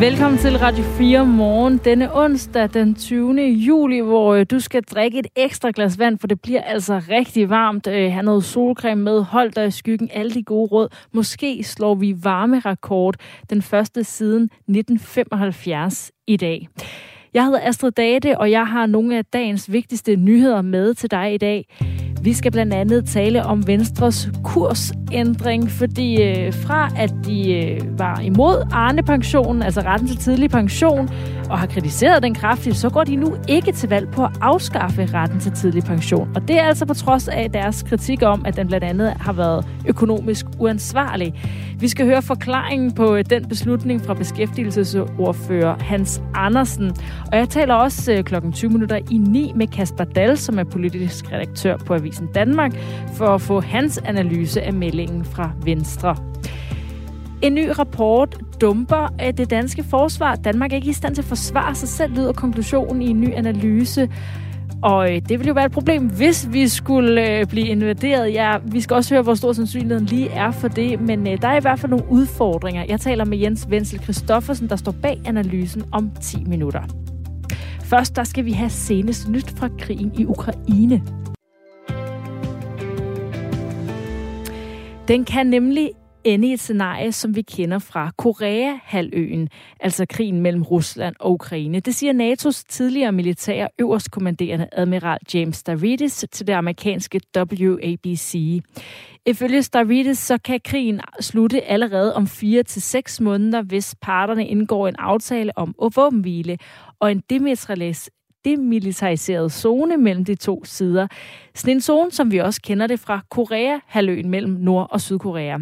Velkommen 0.00 0.38
til 0.38 0.58
Radio 0.58 0.84
4 0.84 1.26
morgen 1.26 1.78
denne 1.78 2.16
onsdag 2.16 2.74
den 2.74 2.94
20. 2.94 3.42
juli, 3.42 4.00
hvor 4.00 4.34
øh, 4.34 4.46
du 4.50 4.60
skal 4.60 4.82
drikke 4.82 5.18
et 5.18 5.26
ekstra 5.36 5.70
glas 5.74 5.98
vand, 5.98 6.18
for 6.18 6.26
det 6.26 6.40
bliver 6.40 6.62
altså 6.62 7.02
rigtig 7.08 7.50
varmt. 7.50 7.86
Øh, 7.86 8.12
ha' 8.12 8.22
noget 8.22 8.44
solcreme 8.44 9.02
med, 9.02 9.22
hold 9.22 9.50
dig 9.52 9.66
i 9.66 9.70
skyggen, 9.70 10.10
alle 10.12 10.30
de 10.30 10.42
gode 10.42 10.68
råd. 10.68 10.88
Måske 11.12 11.64
slår 11.64 11.94
vi 11.94 12.14
varmerekord 12.22 13.16
den 13.50 13.62
første 13.62 14.04
siden 14.04 14.42
1975 14.44 16.12
i 16.26 16.36
dag. 16.36 16.68
Jeg 17.34 17.44
hedder 17.44 17.60
Astrid 17.62 17.90
Date, 17.90 18.38
og 18.38 18.50
jeg 18.50 18.66
har 18.66 18.86
nogle 18.86 19.18
af 19.18 19.24
dagens 19.24 19.72
vigtigste 19.72 20.16
nyheder 20.16 20.62
med 20.62 20.94
til 20.94 21.10
dig 21.10 21.34
i 21.34 21.38
dag. 21.38 21.76
Vi 22.22 22.32
skal 22.32 22.52
blandt 22.52 22.74
andet 22.74 23.06
tale 23.06 23.42
om 23.42 23.66
Venstres 23.66 24.28
kursændring, 24.44 25.70
fordi 25.70 26.22
øh, 26.22 26.52
fra 26.52 26.88
at 26.96 27.14
de 27.26 27.54
øh, 27.54 27.98
var 27.98 28.20
imod 28.20 28.68
Arne-pensionen, 28.72 29.62
altså 29.62 29.80
retten 29.80 30.08
til 30.08 30.16
tidlig 30.16 30.50
pension, 30.50 31.08
og 31.50 31.58
har 31.58 31.66
kritiseret 31.66 32.22
den 32.22 32.34
kraftigt, 32.34 32.76
så 32.76 32.90
går 32.90 33.04
de 33.04 33.16
nu 33.16 33.36
ikke 33.48 33.72
til 33.72 33.88
valg 33.88 34.08
på 34.10 34.24
at 34.24 34.30
afskaffe 34.40 35.08
retten 35.14 35.40
til 35.40 35.52
tidlig 35.52 35.84
pension. 35.84 36.28
Og 36.34 36.48
det 36.48 36.58
er 36.58 36.62
altså 36.62 36.86
på 36.86 36.94
trods 36.94 37.28
af 37.28 37.50
deres 37.50 37.82
kritik 37.82 38.22
om, 38.22 38.42
at 38.46 38.56
den 38.56 38.66
blandt 38.66 38.84
andet 38.84 39.10
har 39.20 39.32
været 39.32 39.66
økonomisk 39.86 40.46
uansvarlig. 40.58 41.34
Vi 41.80 41.88
skal 41.88 42.06
høre 42.06 42.22
forklaringen 42.22 42.92
på 42.92 43.16
øh, 43.16 43.24
den 43.30 43.48
beslutning 43.48 44.00
fra 44.00 44.14
beskæftigelsesordfører 44.14 45.78
Hans 45.78 46.22
Andersen. 46.34 46.90
Og 47.32 47.38
jeg 47.38 47.48
taler 47.48 47.74
også 47.74 48.12
kl. 48.16 48.22
klokken 48.22 48.52
20 48.52 48.70
minutter 48.70 48.96
i 49.10 49.16
9 49.16 49.52
med 49.56 49.66
Kasper 49.66 50.04
Dahl, 50.04 50.38
som 50.38 50.58
er 50.58 50.64
politisk 50.64 51.32
redaktør 51.32 51.76
på 51.76 51.94
Avisen 51.94 52.28
Danmark, 52.34 52.72
for 53.14 53.26
at 53.26 53.40
få 53.40 53.60
hans 53.60 53.98
analyse 53.98 54.62
af 54.62 54.72
meldingen 54.72 55.24
fra 55.24 55.50
Venstre. 55.64 56.16
En 57.42 57.54
ny 57.54 57.68
rapport 57.78 58.38
dumper 58.60 59.14
af 59.18 59.34
det 59.34 59.50
danske 59.50 59.84
forsvar. 59.84 60.34
Danmark 60.34 60.72
er 60.72 60.76
ikke 60.76 60.90
i 60.90 60.92
stand 60.92 61.14
til 61.14 61.22
at 61.22 61.28
forsvare 61.28 61.74
sig 61.74 61.88
selv, 61.88 62.14
lyder 62.14 62.32
konklusionen 62.32 63.02
i 63.02 63.08
en 63.08 63.20
ny 63.20 63.34
analyse. 63.34 64.08
Og 64.82 65.14
øh, 65.14 65.22
det 65.28 65.38
vil 65.38 65.46
jo 65.46 65.52
være 65.52 65.64
et 65.64 65.72
problem, 65.72 66.06
hvis 66.06 66.48
vi 66.52 66.68
skulle 66.68 67.38
øh, 67.38 67.46
blive 67.46 67.66
invaderet. 67.66 68.32
Ja, 68.32 68.56
vi 68.64 68.80
skal 68.80 68.94
også 68.94 69.14
høre, 69.14 69.22
hvor 69.22 69.34
stor 69.34 69.52
sandsynligheden 69.52 70.06
lige 70.06 70.28
er 70.28 70.50
for 70.50 70.68
det, 70.68 71.00
men 71.00 71.26
øh, 71.28 71.42
der 71.42 71.48
er 71.48 71.56
i 71.56 71.60
hvert 71.60 71.78
fald 71.78 71.90
nogle 71.90 72.10
udfordringer. 72.10 72.84
Jeg 72.88 73.00
taler 73.00 73.24
med 73.24 73.38
Jens 73.38 73.66
Wenzel 73.70 74.02
Christoffersen, 74.02 74.68
der 74.68 74.76
står 74.76 74.94
bag 75.02 75.20
analysen 75.26 75.84
om 75.92 76.10
10 76.20 76.44
minutter. 76.44 76.82
Først 77.82 78.16
der 78.16 78.24
skal 78.24 78.44
vi 78.44 78.52
have 78.52 78.70
senest 78.70 79.28
nyt 79.28 79.50
fra 79.50 79.68
krigen 79.78 80.12
i 80.18 80.24
Ukraine. 80.24 81.02
Den 85.08 85.24
kan 85.24 85.46
nemlig 85.46 85.90
ende 86.34 86.48
i 86.48 86.52
et 86.52 86.60
scenarie, 86.60 87.12
som 87.12 87.36
vi 87.36 87.42
kender 87.42 87.78
fra 87.78 88.10
Korea-halvøen, 88.16 89.48
altså 89.80 90.06
krigen 90.08 90.40
mellem 90.40 90.62
Rusland 90.62 91.14
og 91.20 91.32
Ukraine. 91.32 91.80
Det 91.80 91.94
siger 91.94 92.12
NATO's 92.12 92.62
tidligere 92.68 93.12
militære 93.12 93.68
øverstkommanderende 93.78 94.68
admiral 94.72 95.18
James 95.34 95.56
Stavridis 95.56 96.24
til 96.32 96.46
det 96.46 96.52
amerikanske 96.52 97.20
WABC. 97.36 98.60
Ifølge 99.26 99.62
Stavridis 99.62 100.18
så 100.18 100.38
kan 100.38 100.60
krigen 100.64 101.00
slutte 101.20 101.64
allerede 101.64 102.14
om 102.14 102.26
4 102.26 102.62
til 102.62 102.82
seks 102.82 103.20
måneder, 103.20 103.62
hvis 103.62 103.94
parterne 104.02 104.46
indgår 104.46 104.88
en 104.88 104.96
aftale 104.98 105.58
om 105.58 105.74
våbenhvile 105.96 106.58
og 107.00 107.12
en 107.12 107.22
demilitariseret 108.44 109.52
zone 109.52 109.96
mellem 109.96 110.24
de 110.24 110.34
to 110.34 110.64
sider. 110.64 111.06
Sådan 111.54 111.74
en 111.74 111.80
zone, 111.80 112.10
som 112.10 112.32
vi 112.32 112.38
også 112.38 112.62
kender 112.62 112.86
det 112.86 113.00
fra 113.00 113.20
Korea-halvøen 113.30 114.30
mellem 114.30 114.52
Nord- 114.52 114.88
og 114.90 115.00
Sydkorea. 115.00 115.58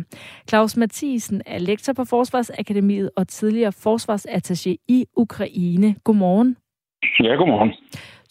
Claus 0.49 0.77
Mathisen 0.77 1.43
er 1.47 1.59
lektor 1.59 1.93
på 1.93 2.05
Forsvarsakademiet 2.05 3.11
og 3.17 3.29
tidligere 3.29 3.73
forsvarsattaché 3.87 4.75
i 4.89 5.07
Ukraine. 5.17 5.95
Godmorgen. 6.05 6.57
Ja, 7.21 7.35
godmorgen. 7.35 7.73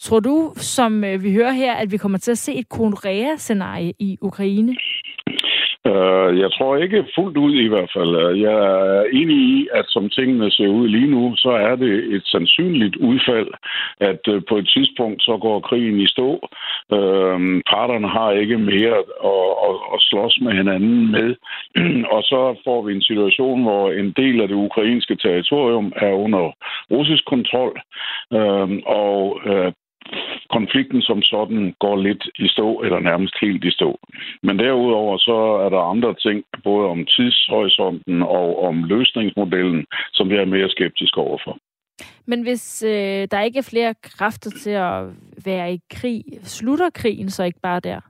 Tror 0.00 0.20
du, 0.20 0.52
som 0.56 1.04
øh, 1.04 1.22
vi 1.22 1.32
hører 1.32 1.52
her, 1.52 1.74
at 1.74 1.92
vi 1.92 1.96
kommer 1.96 2.18
til 2.18 2.30
at 2.30 2.38
se 2.38 2.54
et 2.54 2.68
Korea-scenarie 2.68 3.92
i 3.98 4.18
Ukraine? 4.20 4.76
Uh, 5.90 6.30
jeg 6.42 6.50
tror 6.52 6.76
ikke 6.76 7.06
fuldt 7.14 7.36
ud 7.36 7.54
i 7.54 7.68
hvert 7.68 7.90
fald. 7.96 8.36
Jeg 8.46 8.54
er 8.54 9.04
enig 9.12 9.36
i, 9.36 9.68
at 9.72 9.84
som 9.88 10.08
tingene 10.08 10.50
ser 10.50 10.68
ud 10.68 10.88
lige 10.88 11.10
nu, 11.10 11.32
så 11.36 11.50
er 11.50 11.76
det 11.76 11.94
et 12.14 12.24
sandsynligt 12.24 12.96
udfald, 12.96 13.48
at 14.00 14.28
uh, 14.28 14.42
på 14.48 14.56
et 14.56 14.68
tidspunkt 14.74 15.22
så 15.22 15.38
går 15.40 15.60
krigen 15.60 16.00
i 16.00 16.06
stå. 16.06 16.30
Uh, 16.96 17.38
parterne 17.72 18.08
har 18.08 18.30
ikke 18.30 18.58
mere 18.58 18.96
at, 19.32 19.40
at, 19.68 19.76
at 19.94 20.00
slås 20.00 20.38
med 20.42 20.52
hinanden 20.52 21.12
med. 21.12 21.28
og 22.14 22.22
så 22.22 22.60
får 22.64 22.82
vi 22.82 22.94
en 22.94 23.02
situation, 23.02 23.62
hvor 23.62 23.90
en 23.90 24.10
del 24.16 24.40
af 24.40 24.48
det 24.48 24.56
ukrainske 24.68 25.16
territorium 25.16 25.92
er 25.96 26.12
under 26.12 26.52
russisk 26.90 27.24
kontrol. 27.26 27.80
Uh, 28.30 28.70
og 28.86 29.40
uh, 29.50 29.72
konflikten 30.50 31.02
som 31.02 31.22
sådan 31.22 31.74
går 31.78 31.96
lidt 31.96 32.24
i 32.38 32.48
stå, 32.48 32.80
eller 32.84 33.00
nærmest 33.00 33.34
helt 33.40 33.64
i 33.64 33.70
stå. 33.70 33.98
Men 34.42 34.58
derudover 34.58 35.18
så 35.18 35.38
er 35.64 35.68
der 35.68 35.90
andre 35.92 36.14
ting, 36.14 36.44
både 36.64 36.86
om 36.88 37.06
tidshorisonten 37.06 38.22
og 38.22 38.64
om 38.68 38.84
løsningsmodellen, 38.84 39.86
som 40.12 40.30
jeg 40.30 40.40
er 40.40 40.52
mere 40.54 40.70
skeptisk 40.70 41.16
overfor. 41.16 41.58
Men 42.26 42.42
hvis 42.42 42.82
øh, 42.82 43.28
der 43.30 43.40
ikke 43.42 43.58
er 43.58 43.70
flere 43.70 43.94
kræfter 44.02 44.50
til 44.50 44.70
at 44.70 45.02
være 45.44 45.74
i 45.74 45.80
krig, 45.94 46.24
slutter 46.42 46.90
krigen 46.90 47.30
så 47.30 47.44
ikke 47.44 47.60
bare 47.62 47.80
der? 47.80 48.00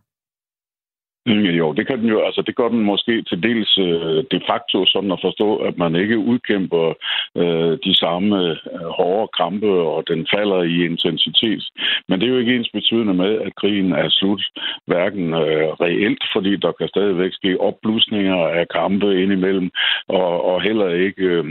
Mm, 1.27 1.51
jo, 1.61 1.73
det 1.73 1.87
kan 1.87 1.99
den 2.01 2.09
jo. 2.09 2.21
Altså, 2.21 2.43
det 2.43 2.57
gør 2.57 2.69
den 2.69 2.83
måske 2.83 3.23
til 3.23 3.43
dels 3.43 3.79
øh, 3.79 4.25
de 4.33 4.41
facto 4.51 4.87
sådan 4.87 5.13
at 5.13 5.23
forstå, 5.23 5.57
at 5.57 5.79
man 5.79 5.95
ikke 5.97 6.19
udkæmper 6.19 6.95
øh, 7.37 7.79
de 7.87 7.95
samme 7.95 8.37
øh, 8.51 8.87
hårde 8.99 9.29
kampe, 9.41 9.67
og 9.67 10.09
den 10.09 10.27
falder 10.35 10.63
i 10.63 10.85
intensitet. 10.85 11.65
Men 12.09 12.21
det 12.21 12.27
er 12.27 12.33
jo 12.33 12.39
ikke 12.39 12.57
ens 12.57 12.71
betydende 12.73 13.15
med, 13.15 13.33
at 13.47 13.55
krigen 13.55 13.93
er 13.93 14.09
slut, 14.09 14.43
hverken 14.87 15.35
øh, 15.35 15.69
reelt, 15.85 16.23
fordi 16.35 16.57
der 16.57 16.73
kan 16.73 16.89
stadigvæk 16.89 17.33
ske 17.33 17.61
opblusninger 17.61 18.37
af 18.37 18.69
kampe 18.69 19.23
indimellem, 19.23 19.71
og, 20.09 20.45
og 20.45 20.63
heller 20.63 20.89
ikke 20.89 21.23
øh, 21.23 21.45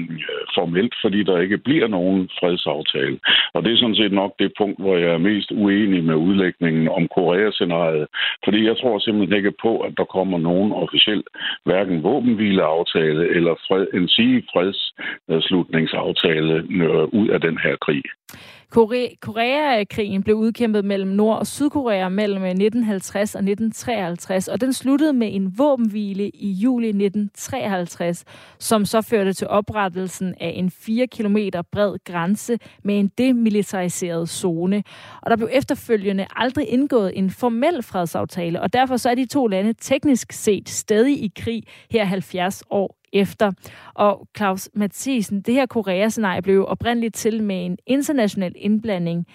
formelt, 0.56 0.96
fordi 1.02 1.24
der 1.24 1.40
ikke 1.40 1.58
bliver 1.58 1.88
nogen 1.88 2.30
fredsaftale. 2.40 3.20
Og 3.54 3.64
det 3.64 3.74
er 3.74 3.78
sådan 3.78 3.96
set 3.96 4.12
nok 4.12 4.32
det 4.40 4.52
punkt, 4.58 4.80
hvor 4.80 4.98
jeg 4.98 5.12
er 5.14 5.28
mest 5.30 5.52
uenig 5.52 6.04
med 6.04 6.16
udlægningen 6.16 6.90
om 6.90 7.08
Koreascenariet, 7.08 8.08
fordi 8.46 8.66
jeg 8.66 8.78
tror 8.78 9.00
simpelthen 9.00 9.38
ikke 9.38 9.52
på, 9.66 9.72
at 9.88 9.94
der 10.00 10.08
kommer 10.18 10.38
nogen 10.50 10.72
officiel 10.84 11.24
hverken 11.68 11.98
våbenhvileaftale 12.04 13.24
eller 13.38 13.54
fred, 13.68 13.86
en 13.98 14.08
sige 14.16 14.38
fredsslutningsaftale 14.54 16.56
øh, 16.86 17.06
ud 17.20 17.28
af 17.36 17.40
den 17.48 17.58
her 17.66 17.76
krig. 17.86 18.06
Koreakrigen 18.70 20.24
blev 20.24 20.36
udkæmpet 20.36 20.86
mellem 20.86 21.10
Nord- 21.10 21.40
og 21.40 21.48
Sydkorea 21.48 22.10
mellem 22.10 22.44
øh, 22.44 22.50
1950 22.50 23.36
og 23.36 23.40
1953, 23.40 24.48
og 24.48 24.62
den 24.62 24.74
sluttede 24.74 25.14
med 25.14 25.36
en 25.36 25.58
våbenhvile 25.58 26.30
i 26.30 26.52
juli 26.52 26.88
1953, 26.88 28.24
som 28.60 28.86
så 28.86 29.02
førte 29.02 29.34
til 29.34 29.48
oprettelsen 29.48 30.36
af 30.40 30.54
en 30.56 30.72
4 30.72 31.08
km 31.08 31.38
bred 31.72 31.96
grænse 32.06 32.58
med 32.84 33.00
en 33.00 33.12
demilitariseret 33.18 34.30
zone. 34.30 34.84
Og 35.22 35.30
der 35.30 35.36
blev 35.36 35.50
efterfølgende 35.52 36.28
aldrig 36.36 36.70
indgået 36.70 37.18
en 37.18 37.30
formel 37.30 37.84
fredsaftale, 37.84 38.62
og 38.62 38.74
derfor 38.74 38.98
så 38.98 39.10
er 39.10 39.16
de 39.16 39.26
to 39.26 39.48
lande 39.48 39.74
teknisk 39.74 40.32
set 40.32 40.70
stadig 40.70 41.24
i 41.24 41.32
krig 41.36 41.64
her 41.92 42.06
70 42.06 42.64
år 42.70 43.05
efter. 43.16 43.52
Og 43.94 44.28
Claus 44.38 44.70
Mathisen, 44.74 45.42
det 45.42 45.54
her 45.54 45.66
Korea-scenarie 45.66 46.42
blev 46.42 46.66
oprindeligt 46.68 47.16
til 47.16 47.44
med 47.44 47.66
en 47.66 47.78
international 47.86 48.54
indblanding. 48.56 49.28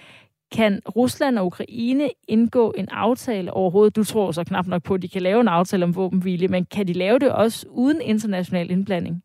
Kan 0.53 0.81
Rusland 0.97 1.39
og 1.39 1.47
Ukraine 1.47 2.09
indgå 2.29 2.75
en 2.79 2.89
aftale 2.89 3.53
overhovedet? 3.53 3.97
Du 3.97 4.05
tror 4.05 4.33
så 4.33 4.45
knap 4.45 4.67
nok 4.67 4.83
på, 4.83 4.95
at 4.95 5.03
de 5.03 5.09
kan 5.09 5.23
lave 5.23 5.41
en 5.41 5.49
aftale 5.49 5.85
om 5.85 5.97
våbenhvile, 5.97 6.49
men 6.49 6.65
kan 6.65 6.87
de 6.87 6.93
lave 6.93 7.19
det 7.19 7.33
også 7.33 7.67
uden 7.69 8.01
international 8.01 8.71
indblanding? 8.71 9.23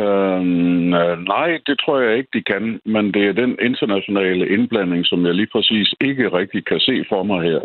Øhm, 0.00 0.94
øh, 0.94 1.18
nej, 1.34 1.58
det 1.66 1.76
tror 1.78 2.00
jeg 2.00 2.16
ikke, 2.16 2.30
de 2.34 2.42
kan, 2.42 2.80
men 2.84 3.14
det 3.14 3.22
er 3.26 3.32
den 3.32 3.56
internationale 3.60 4.48
indblanding, 4.48 5.06
som 5.06 5.26
jeg 5.26 5.34
lige 5.34 5.52
præcis 5.52 5.94
ikke 6.00 6.32
rigtig 6.38 6.64
kan 6.64 6.80
se 6.80 7.04
for 7.08 7.22
mig 7.22 7.42
her. 7.42 7.60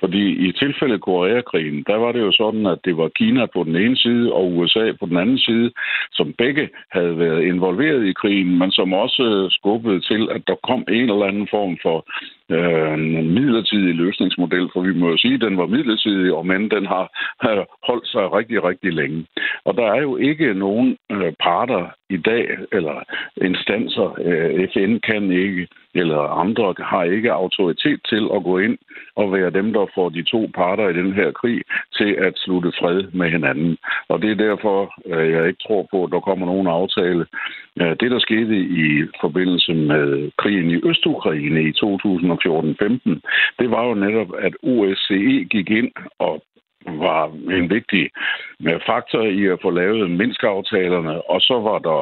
Fordi 0.00 0.48
i 0.48 0.52
tilfælde 0.52 0.98
Koreakrigen, 0.98 1.84
der 1.86 1.96
var 1.96 2.12
det 2.12 2.20
jo 2.20 2.32
sådan, 2.32 2.66
at 2.66 2.78
det 2.84 2.96
var 2.96 3.08
Kina 3.08 3.46
på 3.46 3.64
den 3.64 3.76
ene 3.76 3.96
side 3.96 4.32
og 4.32 4.52
USA 4.56 4.92
på 5.00 5.06
den 5.06 5.16
anden 5.16 5.38
side, 5.38 5.72
som 6.12 6.34
begge 6.38 6.68
havde 6.90 7.18
været 7.18 7.42
involveret 7.42 8.06
i 8.06 8.12
krigen, 8.12 8.58
men 8.58 8.70
som 8.70 8.92
også 8.92 9.48
skubbede 9.50 10.00
til, 10.00 10.28
at 10.30 10.42
der 10.46 10.54
kom 10.68 10.84
en 10.88 11.10
eller 11.10 11.26
anden 11.26 11.48
form 11.50 11.78
for 11.82 12.06
øh, 12.50 12.98
midlertidig 13.36 13.94
løsningsmodel, 13.94 14.70
for 14.72 14.80
vi 14.80 14.92
må 14.94 15.10
jo 15.10 15.16
sige, 15.16 15.34
at 15.34 15.40
den 15.40 15.56
var 15.56 15.66
midlertidig, 15.66 16.32
og 16.34 16.46
men 16.46 16.70
den 16.70 16.86
har, 16.86 17.06
holdt 17.86 18.08
sig 18.08 18.32
rigtig, 18.32 18.64
rigtig 18.64 18.92
længe. 18.92 19.26
Og 19.64 19.74
der 19.76 19.86
er 19.86 20.00
jo 20.00 20.16
ikke 20.16 20.54
nogen 20.54 20.96
øh, 21.12 21.32
parter 21.42 21.86
i 22.10 22.16
dag, 22.16 22.48
eller 22.72 23.02
instanser, 23.36 24.08
øh, 24.24 24.68
FN 24.72 24.98
kan 25.08 25.32
ikke, 25.32 25.68
eller 25.94 26.20
andre 26.44 26.74
har 26.78 27.04
ikke 27.04 27.32
autoritet 27.32 28.00
til 28.08 28.28
at 28.34 28.42
gå 28.42 28.58
ind 28.58 28.78
og 29.24 29.32
være 29.32 29.50
dem, 29.50 29.72
der 29.72 29.86
får 29.94 30.08
de 30.08 30.22
to 30.22 30.50
parter 30.54 30.88
i 30.88 30.98
den 31.00 31.12
her 31.12 31.30
krig 31.32 31.60
til 31.98 32.10
at 32.26 32.32
slutte 32.36 32.72
fred 32.80 32.98
med 33.12 33.30
hinanden. 33.30 33.76
Og 34.08 34.22
det 34.22 34.30
er 34.30 34.44
derfor, 34.46 34.78
øh, 35.06 35.30
jeg 35.30 35.48
ikke 35.48 35.64
tror 35.66 35.86
på, 35.90 36.04
at 36.04 36.12
der 36.12 36.20
kommer 36.20 36.46
nogen 36.46 36.66
aftale. 36.66 37.26
Øh, 37.80 37.96
det, 38.00 38.10
der 38.10 38.18
skete 38.18 38.56
i 38.84 38.88
forbindelse 39.20 39.74
med 39.74 40.30
krigen 40.38 40.70
i 40.70 40.80
Østukraine 40.90 41.60
i 41.62 41.70
2014-15, 41.70 43.20
det 43.58 43.70
var 43.70 43.82
jo 43.88 43.94
netop, 43.94 44.30
at 44.38 44.54
OSCE 44.62 45.44
gik 45.54 45.70
ind 45.70 45.92
og 46.18 46.42
var 46.86 47.24
en 47.58 47.70
vigtig 47.70 48.10
øh, 48.68 48.80
faktor 48.86 49.22
i 49.22 49.46
at 49.46 49.58
få 49.62 49.70
lavet 49.70 50.10
Minsk-aftalerne, 50.10 51.30
og 51.30 51.40
så 51.40 51.60
var 51.68 51.78
der 51.78 52.00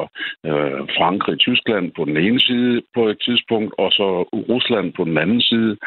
øh, 0.49 0.79
Frankrig 0.97 1.33
og 1.33 1.39
Tyskland 1.39 1.91
på 1.95 2.05
den 2.05 2.17
ene 2.17 2.39
side 2.39 2.81
på 2.93 3.07
et 3.07 3.19
tidspunkt, 3.25 3.73
og 3.77 3.91
så 3.91 4.07
Rusland 4.51 4.93
på 4.93 5.03
den 5.03 5.17
anden 5.17 5.41
side. 5.41 5.77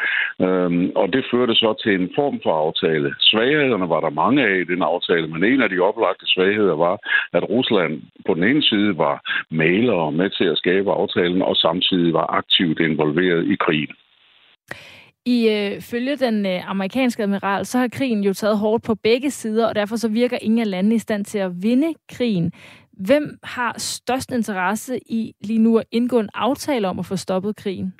Øhm, 0.41 0.91
og 0.95 1.13
det 1.13 1.25
førte 1.31 1.55
så 1.55 1.73
til 1.83 1.93
en 2.01 2.09
form 2.15 2.39
for 2.43 2.53
aftale. 2.65 3.15
Svaghederne 3.19 3.89
var 3.89 3.99
der 3.99 4.09
mange 4.09 4.43
af 4.47 4.55
i 4.59 4.69
den 4.73 4.81
aftale, 4.81 5.27
men 5.27 5.43
en 5.43 5.61
af 5.61 5.69
de 5.69 5.79
oplagte 5.79 6.25
svagheder 6.27 6.75
var, 6.75 6.95
at 7.33 7.49
Rusland 7.49 8.01
på 8.27 8.33
den 8.33 8.43
ene 8.43 8.63
side 8.63 8.97
var 8.97 9.15
malere 9.51 10.11
med 10.11 10.29
til 10.29 10.43
at 10.43 10.57
skabe 10.57 10.91
aftalen, 10.91 11.41
og 11.41 11.55
samtidig 11.55 12.13
var 12.13 12.27
aktivt 12.39 12.79
involveret 12.79 13.51
i 13.53 13.55
krigen. 13.55 13.95
I 15.25 15.49
øh, 15.49 15.81
følge 15.81 16.15
den 16.15 16.45
øh, 16.45 16.69
amerikanske 16.69 17.23
admiral, 17.23 17.65
så 17.65 17.77
har 17.77 17.87
krigen 17.87 18.23
jo 18.23 18.33
taget 18.33 18.57
hårdt 18.57 18.83
på 18.83 18.95
begge 18.95 19.31
sider, 19.31 19.67
og 19.67 19.75
derfor 19.75 19.95
så 19.95 20.07
virker 20.07 20.37
ingen 20.41 20.59
af 20.59 20.69
landene 20.69 20.95
i 20.95 20.99
stand 20.99 21.25
til 21.25 21.37
at 21.37 21.63
vinde 21.63 21.93
krigen. 22.09 22.51
Hvem 22.91 23.37
har 23.43 23.75
størst 23.77 24.31
interesse 24.31 24.99
i 25.05 25.33
lige 25.41 25.59
nu 25.59 25.77
at 25.77 25.85
indgå 25.91 26.19
en 26.19 26.29
aftale 26.33 26.87
om 26.87 26.99
at 26.99 27.05
få 27.05 27.15
stoppet 27.15 27.55
krigen? 27.55 27.93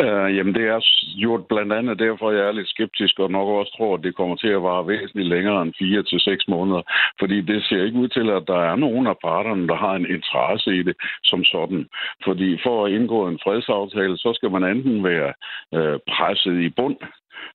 Uh, 0.00 0.36
jamen, 0.36 0.54
det 0.54 0.64
er 0.68 0.80
gjort 1.18 1.46
blandt 1.46 1.72
andet 1.72 1.98
derfor, 1.98 2.30
jeg 2.30 2.44
er 2.46 2.52
lidt 2.52 2.68
skeptisk, 2.68 3.18
og 3.18 3.30
nok 3.30 3.48
også 3.48 3.72
tror, 3.76 3.94
at 3.94 4.04
det 4.04 4.16
kommer 4.16 4.36
til 4.36 4.48
at 4.48 4.62
vare 4.62 4.86
væsentligt 4.86 5.28
længere 5.28 5.62
end 5.62 5.74
fire 5.78 6.02
til 6.02 6.20
seks 6.20 6.48
måneder. 6.48 6.82
Fordi 7.20 7.40
det 7.40 7.64
ser 7.64 7.84
ikke 7.84 7.98
ud 7.98 8.08
til, 8.08 8.30
at 8.30 8.44
der 8.46 8.60
er 8.70 8.76
nogen 8.76 9.06
af 9.06 9.16
parterne, 9.24 9.68
der 9.68 9.76
har 9.76 9.94
en 9.94 10.06
interesse 10.16 10.70
i 10.76 10.82
det 10.82 10.96
som 11.24 11.44
sådan. 11.44 11.88
Fordi 12.24 12.58
for 12.62 12.86
at 12.86 12.92
indgå 12.92 13.28
en 13.28 13.40
fredsaftale, 13.44 14.16
så 14.18 14.32
skal 14.34 14.50
man 14.50 14.64
enten 14.64 15.04
være 15.04 15.32
uh, 15.76 15.98
presset 16.12 16.60
i 16.60 16.68
bund 16.68 16.96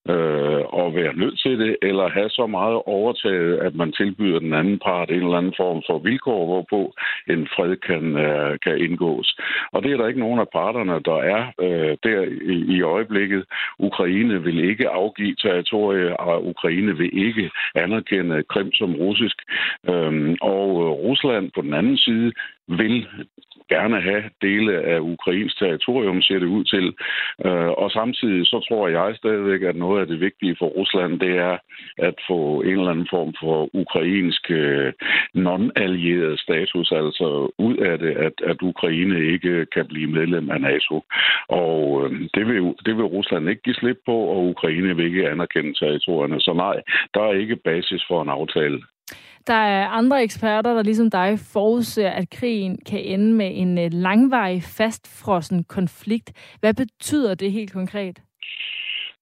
øh, 0.09 0.63
og 0.79 0.95
være 0.95 1.13
nødt 1.15 1.39
til 1.39 1.59
det, 1.59 1.77
eller 1.81 2.09
have 2.09 2.29
så 2.29 2.47
meget 2.47 2.81
overtaget, 2.85 3.57
at 3.57 3.75
man 3.75 3.91
tilbyder 3.91 4.39
den 4.39 4.53
anden 4.53 4.79
part 4.79 5.09
en 5.09 5.15
eller 5.15 5.37
anden 5.37 5.53
form 5.57 5.83
for 5.87 5.99
vilkår, 5.99 6.45
hvorpå 6.45 6.93
en 7.29 7.47
fred 7.55 7.75
kan, 7.75 8.17
øh, 8.17 8.59
kan 8.63 8.77
indgås. 8.77 9.39
Og 9.71 9.83
det 9.83 9.91
er 9.91 9.97
der 9.97 10.07
ikke 10.07 10.19
nogen 10.19 10.39
af 10.39 10.49
parterne, 10.53 11.01
der 11.09 11.19
er 11.35 11.41
øh, 11.65 11.97
der 12.03 12.21
i, 12.53 12.55
i 12.75 12.81
øjeblikket. 12.81 13.43
Ukraine 13.79 14.43
vil 14.43 14.69
ikke 14.69 14.89
afgive 14.89 15.35
territorie, 15.35 16.19
og 16.19 16.47
Ukraine 16.47 16.97
vil 16.97 17.09
ikke 17.27 17.51
anerkende 17.75 18.43
Krim 18.43 18.71
som 18.73 18.95
russisk. 18.95 19.37
Øh, 19.89 20.35
og 20.41 20.63
Rusland 21.07 21.51
på 21.55 21.61
den 21.61 21.73
anden 21.73 21.97
side 21.97 22.31
vil 22.67 23.07
gerne 23.69 24.01
have 24.01 24.23
dele 24.41 24.73
af 24.81 24.99
Ukrains 24.99 25.55
territorium, 25.55 26.21
ser 26.21 26.39
det 26.39 26.45
ud 26.45 26.63
til. 26.63 26.85
Øh, 27.45 27.71
og 27.81 27.91
samtidig 27.91 28.45
så 28.45 28.65
tror 28.67 28.87
jeg 28.87 29.15
stadigvæk, 29.15 29.61
at 29.61 29.75
noget 29.75 30.01
af 30.01 30.07
det 30.07 30.19
vigtige 30.19 30.55
for 30.59 30.65
Rusland, 30.65 31.19
det 31.19 31.37
er 31.37 31.57
at 31.97 32.15
få 32.27 32.61
en 32.61 32.69
eller 32.79 32.91
anden 32.91 33.07
form 33.09 33.33
for 33.39 33.69
ukrainsk 33.73 34.51
øh, 34.51 34.93
non-allieret 35.33 36.39
status, 36.39 36.91
altså 36.91 37.51
ud 37.57 37.77
af 37.77 37.99
det, 37.99 38.11
at, 38.11 38.33
at 38.43 38.57
Ukraine 38.61 39.19
ikke 39.33 39.65
kan 39.65 39.85
blive 39.87 40.11
medlem 40.11 40.49
af 40.51 40.61
NATO. 40.61 41.03
Og 41.49 42.03
øh, 42.03 42.11
det, 42.33 42.47
vil, 42.47 42.75
det 42.85 42.97
vil 42.97 43.13
Rusland 43.17 43.49
ikke 43.49 43.61
give 43.61 43.75
slip 43.75 43.99
på, 44.05 44.17
og 44.17 44.45
Ukraine 44.45 44.95
vil 44.95 45.05
ikke 45.05 45.29
anerkende 45.29 45.73
territorierne. 45.73 46.41
Så 46.41 46.53
nej, 46.53 46.81
der 47.13 47.21
er 47.21 47.33
ikke 47.33 47.55
basis 47.55 48.03
for 48.07 48.21
en 48.21 48.29
aftale. 48.29 48.81
Der 49.47 49.53
er 49.53 49.87
andre 49.87 50.23
eksperter, 50.23 50.73
der 50.73 50.83
ligesom 50.83 51.09
dig 51.09 51.39
forudser, 51.39 52.09
at 52.09 52.29
krigen 52.29 52.79
kan 52.85 52.99
ende 52.99 53.33
med 53.33 53.51
en 53.53 53.77
øh, 53.77 53.93
langvarig, 53.93 54.63
fastfrossen 54.63 55.63
konflikt. 55.63 56.31
Hvad 56.59 56.73
betyder 56.73 57.35
det 57.35 57.51
helt 57.51 57.73
konkret? 57.73 58.21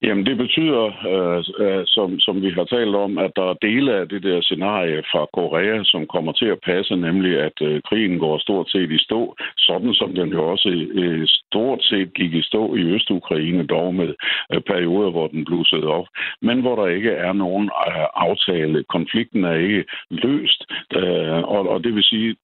Jamen, 0.01 0.25
det 0.25 0.37
betyder, 0.37 0.85
øh, 1.11 1.43
øh, 1.65 1.83
som, 1.87 2.19
som 2.19 2.41
vi 2.41 2.49
har 2.49 2.63
talt 2.63 2.95
om, 2.95 3.17
at 3.17 3.31
der 3.35 3.49
er 3.49 3.61
dele 3.61 3.93
af 3.93 4.09
det 4.09 4.23
der 4.23 4.41
scenarie 4.41 5.03
fra 5.11 5.25
Korea, 5.33 5.83
som 5.83 6.07
kommer 6.07 6.31
til 6.31 6.45
at 6.45 6.59
passe, 6.65 6.95
nemlig 6.95 7.39
at 7.39 7.61
øh, 7.61 7.81
krigen 7.89 8.19
går 8.19 8.37
stort 8.37 8.69
set 8.71 8.91
i 8.91 8.97
stå, 8.97 9.35
sådan 9.57 9.93
som 9.93 10.15
den 10.15 10.29
jo 10.29 10.51
også 10.51 10.69
øh, 10.91 11.27
stort 11.27 11.83
set 11.83 12.13
gik 12.13 12.33
i 12.33 12.41
stå 12.41 12.75
i 12.75 12.81
Øst-Ukraine, 12.81 13.67
dog 13.67 13.95
med 13.95 14.13
øh, 14.53 14.61
perioder, 14.61 15.11
hvor 15.11 15.27
den 15.27 15.45
blussede 15.45 15.87
op, 15.87 16.07
men 16.41 16.61
hvor 16.61 16.75
der 16.75 16.87
ikke 16.87 17.11
er 17.11 17.33
nogen 17.33 17.65
øh, 17.87 18.07
aftale. 18.15 18.83
Konflikten 18.83 19.43
er 19.43 19.55
ikke 19.55 19.85
løst, 20.09 20.65
øh, 20.95 21.43
og, 21.55 21.69
og 21.69 21.83
det 21.83 21.95
vil 21.95 22.03
sige, 22.03 22.35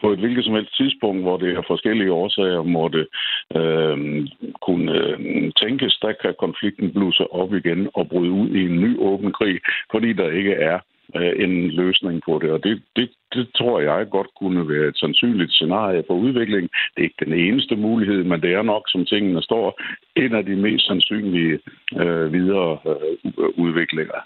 på 0.00 0.12
et 0.12 0.18
hvilket 0.18 0.44
som 0.44 0.54
helst 0.54 0.76
tidspunkt, 0.76 1.22
hvor 1.22 1.36
det 1.36 1.56
af 1.56 1.64
forskellige 1.66 2.12
årsager 2.12 2.62
måtte 2.62 3.06
øh, 3.56 4.26
kunne 4.66 4.92
øh, 4.92 5.18
tænkes, 5.62 5.98
der 6.02 6.12
kan 6.22 6.34
konflikten 6.38 6.92
bluse 6.92 7.32
op 7.32 7.54
igen 7.54 7.88
og 7.94 8.08
bryde 8.08 8.30
ud 8.30 8.48
i 8.48 8.62
en 8.66 8.80
ny 8.80 8.98
åben 8.98 9.32
krig, 9.32 9.60
fordi 9.90 10.12
der 10.12 10.30
ikke 10.30 10.52
er 10.52 10.78
øh, 11.16 11.32
en 11.44 11.70
løsning 11.70 12.22
på 12.24 12.38
det. 12.42 12.50
Og 12.50 12.64
det, 12.64 12.82
det, 12.96 13.10
det 13.34 13.48
tror 13.58 13.80
jeg 13.80 14.10
godt 14.10 14.30
kunne 14.40 14.68
være 14.68 14.88
et 14.88 14.98
sandsynligt 14.98 15.52
scenarie 15.52 16.04
for 16.06 16.14
udvikling. 16.14 16.70
Det 16.94 17.00
er 17.00 17.08
ikke 17.08 17.24
den 17.24 17.32
eneste 17.32 17.76
mulighed, 17.76 18.24
men 18.24 18.40
det 18.42 18.52
er 18.52 18.62
nok, 18.62 18.82
som 18.88 19.04
tingene 19.04 19.42
står, 19.42 19.80
en 20.16 20.34
af 20.34 20.44
de 20.44 20.56
mest 20.56 20.86
sandsynlige 20.86 21.58
øh, 22.00 22.32
videre 22.32 22.78
øh, 22.86 23.48
udviklinger 23.64 24.20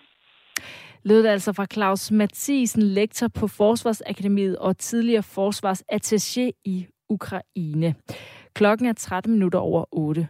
lød 1.04 1.22
det 1.22 1.28
altså 1.28 1.52
fra 1.52 1.66
Claus 1.72 2.10
Mathisen, 2.10 2.82
lektor 2.82 3.28
på 3.28 3.46
Forsvarsakademiet 3.46 4.58
og 4.58 4.78
tidligere 4.78 5.22
forsvarsattaché 5.22 6.50
i 6.64 6.86
Ukraine. 7.10 7.94
Klokken 8.54 8.86
er 8.86 8.92
13 8.92 9.32
minutter 9.32 9.58
over 9.58 9.84
8. 9.92 10.28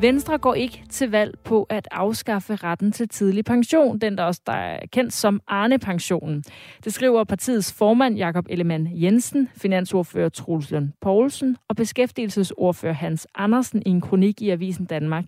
Venstre 0.00 0.38
går 0.38 0.54
ikke 0.54 0.82
til 0.90 1.10
valg 1.10 1.38
på 1.44 1.66
at 1.70 1.88
afskaffe 1.90 2.54
retten 2.54 2.92
til 2.92 3.08
tidlig 3.08 3.44
pension, 3.44 3.98
den 3.98 4.18
der 4.18 4.24
også 4.24 4.40
der 4.46 4.52
er 4.52 4.86
kendt 4.92 5.12
som 5.12 5.40
Arne-pensionen. 5.48 6.44
Det 6.84 6.94
skriver 6.94 7.24
partiets 7.24 7.72
formand 7.72 8.16
Jakob 8.16 8.46
Ellemann 8.50 8.88
Jensen, 8.92 9.48
finansordfører 9.56 10.28
Troels 10.28 10.70
Lund 10.70 10.88
Poulsen 11.00 11.56
og 11.68 11.76
beskæftigelsesordfører 11.76 12.92
Hans 12.92 13.26
Andersen 13.34 13.82
i 13.86 13.90
en 13.90 14.00
kronik 14.00 14.42
i 14.42 14.50
Avisen 14.50 14.84
Danmark. 14.86 15.24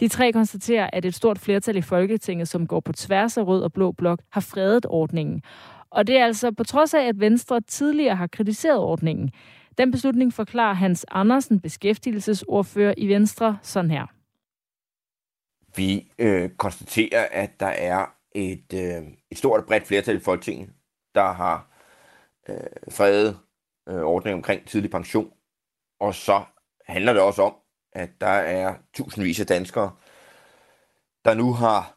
De 0.00 0.08
tre 0.08 0.32
konstaterer, 0.32 0.90
at 0.92 1.04
et 1.04 1.14
stort 1.14 1.38
flertal 1.38 1.76
i 1.76 1.82
Folketinget, 1.82 2.48
som 2.48 2.66
går 2.66 2.80
på 2.80 2.92
tværs 2.92 3.36
af 3.36 3.46
rød 3.46 3.62
og 3.62 3.72
blå 3.72 3.92
blok, 3.92 4.20
har 4.30 4.40
fredet 4.40 4.86
ordningen. 4.88 5.42
Og 5.90 6.06
det 6.06 6.16
er 6.18 6.24
altså 6.24 6.52
på 6.52 6.64
trods 6.64 6.94
af, 6.94 7.08
at 7.08 7.20
Venstre 7.20 7.60
tidligere 7.60 8.16
har 8.16 8.26
kritiseret 8.26 8.78
ordningen. 8.78 9.30
Den 9.78 9.90
beslutning 9.90 10.32
forklarer 10.32 10.74
Hans 10.74 11.06
Andersen, 11.08 11.60
beskæftigelsesordfører 11.60 12.94
i 12.96 13.08
Venstre, 13.08 13.58
sådan 13.62 13.90
her. 13.90 14.06
Vi 15.76 16.12
øh, 16.18 16.50
konstaterer, 16.50 17.28
at 17.30 17.60
der 17.60 17.66
er 17.66 18.06
et, 18.34 18.72
øh, 18.74 19.02
et 19.30 19.38
stort 19.38 19.60
og 19.60 19.66
bredt 19.66 19.86
flertal 19.86 20.16
i 20.16 20.20
Folketinget, 20.20 20.70
der 21.14 21.32
har 21.32 21.70
øh, 22.48 22.56
fredet 22.90 23.38
øh, 23.88 24.02
ordningen 24.02 24.38
omkring 24.38 24.66
tidlig 24.66 24.90
pension. 24.90 25.32
Og 26.00 26.14
så 26.14 26.44
handler 26.86 27.12
det 27.12 27.22
også 27.22 27.42
om, 27.42 27.54
at 27.92 28.10
der 28.20 28.26
er 28.26 28.74
tusindvis 28.94 29.40
af 29.40 29.46
danskere, 29.46 29.90
der 31.24 31.34
nu 31.34 31.52
har 31.52 31.96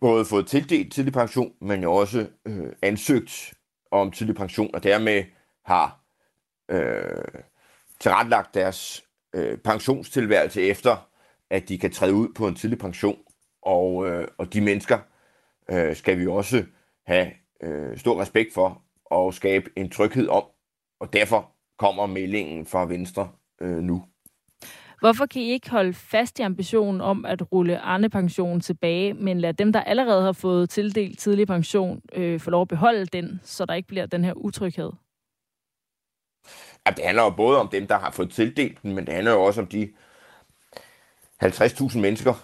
både 0.00 0.24
fået 0.24 0.46
tildelt 0.46 0.92
tidlig 0.92 1.12
pension, 1.12 1.52
men 1.60 1.82
jo 1.82 1.94
også 1.94 2.28
øh, 2.44 2.72
ansøgt 2.82 3.54
om 3.90 4.10
tidlig 4.10 4.36
pension, 4.36 4.74
og 4.74 4.82
dermed 4.82 5.24
har 5.64 6.03
øh, 6.70 7.42
tilrettelagt 8.00 8.54
deres 8.54 9.04
øh, 9.34 9.58
pensionstilværelse 9.58 10.62
efter, 10.62 11.08
at 11.50 11.68
de 11.68 11.78
kan 11.78 11.90
træde 11.90 12.14
ud 12.14 12.28
på 12.36 12.48
en 12.48 12.54
tidlig 12.54 12.78
pension. 12.78 13.18
Og, 13.62 14.08
øh, 14.08 14.28
og 14.38 14.52
de 14.52 14.60
mennesker 14.60 14.98
øh, 15.70 15.96
skal 15.96 16.18
vi 16.18 16.26
også 16.26 16.64
have 17.06 17.30
øh, 17.62 17.98
stor 17.98 18.20
respekt 18.20 18.54
for 18.54 18.82
og 19.04 19.34
skabe 19.34 19.70
en 19.76 19.90
tryghed 19.90 20.28
om. 20.28 20.44
Og 21.00 21.12
derfor 21.12 21.50
kommer 21.78 22.06
meldingen 22.06 22.66
fra 22.66 22.86
Venstre 22.86 23.28
øh, 23.60 23.78
nu. 23.78 24.04
Hvorfor 25.00 25.26
kan 25.26 25.42
I 25.42 25.50
ikke 25.50 25.70
holde 25.70 25.92
fast 25.92 26.38
i 26.38 26.42
ambitionen 26.42 27.00
om 27.00 27.24
at 27.24 27.52
rulle 27.52 27.78
Arne-pensionen 27.78 28.60
tilbage, 28.60 29.14
men 29.14 29.40
lade 29.40 29.52
dem, 29.52 29.72
der 29.72 29.80
allerede 29.80 30.22
har 30.22 30.32
fået 30.32 30.70
tildelt 30.70 31.18
tidlig 31.18 31.46
pension, 31.46 32.00
øh, 32.12 32.40
få 32.40 32.50
lov 32.50 32.62
at 32.62 32.68
beholde 32.68 33.06
den, 33.06 33.40
så 33.42 33.64
der 33.64 33.74
ikke 33.74 33.88
bliver 33.88 34.06
den 34.06 34.24
her 34.24 34.32
utryghed? 34.32 34.90
Ja, 36.86 36.90
det 36.90 37.04
handler 37.04 37.22
jo 37.22 37.30
både 37.30 37.60
om 37.60 37.68
dem, 37.68 37.86
der 37.86 37.98
har 37.98 38.10
fået 38.10 38.30
tildelt 38.30 38.82
den, 38.82 38.94
men 38.94 39.06
det 39.06 39.14
handler 39.14 39.32
jo 39.32 39.42
også 39.42 39.60
om 39.60 39.66
de 39.66 39.92
50.000 41.44 41.98
mennesker, 41.98 42.34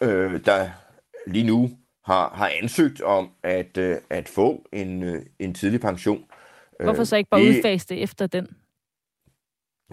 øh, 0.00 0.44
der 0.44 0.70
lige 1.26 1.46
nu 1.46 1.70
har, 2.04 2.28
har 2.34 2.52
ansøgt 2.62 3.00
om 3.00 3.30
at, 3.42 3.76
øh, 3.76 3.96
at 4.10 4.28
få 4.28 4.68
en, 4.72 5.02
øh, 5.02 5.26
en 5.38 5.54
tidlig 5.54 5.80
pension. 5.80 6.24
Hvorfor 6.80 7.04
så 7.04 7.16
ikke 7.16 7.30
bare 7.30 7.40
vi, 7.40 7.48
udfase 7.48 7.88
det 7.88 8.02
efter 8.02 8.26
den? 8.26 8.56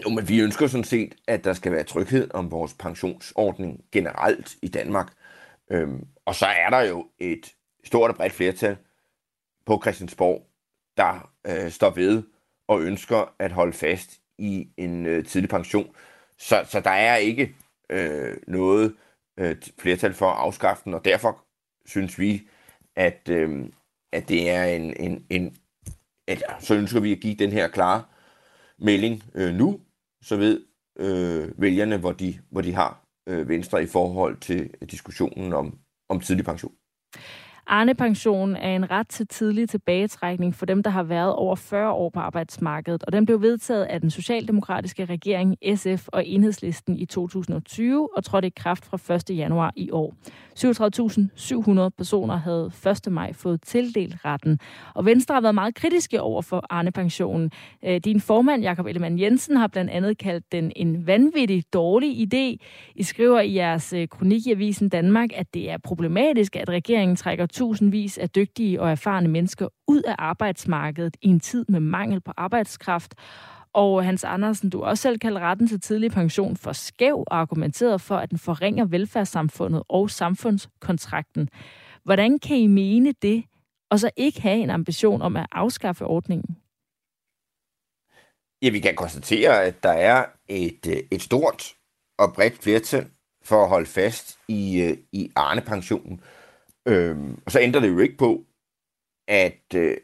Jo, 0.04 0.10
men 0.10 0.28
vi 0.28 0.40
ønsker 0.40 0.66
sådan 0.66 0.84
set, 0.84 1.14
at 1.28 1.44
der 1.44 1.52
skal 1.52 1.72
være 1.72 1.84
tryghed 1.84 2.30
om 2.34 2.50
vores 2.50 2.74
pensionsordning 2.74 3.84
generelt 3.92 4.56
i 4.62 4.68
Danmark. 4.68 5.12
Øhm, 5.70 6.06
og 6.26 6.34
så 6.34 6.46
er 6.46 6.70
der 6.70 6.80
jo 6.80 7.06
et 7.18 7.54
stort 7.84 8.10
og 8.10 8.16
bredt 8.16 8.32
flertal 8.32 8.76
på 9.66 9.80
Christiansborg, 9.82 10.46
der 10.96 11.30
øh, 11.46 11.70
står 11.70 11.90
ved 11.90 12.22
og 12.68 12.82
ønsker 12.82 13.34
at 13.38 13.52
holde 13.52 13.72
fast 13.72 14.20
i 14.38 14.68
en 14.76 15.06
øh, 15.06 15.24
tidlig 15.24 15.50
pension. 15.50 15.94
Så, 16.38 16.64
så 16.68 16.80
der 16.80 16.90
er 16.90 17.16
ikke 17.16 17.54
øh, 17.90 18.36
noget 18.46 18.96
øh, 19.38 19.56
flertal 19.78 20.14
for 20.14 20.30
at 20.30 20.38
afskaffe 20.38 20.84
den, 20.84 20.94
og 20.94 21.04
derfor 21.04 21.44
synes 21.86 22.18
vi, 22.18 22.48
at, 22.96 23.28
øh, 23.30 23.66
at 24.12 24.28
det 24.28 24.50
er 24.50 24.64
en, 24.64 24.94
en, 25.00 25.26
en 25.30 25.56
at, 26.28 26.42
så 26.60 26.74
ønsker 26.74 27.00
vi 27.00 27.12
at 27.12 27.20
give 27.20 27.34
den 27.34 27.50
her 27.50 27.68
klare 27.68 28.04
melding 28.78 29.22
øh, 29.34 29.54
nu, 29.54 29.80
så 30.22 30.36
ved 30.36 30.64
øh, 30.98 31.60
vælgerne, 31.60 31.96
hvor 31.96 32.12
de, 32.12 32.40
hvor 32.50 32.60
de 32.60 32.74
har 32.74 33.04
øh, 33.28 33.48
Venstre 33.48 33.82
i 33.82 33.86
forhold 33.86 34.40
til 34.40 34.74
diskussionen 34.90 35.52
om, 35.52 35.78
om 36.08 36.20
tidlig 36.20 36.44
pension. 36.44 36.72
Arne-pensionen 37.66 38.56
er 38.56 38.76
en 38.76 38.90
ret 38.90 39.08
til 39.08 39.26
tidlig 39.26 39.68
tilbagetrækning 39.68 40.54
for 40.54 40.66
dem, 40.66 40.82
der 40.82 40.90
har 40.90 41.02
været 41.02 41.32
over 41.34 41.56
40 41.56 41.92
år 41.92 42.10
på 42.10 42.20
arbejdsmarkedet, 42.20 43.04
og 43.04 43.12
den 43.12 43.26
blev 43.26 43.42
vedtaget 43.42 43.84
af 43.84 44.00
den 44.00 44.10
socialdemokratiske 44.10 45.04
regering 45.04 45.56
SF 45.74 46.08
og 46.08 46.26
Enhedslisten 46.26 46.96
i 46.96 47.06
2020 47.06 48.16
og 48.16 48.24
trådte 48.24 48.48
i 48.48 48.52
kraft 48.56 48.84
fra 48.84 49.14
1. 49.14 49.36
januar 49.38 49.72
i 49.76 49.90
år. 49.90 50.14
37.700 50.58 51.88
personer 51.98 52.36
havde 52.36 52.72
1. 53.06 53.12
maj 53.12 53.32
fået 53.32 53.62
tildelt 53.62 54.24
retten, 54.24 54.58
og 54.94 55.06
Venstre 55.06 55.34
har 55.34 55.40
været 55.40 55.54
meget 55.54 55.74
kritiske 55.74 56.20
over 56.20 56.42
for 56.42 56.66
Arne-pensionen. 56.70 57.50
Øh, 57.84 58.00
din 58.04 58.20
formand, 58.20 58.62
Jakob 58.62 58.86
Ellemann 58.86 59.18
Jensen, 59.18 59.56
har 59.56 59.66
blandt 59.66 59.90
andet 59.90 60.18
kaldt 60.18 60.52
den 60.52 60.72
en 60.76 61.06
vanvittig 61.06 61.64
dårlig 61.72 62.28
idé. 62.34 62.56
I 62.94 63.02
skriver 63.02 63.40
i 63.40 63.54
jeres 63.54 63.92
øh, 63.92 64.08
kronik 64.08 64.46
i 64.46 64.52
Avisen 64.52 64.88
Danmark, 64.88 65.30
at 65.34 65.54
det 65.54 65.70
er 65.70 65.78
problematisk, 65.78 66.56
at 66.56 66.68
regeringen 66.68 67.16
trækker 67.16 67.46
tusindvis 67.54 68.18
af 68.18 68.30
dygtige 68.30 68.80
og 68.80 68.90
erfarne 68.90 69.28
mennesker 69.28 69.68
ud 69.88 70.02
af 70.02 70.14
arbejdsmarkedet 70.18 71.16
i 71.22 71.28
en 71.28 71.40
tid 71.40 71.64
med 71.68 71.80
mangel 71.80 72.20
på 72.20 72.32
arbejdskraft. 72.36 73.14
Og 73.72 74.04
Hans 74.04 74.24
Andersen, 74.24 74.70
du 74.70 74.82
også 74.82 75.02
selv 75.02 75.18
kalder 75.18 75.40
retten 75.40 75.68
til 75.68 75.80
tidlig 75.80 76.10
pension 76.10 76.56
for 76.56 76.72
skæv 76.72 77.24
og 77.26 77.40
argumenteret 77.40 78.00
for, 78.00 78.16
at 78.16 78.30
den 78.30 78.38
forringer 78.38 78.84
velfærdssamfundet 78.84 79.82
og 79.88 80.10
samfundskontrakten. 80.10 81.48
Hvordan 82.04 82.38
kan 82.38 82.56
I 82.56 82.66
mene 82.66 83.14
det, 83.22 83.44
og 83.90 84.00
så 84.00 84.10
ikke 84.16 84.42
have 84.42 84.58
en 84.58 84.70
ambition 84.70 85.22
om 85.22 85.36
at 85.36 85.46
afskaffe 85.52 86.04
ordningen? 86.04 86.56
Ja, 88.62 88.70
vi 88.70 88.80
kan 88.80 88.94
konstatere, 88.94 89.64
at 89.64 89.82
der 89.82 89.92
er 89.92 90.24
et, 90.48 91.06
et 91.10 91.22
stort 91.22 91.74
og 92.18 92.32
bredt 92.34 92.62
flertal 92.62 93.06
for 93.42 93.62
at 93.62 93.68
holde 93.68 93.86
fast 93.86 94.38
i, 94.48 94.80
øh, 94.80 94.96
i 95.12 95.30
Arne-pensionen. 95.36 96.20
Øhm, 96.86 97.42
og 97.46 97.52
så 97.52 97.60
ændrer 97.60 97.80
det 97.80 97.88
jo 97.88 97.98
ikke 97.98 98.16
på, 98.16 98.44
at, 99.28 99.74
øh, 99.74 99.96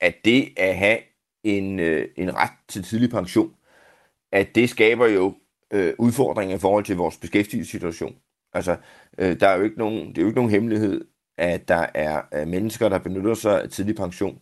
at 0.00 0.14
det 0.24 0.48
at 0.56 0.76
have 0.76 0.98
en, 1.44 1.80
øh, 1.80 2.08
en 2.16 2.36
ret 2.36 2.50
til 2.68 2.82
tidlig 2.82 3.10
pension, 3.10 3.54
at 4.32 4.54
det 4.54 4.70
skaber 4.70 5.06
jo 5.06 5.34
øh, 5.70 5.94
udfordringer 5.98 6.56
i 6.56 6.58
forhold 6.58 6.84
til 6.84 6.96
vores 6.96 7.16
beskæftigelsessituation. 7.16 8.16
Altså, 8.52 8.76
øh, 9.18 9.40
der 9.40 9.48
er 9.48 9.56
jo 9.56 9.64
ikke 9.64 9.78
nogen, 9.78 10.08
det 10.08 10.18
er 10.18 10.22
jo 10.22 10.28
ikke 10.28 10.38
nogen 10.38 10.50
hemmelighed, 10.50 11.04
at 11.38 11.68
der 11.68 11.86
er 11.94 12.22
øh, 12.34 12.48
mennesker, 12.48 12.88
der 12.88 12.98
benytter 12.98 13.34
sig 13.34 13.62
af 13.62 13.68
tidlig 13.68 13.96
pension, 13.96 14.38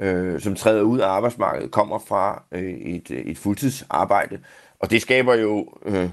øh, 0.00 0.40
som 0.40 0.54
træder 0.54 0.82
ud 0.82 0.98
af 0.98 1.06
arbejdsmarkedet, 1.08 1.70
kommer 1.70 1.98
fra 1.98 2.44
øh, 2.52 2.62
et, 2.64 3.10
et 3.10 3.38
fuldtidsarbejde, 3.38 4.40
og 4.78 4.90
det 4.90 5.02
skaber 5.02 5.34
jo 5.34 5.78
øh, 5.84 6.10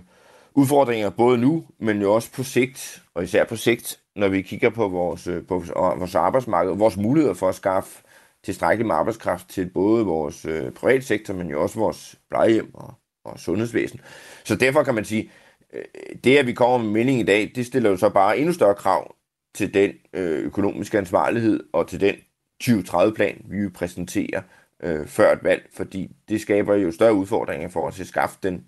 udfordringer 0.53 1.09
både 1.09 1.37
nu, 1.37 1.65
men 1.79 2.01
jo 2.01 2.13
også 2.13 2.31
på 2.33 2.43
sigt, 2.43 3.03
og 3.13 3.23
især 3.23 3.45
på 3.45 3.55
sigt, 3.55 4.02
når 4.15 4.27
vi 4.27 4.41
kigger 4.41 4.69
på 4.69 4.87
vores, 4.87 5.27
øh, 5.27 5.45
på 5.47 5.63
vores 5.73 6.15
arbejdsmarked, 6.15 6.75
vores 6.75 6.97
muligheder 6.97 7.33
for 7.33 7.49
at 7.49 7.55
skaffe 7.55 8.03
tilstrækkeligt 8.43 8.87
med 8.87 8.95
arbejdskraft 8.95 9.49
til 9.49 9.69
både 9.69 10.05
vores 10.05 10.45
øh, 10.45 10.71
private 10.71 11.05
sektor, 11.05 11.33
men 11.33 11.49
jo 11.49 11.61
også 11.61 11.79
vores 11.79 12.19
plejehjem 12.29 12.75
og, 12.75 12.93
og 13.25 13.39
sundhedsvæsen. 13.39 13.99
Så 14.43 14.55
derfor 14.55 14.83
kan 14.83 14.95
man 14.95 15.05
sige, 15.05 15.31
øh, 15.73 15.83
det 16.23 16.37
at 16.37 16.47
vi 16.47 16.53
kommer 16.53 16.77
med 16.77 16.91
mening 16.91 17.19
i 17.19 17.23
dag, 17.23 17.51
det 17.55 17.65
stiller 17.65 17.89
jo 17.89 17.97
så 17.97 18.09
bare 18.09 18.37
endnu 18.37 18.53
større 18.53 18.75
krav 18.75 19.15
til 19.55 19.73
den 19.73 19.91
øh, 20.13 20.39
økonomiske 20.39 20.97
ansvarlighed 20.97 21.63
og 21.73 21.87
til 21.87 22.01
den 22.01 22.15
2030-plan, 22.63 23.45
vi 23.45 23.59
vil 23.59 23.71
præsentere 23.71 24.43
øh, 24.83 25.07
før 25.07 25.33
et 25.33 25.43
valg, 25.43 25.69
fordi 25.73 26.15
det 26.29 26.41
skaber 26.41 26.75
jo 26.75 26.91
større 26.91 27.13
udfordringer 27.13 27.69
for 27.69 27.87
os 27.87 27.99
at 27.99 28.07
skaffe 28.07 28.37
den, 28.43 28.65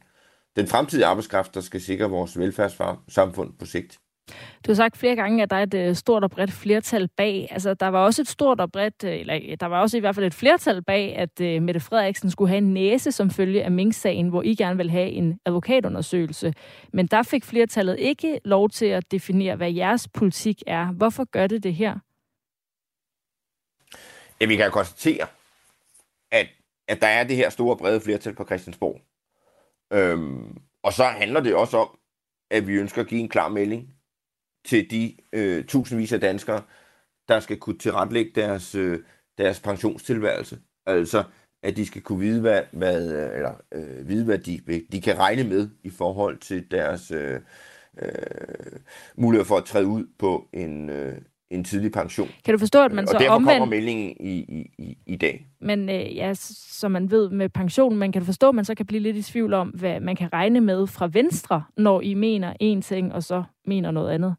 den 0.55 0.67
fremtidige 0.67 1.05
arbejdskraft, 1.05 1.55
der 1.55 1.61
skal 1.61 1.81
sikre 1.81 2.09
vores 2.09 2.39
velfærdssamfund 2.39 3.53
på 3.59 3.65
sigt. 3.65 3.99
Du 4.65 4.72
har 4.72 4.74
sagt 4.74 4.98
flere 4.98 5.15
gange, 5.15 5.44
at 5.44 5.50
der 5.50 5.55
er 5.55 5.63
et 5.63 5.74
øh, 5.74 5.96
stort 5.96 6.24
og 6.24 6.32
bredt 6.32 6.51
flertal 6.51 7.10
bag. 7.17 7.48
Altså, 7.51 7.74
der 7.74 7.88
var 7.88 8.05
også 8.05 8.22
et 8.22 8.27
stort 8.27 8.60
og 8.60 8.72
bredt, 8.72 9.03
øh, 9.03 9.20
eller 9.20 9.39
øh, 9.50 9.58
der 9.60 9.65
var 9.65 9.82
også 9.82 9.98
i 9.98 10.00
hvert 10.00 10.15
fald 10.15 10.25
et 10.25 10.34
flertal 10.34 10.84
bag, 10.84 11.15
at 11.15 11.29
uh, 11.41 11.63
Mette 11.63 11.79
Frederiksen 11.79 12.32
skulle 12.32 12.50
have 12.50 12.58
en 12.58 12.74
næse 12.74 13.12
som 13.12 13.29
følge 13.29 13.63
af 13.63 13.72
Mink-sagen, 13.72 14.29
hvor 14.29 14.41
I 14.41 14.55
gerne 14.55 14.77
vil 14.77 14.91
have 14.91 15.10
en 15.10 15.39
advokatundersøgelse. 15.46 16.53
Men 16.94 17.08
der 17.08 17.24
fik 17.24 17.46
flertallet 17.46 18.00
ikke 18.00 18.39
lov 18.46 18.70
til 18.70 18.86
at 18.86 19.12
definere, 19.12 19.55
hvad 19.55 19.72
jeres 19.72 20.08
politik 20.08 20.63
er. 20.67 20.86
Hvorfor 20.86 21.24
gør 21.24 21.48
det 21.48 21.63
det 21.63 21.74
her? 21.74 22.00
Ja, 24.41 24.46
vi 24.46 24.55
kan 24.55 24.72
konstatere, 24.72 25.27
at, 26.32 26.48
at 26.88 27.01
der 27.01 27.08
er 27.08 27.24
det 27.24 27.36
her 27.36 27.50
store 27.50 27.77
brede 27.77 28.01
flertal 28.01 28.36
på 28.36 28.46
Christiansborg. 28.46 29.01
Øhm, 29.94 30.58
og 30.84 30.94
så 30.94 31.03
handler 31.03 31.39
det 31.39 31.55
også 31.55 31.77
om, 31.77 31.98
at 32.51 32.67
vi 32.67 32.74
ønsker 32.74 33.01
at 33.01 33.08
give 33.08 33.22
en 33.22 33.29
klar 33.29 33.50
melding 33.50 33.96
til 34.65 34.91
de 34.91 35.13
øh, 35.34 35.65
tusindvis 35.65 36.13
af 36.13 36.19
danskere, 36.19 36.62
der 37.27 37.39
skal 37.39 37.57
kunne 37.57 37.77
tilrettelægge 37.77 38.31
deres, 38.36 38.75
øh, 38.75 39.00
deres 39.38 39.60
pensionstilværelse. 39.60 40.57
Altså, 40.86 41.24
at 41.63 41.77
de 41.77 41.86
skal 41.86 42.01
kunne 42.01 42.19
vide, 42.19 42.41
hvad, 42.41 42.62
hvad, 42.72 43.13
øh, 43.13 43.36
eller, 43.36 43.53
øh, 43.74 44.07
vide, 44.07 44.25
hvad 44.25 44.38
de, 44.38 44.60
de 44.91 45.01
kan 45.01 45.19
regne 45.19 45.43
med 45.43 45.69
i 45.84 45.89
forhold 45.89 46.38
til 46.38 46.72
deres 46.72 47.12
øh, 47.12 47.39
øh, 48.01 48.10
mulighed 49.15 49.45
for 49.45 49.57
at 49.57 49.65
træde 49.65 49.88
ud 49.88 50.05
på 50.19 50.48
en, 50.53 50.89
øh, 50.89 51.13
en 51.50 51.63
tidlig 51.63 51.91
pension. 51.91 52.29
Kan 52.45 52.53
du 52.53 52.57
forstå, 52.57 52.84
at 52.84 52.91
man 52.91 53.07
så 53.07 53.13
og 53.13 53.19
derfor 53.19 53.36
omvendt... 53.36 53.60
kommer 53.60 53.75
meldingen 53.75 54.15
i, 54.19 54.38
i, 54.38 54.72
i, 54.77 54.98
i 55.05 55.15
dag. 55.15 55.48
Men 55.62 55.89
øh, 55.89 56.15
ja, 56.15 56.34
som 56.34 56.91
man 56.91 57.12
ved 57.12 57.29
med 57.29 57.50
pensionen, 57.50 58.00
man 58.00 58.12
kan 58.12 58.22
forstå, 58.22 58.50
at 58.50 58.55
man 58.55 58.65
så 58.65 58.75
kan 58.75 58.86
blive 58.86 59.01
lidt 59.01 59.17
i 59.17 59.22
tvivl 59.22 59.53
om, 59.53 59.67
hvad 59.67 60.00
man 60.00 60.15
kan 60.15 60.34
regne 60.34 60.62
med 60.62 60.88
fra 60.88 61.10
Venstre, 61.13 61.63
når 61.77 62.01
I 62.01 62.13
mener 62.13 62.53
en 62.60 62.81
ting, 62.81 63.13
og 63.13 63.24
så 63.24 63.43
mener 63.65 63.91
noget 63.91 64.12
andet? 64.12 64.36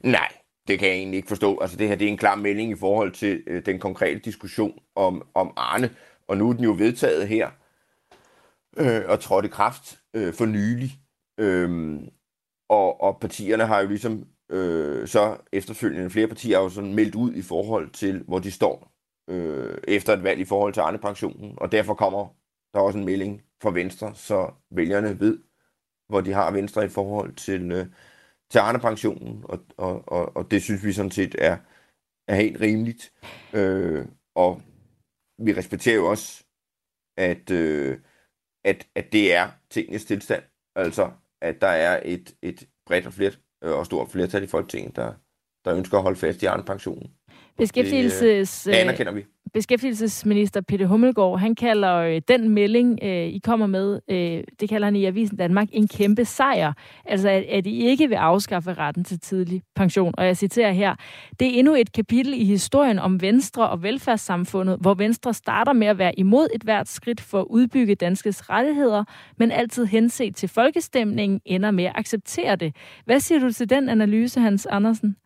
Nej, 0.00 0.32
det 0.68 0.78
kan 0.78 0.88
jeg 0.88 0.96
egentlig 0.96 1.16
ikke 1.16 1.28
forstå. 1.28 1.58
Altså 1.58 1.76
det 1.76 1.88
her 1.88 1.96
det 1.96 2.04
er 2.04 2.10
en 2.10 2.16
klar 2.16 2.34
melding 2.34 2.70
i 2.70 2.74
forhold 2.74 3.12
til 3.12 3.42
øh, 3.46 3.66
den 3.66 3.78
konkrete 3.78 4.20
diskussion 4.20 4.78
om, 4.94 5.28
om 5.34 5.52
Arne, 5.56 5.90
og 6.28 6.36
nu 6.36 6.48
er 6.48 6.52
den 6.52 6.64
jo 6.64 6.74
vedtaget 6.78 7.28
her 7.28 7.50
øh, 8.76 9.02
og 9.08 9.20
trådt 9.20 9.44
i 9.44 9.48
kraft 9.48 9.98
øh, 10.14 10.34
for 10.34 10.46
nylig. 10.46 10.90
Øh, 11.40 11.98
og, 12.68 13.00
og 13.00 13.20
partierne 13.20 13.66
har 13.66 13.80
jo 13.80 13.88
ligesom 13.88 14.24
øh, 14.50 15.08
så 15.08 15.36
efterfølgende, 15.52 16.10
flere 16.10 16.28
partier 16.28 16.56
har 16.56 16.62
jo 16.62 16.68
sådan 16.68 16.94
meldt 16.94 17.14
ud 17.14 17.32
i 17.32 17.42
forhold 17.42 17.90
til, 17.90 18.24
hvor 18.28 18.38
de 18.38 18.50
står 18.50 18.92
øh, 19.30 19.78
efter 19.88 20.12
et 20.12 20.22
valg 20.22 20.40
i 20.40 20.44
forhold 20.44 20.72
til 20.72 20.80
Arne-pensionen, 20.80 21.54
og 21.56 21.72
derfor 21.72 21.94
kommer 21.94 22.36
der 22.74 22.80
også 22.80 22.98
en 22.98 23.04
melding 23.04 23.42
fra 23.62 23.70
Venstre, 23.70 24.14
så 24.14 24.50
vælgerne 24.70 25.20
ved, 25.20 25.38
hvor 26.08 26.20
de 26.20 26.32
har 26.32 26.50
Venstre 26.50 26.84
i 26.84 26.88
forhold 26.88 27.34
til, 27.34 27.72
øh, 27.72 27.86
til 28.50 28.58
Arne-pensionen, 28.58 29.44
og, 29.44 29.58
og, 29.76 30.08
og, 30.08 30.36
og 30.36 30.50
det 30.50 30.62
synes 30.62 30.84
vi 30.84 30.92
sådan 30.92 31.10
set 31.10 31.34
er, 31.38 31.56
er 32.28 32.34
helt 32.34 32.60
rimeligt. 32.60 33.12
Øh, 33.52 34.06
og 34.34 34.62
vi 35.38 35.52
respekterer 35.52 35.96
jo 35.96 36.06
også, 36.06 36.44
at, 37.16 37.50
øh, 37.50 37.98
at, 38.64 38.86
at 38.94 39.12
det 39.12 39.34
er 39.34 39.50
tingens 39.70 40.04
tilstand. 40.04 40.42
Altså, 40.76 41.10
at 41.40 41.60
der 41.60 41.68
er 41.68 42.00
et, 42.04 42.36
et 42.42 42.68
bredt 42.86 43.06
og, 43.06 43.12
flet, 43.12 43.40
og 43.62 43.86
stort 43.86 44.10
flertal 44.10 44.42
i 44.42 44.46
Folketinget, 44.46 44.96
der, 44.96 45.14
der 45.64 45.76
ønsker 45.76 45.96
at 45.96 46.02
holde 46.02 46.18
fast 46.18 46.42
i 46.42 46.46
Arne-pensionen. 46.46 47.14
Beskæftigelses, 47.56 48.62
det, 48.62 48.72
det 48.72 48.78
anerkender 48.78 49.12
vi. 49.12 49.26
Beskæftigelsesminister 49.54 50.60
Peter 50.60 50.86
Hummelgaard, 50.86 51.38
han 51.40 51.54
kalder 51.54 51.94
øh, 51.94 52.20
den 52.28 52.48
melding, 52.48 52.98
øh, 53.02 53.26
I 53.26 53.40
kommer 53.44 53.66
med, 53.66 54.00
øh, 54.10 54.44
det 54.60 54.68
kalder 54.68 54.86
han 54.86 54.96
i 54.96 55.04
Avisen 55.04 55.36
Danmark, 55.36 55.68
en 55.72 55.88
kæmpe 55.88 56.24
sejr. 56.24 56.72
Altså, 57.04 57.28
at, 57.28 57.42
at 57.42 57.66
I 57.66 57.86
ikke 57.86 58.08
vil 58.08 58.14
afskaffe 58.14 58.72
retten 58.72 59.04
til 59.04 59.20
tidlig 59.20 59.62
pension. 59.76 60.14
Og 60.18 60.26
jeg 60.26 60.36
citerer 60.36 60.72
her, 60.72 60.94
det 61.40 61.48
er 61.48 61.58
endnu 61.58 61.74
et 61.74 61.92
kapitel 61.92 62.34
i 62.34 62.44
historien 62.44 62.98
om 62.98 63.20
Venstre 63.20 63.68
og 63.68 63.82
velfærdssamfundet, 63.82 64.78
hvor 64.80 64.94
Venstre 64.94 65.34
starter 65.34 65.72
med 65.72 65.86
at 65.86 65.98
være 65.98 66.18
imod 66.18 66.48
et 66.54 66.62
hvert 66.62 66.88
skridt 66.88 67.20
for 67.20 67.40
at 67.40 67.46
udbygge 67.50 67.94
danskes 67.94 68.50
rettigheder, 68.50 69.04
men 69.36 69.50
altid 69.50 69.84
henset 69.84 70.36
til 70.36 70.48
folkestemningen 70.48 71.40
ender 71.44 71.70
med 71.70 71.84
at 71.84 71.92
acceptere 71.94 72.56
det. 72.56 72.76
Hvad 73.04 73.20
siger 73.20 73.38
du 73.38 73.52
til 73.52 73.70
den 73.70 73.88
analyse, 73.88 74.40
Hans 74.40 74.66
Andersen? 74.66 75.16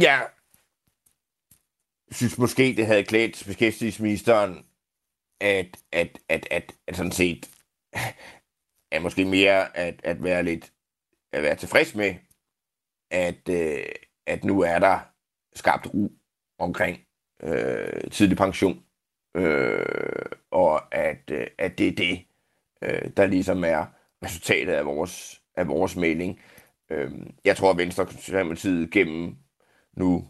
Ja, 0.00 0.18
synes 2.14 2.38
måske, 2.38 2.74
det 2.76 2.86
havde 2.86 3.04
klædt 3.04 3.42
beskæftigelsesministeren, 3.46 4.66
at, 5.40 5.76
at, 5.92 6.18
at, 6.28 6.46
at, 6.50 6.74
at 6.86 6.96
sådan 6.96 7.12
set, 7.12 7.50
er 8.92 9.00
måske 9.00 9.24
mere 9.24 9.76
at, 9.76 10.00
at 10.04 10.22
være 10.22 10.42
lidt 10.42 10.72
at 11.32 11.42
være 11.42 11.56
tilfreds 11.56 11.94
med, 11.94 12.14
at, 13.10 13.48
øh, 13.48 13.84
at 14.26 14.44
nu 14.44 14.60
er 14.60 14.78
der 14.78 14.98
skabt 15.54 15.94
ro 15.94 16.12
omkring 16.58 16.98
øh, 17.42 18.10
tidlig 18.10 18.36
pension, 18.36 18.84
øh, 19.36 20.26
og 20.50 20.94
at, 20.94 21.30
øh, 21.30 21.46
at 21.58 21.78
det 21.78 21.88
er 21.88 21.92
det, 21.92 22.26
øh, 22.82 23.10
der 23.16 23.26
ligesom 23.26 23.64
er 23.64 23.86
resultatet 24.24 24.72
af 24.72 24.86
vores, 24.86 25.42
af 25.56 25.68
vores 25.68 25.96
melding. 25.96 26.40
Øh, 26.90 27.12
jeg 27.44 27.56
tror, 27.56 27.70
at 27.70 27.78
Venstre 27.78 28.02
og 28.04 28.90
gennem 28.90 29.36
nu 29.96 30.28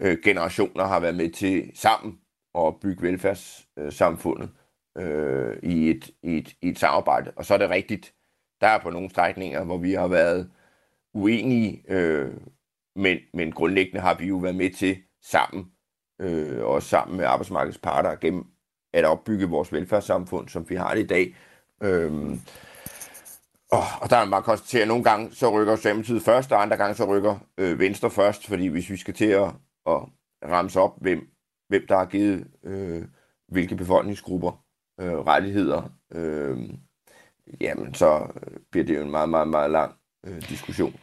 øh, 0.00 0.18
generationer 0.24 0.84
har 0.84 1.00
været 1.00 1.14
med 1.14 1.30
til 1.30 1.70
sammen 1.74 2.18
at 2.54 2.80
bygge 2.80 3.02
velfærdssamfundet 3.02 4.50
øh, 4.98 5.56
i, 5.62 5.90
et, 5.90 6.10
i, 6.22 6.38
et, 6.38 6.54
i 6.62 6.68
et 6.68 6.78
samarbejde. 6.78 7.32
Og 7.36 7.44
så 7.44 7.54
er 7.54 7.58
det 7.58 7.70
rigtigt, 7.70 8.14
der 8.60 8.66
er 8.66 8.78
på 8.78 8.90
nogle 8.90 9.10
strækninger, 9.10 9.64
hvor 9.64 9.78
vi 9.78 9.92
har 9.92 10.08
været 10.08 10.50
uenige, 11.14 11.82
øh, 11.88 12.32
men, 12.96 13.18
men 13.34 13.52
grundlæggende 13.52 14.00
har 14.00 14.14
vi 14.14 14.26
jo 14.26 14.36
været 14.36 14.56
med 14.56 14.70
til 14.70 14.96
sammen, 15.22 15.72
øh, 16.20 16.64
og 16.64 16.82
sammen 16.82 17.16
med 17.16 17.24
arbejdsmarkedets 17.24 17.78
parter, 17.78 18.16
gennem 18.16 18.44
at 18.92 19.04
opbygge 19.04 19.46
vores 19.46 19.72
velfærdssamfund, 19.72 20.48
som 20.48 20.70
vi 20.70 20.74
har 20.74 20.94
det 20.94 21.02
i 21.02 21.06
dag. 21.06 21.36
Øh, 21.82 22.38
og, 23.72 23.82
og 24.00 24.10
der 24.10 24.16
er 24.16 24.24
man 24.24 24.30
bare 24.30 24.42
konstatere, 24.42 24.82
at 24.82 24.88
nogle 24.88 25.04
gange 25.04 25.32
så 25.32 25.50
rykker 25.50 25.76
Socialdemokratiet 25.76 26.22
først, 26.22 26.52
og 26.52 26.62
andre 26.62 26.76
gange 26.76 26.94
så 26.94 27.04
rykker 27.04 27.36
øh, 27.58 27.78
Venstre 27.78 28.10
først, 28.10 28.46
fordi 28.46 28.66
hvis 28.66 28.90
vi 28.90 28.96
skal 28.96 29.14
til 29.14 29.24
at, 29.24 29.50
at 29.86 30.02
ramse 30.44 30.80
op, 30.80 31.02
hvem, 31.02 31.28
hvem 31.68 31.86
der 31.86 31.96
har 31.96 32.04
givet 32.04 32.46
øh, 32.62 33.02
hvilke 33.48 33.76
befolkningsgrupper 33.76 34.64
øh, 35.00 35.18
rettigheder, 35.18 35.82
øh, 36.14 36.58
jamen 37.60 37.94
så 37.94 38.32
øh, 38.46 38.56
bliver 38.70 38.84
det 38.84 38.96
jo 38.96 39.02
en 39.02 39.10
meget, 39.10 39.28
meget, 39.28 39.48
meget 39.48 39.70
lang 39.70 39.94
øh, 40.26 40.48
diskussion. 40.48 40.94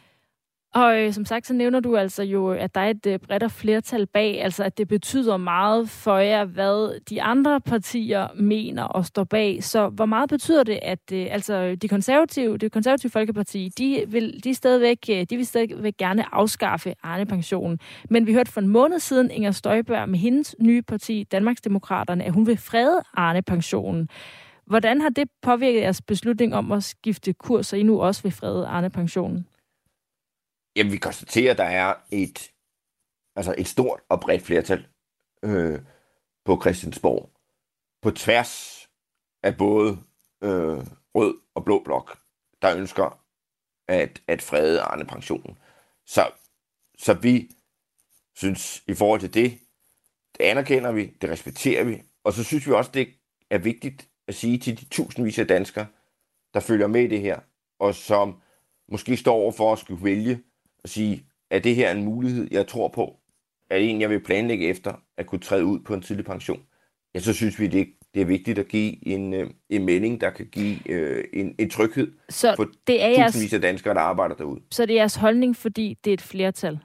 Og 0.74 1.00
øh, 1.00 1.12
som 1.12 1.24
sagt, 1.24 1.46
så 1.46 1.54
nævner 1.54 1.80
du 1.80 1.96
altså 1.96 2.22
jo, 2.22 2.50
at 2.50 2.74
der 2.74 2.80
er 2.80 2.90
et 2.90 3.06
øh, 3.06 3.18
bredt 3.18 3.52
flertal 3.52 4.06
bag, 4.06 4.42
altså 4.42 4.64
at 4.64 4.78
det 4.78 4.88
betyder 4.88 5.36
meget 5.36 5.88
for 5.88 6.16
jer, 6.16 6.44
hvad 6.44 7.00
de 7.00 7.22
andre 7.22 7.60
partier 7.60 8.28
mener 8.34 8.82
og 8.82 9.06
står 9.06 9.24
bag. 9.24 9.64
Så 9.64 9.88
hvor 9.88 10.06
meget 10.06 10.28
betyder 10.30 10.62
det, 10.62 10.78
at 10.82 11.12
øh, 11.12 11.26
altså 11.30 11.76
de 11.82 11.88
konservative, 11.88 12.58
det 12.58 12.72
konservative 12.72 13.10
Folkeparti, 13.10 13.68
de 13.78 14.04
vil, 14.08 14.44
de 14.44 14.54
stadigvæk, 14.54 14.98
øh, 15.10 15.26
de 15.30 15.36
vil 15.36 15.46
stadigvæk 15.46 15.96
gerne 15.96 16.34
afskaffe 16.34 16.94
Arne-pensionen. 17.02 17.78
Men 18.10 18.26
vi 18.26 18.32
hørte 18.32 18.52
for 18.52 18.60
en 18.60 18.68
måned 18.68 18.98
siden 18.98 19.30
Inger 19.30 19.50
Støjberg 19.50 20.08
med 20.08 20.18
hendes 20.18 20.56
nye 20.60 20.82
parti, 20.82 21.22
Danmarksdemokraterne, 21.32 22.24
at 22.24 22.32
hun 22.32 22.46
vil 22.46 22.56
frede 22.56 23.02
Arne-pensionen. 23.14 24.08
Hvordan 24.66 25.00
har 25.00 25.08
det 25.08 25.28
påvirket 25.42 25.80
jeres 25.80 26.02
beslutning 26.02 26.54
om 26.54 26.72
at 26.72 26.84
skifte 26.84 27.32
kurs, 27.32 27.66
så 27.66 27.76
I 27.76 27.82
nu 27.82 28.00
også 28.00 28.22
vil 28.22 28.32
frede 28.32 28.66
Arne-pensionen? 28.66 29.46
Jamen, 30.76 30.92
vi 30.92 30.96
konstaterer, 30.96 31.50
at 31.50 31.58
der 31.58 31.64
er 31.64 31.94
et, 32.10 32.52
altså 33.36 33.54
et 33.58 33.68
stort 33.68 34.00
og 34.08 34.20
bredt 34.20 34.42
flertal 34.42 34.86
øh, 35.42 35.80
på 36.44 36.60
Christiansborg. 36.60 37.30
På 38.02 38.10
tværs 38.10 38.88
af 39.42 39.56
både 39.56 39.90
øh, 40.42 40.86
rød 41.14 41.40
og 41.54 41.64
blå 41.64 41.82
blok, 41.84 42.18
der 42.62 42.76
ønsker 42.76 43.22
at, 43.88 44.22
at 44.26 44.42
frede 44.42 44.80
Arne-pensionen. 44.80 45.58
Så, 46.06 46.30
så 46.98 47.14
vi 47.14 47.50
synes, 48.34 48.84
i 48.86 48.94
forhold 48.94 49.20
til 49.20 49.34
det, 49.34 49.58
det 50.38 50.44
anerkender 50.44 50.92
vi, 50.92 51.06
det 51.06 51.30
respekterer 51.30 51.84
vi, 51.84 52.02
og 52.24 52.32
så 52.32 52.44
synes 52.44 52.66
vi 52.66 52.72
også, 52.72 52.90
det 52.94 53.08
er 53.50 53.58
vigtigt 53.58 54.08
at 54.28 54.34
sige 54.34 54.58
til 54.58 54.80
de 54.80 54.84
tusindvis 54.84 55.38
af 55.38 55.48
danskere, 55.48 55.86
der 56.54 56.60
følger 56.60 56.86
med 56.86 57.02
i 57.02 57.06
det 57.06 57.20
her, 57.20 57.40
og 57.78 57.94
som 57.94 58.42
måske 58.88 59.16
står 59.16 59.34
over 59.34 59.52
for 59.52 59.72
at 59.72 59.78
skulle 59.78 60.04
vælge 60.04 60.42
at 60.84 60.90
sige, 60.90 61.26
er 61.50 61.58
det 61.58 61.74
her 61.74 61.90
en 61.90 62.04
mulighed, 62.04 62.48
jeg 62.50 62.66
tror 62.66 62.88
på? 62.88 63.16
Er 63.70 63.78
det 63.78 63.90
en, 63.90 64.00
jeg 64.00 64.10
vil 64.10 64.20
planlægge 64.20 64.68
efter 64.68 64.94
at 65.16 65.26
kunne 65.26 65.40
træde 65.40 65.64
ud 65.64 65.80
på 65.80 65.94
en 65.94 66.02
tidlig 66.02 66.24
pension? 66.24 66.62
Ja, 67.14 67.20
så 67.20 67.32
synes 67.32 67.60
vi, 67.60 67.66
det, 67.66 67.88
det 68.14 68.22
er 68.22 68.26
vigtigt 68.26 68.58
at 68.58 68.68
give 68.68 69.08
en, 69.08 69.34
øh, 69.34 69.50
en 69.68 69.84
melding, 69.84 70.20
der 70.20 70.30
kan 70.30 70.46
give 70.46 70.90
øh, 70.90 71.24
en, 71.32 71.54
en 71.58 71.70
tryghed 71.70 72.12
så 72.28 72.54
for 72.56 72.70
det 72.86 73.02
er 73.02 73.08
tusindvis 73.08 73.52
jeres, 73.52 73.52
af 73.52 73.60
danskere, 73.60 73.94
der 73.94 74.00
arbejder 74.00 74.34
derude. 74.34 74.60
Så 74.70 74.86
det 74.86 74.94
er 74.94 75.00
jeres 75.00 75.16
holdning, 75.16 75.56
fordi 75.56 75.98
det 76.04 76.10
er 76.10 76.14
et 76.14 76.22
flertal? 76.22 76.78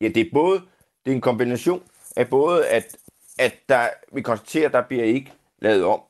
Ja, 0.00 0.08
det 0.08 0.20
er 0.20 0.30
både 0.32 0.62
det 1.04 1.10
er 1.10 1.14
en 1.14 1.20
kombination 1.20 1.82
af 2.16 2.28
både, 2.28 2.68
at, 2.68 2.96
at 3.38 3.54
der, 3.68 3.88
vi 4.12 4.22
konstaterer, 4.22 4.66
at 4.66 4.72
der 4.72 4.82
bliver 4.82 5.04
ikke 5.04 5.32
lavet 5.58 5.84
om 5.84 6.00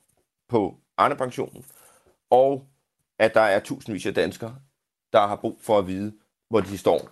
på 0.49 0.77
Arne-pensionen, 0.97 1.65
og 2.31 2.67
at 3.19 3.35
der 3.35 3.41
er 3.41 3.61
tusindvis 3.61 4.07
af 4.07 4.15
danskere, 4.15 4.57
der 5.13 5.27
har 5.27 5.37
brug 5.37 5.59
for 5.61 5.79
at 5.79 5.87
vide, 5.87 6.13
hvor 6.55 6.61
de 6.61 6.79
står. 6.79 7.11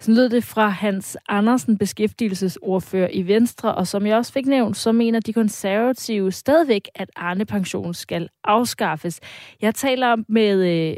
Så 0.00 0.10
lød 0.12 0.28
det 0.28 0.44
fra 0.44 0.68
Hans 0.68 1.16
Andersen, 1.28 1.78
beskæftigelsesordfører 1.78 3.08
i 3.12 3.26
Venstre, 3.26 3.74
og 3.74 3.86
som 3.86 4.06
jeg 4.06 4.16
også 4.16 4.32
fik 4.32 4.46
nævnt, 4.46 4.76
så 4.76 4.92
mener 4.92 5.20
de 5.20 5.32
konservative 5.32 6.32
stadigvæk, 6.32 6.88
at 6.94 7.10
Arne-pension 7.16 7.94
skal 7.94 8.28
afskaffes. 8.44 9.20
Jeg 9.62 9.74
taler 9.74 10.16
med 10.28 10.56
øh, 10.90 10.96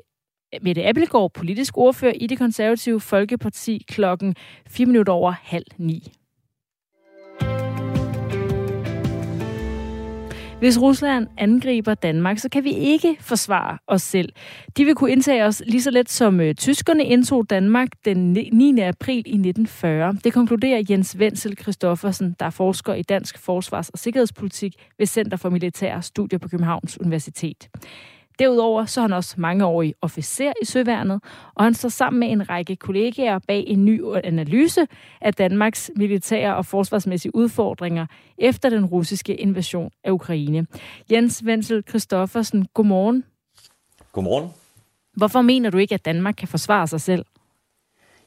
Mette 0.63 0.85
Appelgaard, 0.87 1.33
politisk 1.33 1.79
ordfører 1.79 2.13
i 2.13 2.27
det 2.27 2.39
konservative 2.39 3.01
Folkeparti 3.01 3.85
klokken 3.89 4.35
4 4.69 4.87
minutter 4.87 5.13
over 5.13 5.31
halv 5.43 5.67
ni. 5.79 6.13
Hvis 10.63 10.81
Rusland 10.81 11.27
angriber 11.39 11.95
Danmark, 11.95 12.39
så 12.39 12.49
kan 12.49 12.65
vi 12.65 12.71
ikke 12.71 13.17
forsvare 13.21 13.79
os 13.87 14.03
selv. 14.03 14.33
De 14.77 14.85
vil 14.85 14.95
kunne 14.95 15.11
indtage 15.11 15.45
os 15.45 15.63
lige 15.67 15.83
så 15.83 15.91
let 15.91 16.11
som 16.11 16.41
øh, 16.41 16.55
tyskerne 16.55 17.05
indtog 17.05 17.51
Danmark 17.51 17.89
den 18.05 18.33
9. 18.53 18.81
april 18.81 19.17
i 19.17 19.19
1940. 19.19 20.15
Det 20.25 20.33
konkluderer 20.33 20.83
Jens 20.91 21.17
Wenzel 21.19 21.59
Christoffersen, 21.59 22.37
der 22.41 22.47
er 22.47 22.51
forsker 22.51 22.95
i 22.95 23.03
dansk 23.03 23.39
forsvars- 23.39 23.89
og 23.89 23.99
sikkerhedspolitik 23.99 24.75
ved 24.99 25.07
Center 25.07 25.37
for 25.37 25.51
Militære 25.51 26.03
Studier 26.03 26.39
på 26.39 26.49
Københavns 26.49 27.01
Universitet. 27.01 27.69
Derudover 28.43 28.85
så 28.87 29.01
er 29.01 29.03
han 29.03 29.13
også 29.13 29.35
mangeårig 29.39 29.95
officer 30.01 30.53
i 30.63 30.65
Søværnet, 30.65 31.23
og 31.55 31.65
han 31.65 31.75
står 31.75 31.89
sammen 31.89 32.21
med 32.21 32.29
en 32.29 32.49
række 32.49 32.77
kollegaer 32.77 33.39
bag 33.39 33.65
en 33.67 33.85
ny 33.85 34.03
analyse 34.25 34.87
af 35.21 35.35
Danmarks 35.35 35.91
militære 35.97 36.57
og 36.57 36.67
forsvarsmæssige 36.67 37.35
udfordringer 37.35 38.07
efter 38.39 38.71
den 38.71 38.87
russiske 38.87 39.37
invasion 39.37 39.91
af 40.05 40.11
Ukraine. 40.11 40.67
Jens 41.11 41.43
Wenzel 41.47 41.85
Christoffersen, 41.89 42.67
godmorgen. 42.75 43.25
Godmorgen. 44.13 44.51
Hvorfor 45.17 45.43
mener 45.43 45.71
du 45.71 45.79
ikke, 45.79 45.95
at 45.95 46.05
Danmark 46.05 46.35
kan 46.35 46.49
forsvare 46.49 46.87
sig 46.87 47.01
selv? 47.01 47.25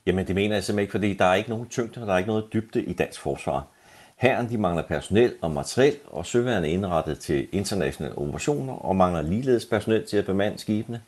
Jamen 0.05 0.27
det 0.27 0.35
mener 0.35 0.55
jeg 0.55 0.63
simpelthen 0.63 0.83
ikke, 0.83 0.91
fordi 0.91 1.13
der 1.13 1.25
er 1.25 1.35
ikke 1.35 1.49
nogen 1.49 1.67
tyngde, 1.69 2.01
og 2.01 2.07
der 2.07 2.13
er 2.13 2.17
ikke 2.17 2.29
noget 2.29 2.53
dybde 2.53 2.83
i 2.83 2.93
dansk 2.93 3.21
forsvar. 3.21 3.67
Herren 4.17 4.49
de 4.49 4.57
mangler 4.57 4.83
personel 4.83 5.33
og 5.41 5.51
materiel, 5.51 5.95
og 6.07 6.25
søværende 6.25 6.69
er 6.69 6.73
indrettet 6.73 7.19
til 7.19 7.47
internationale 7.51 8.17
operationer 8.17 8.73
og 8.73 8.95
mangler 8.95 9.21
ligeledes 9.21 9.65
personel 9.65 10.05
til 10.05 10.17
at 10.17 10.25
bemande 10.25 10.57
skibene. 10.57 11.01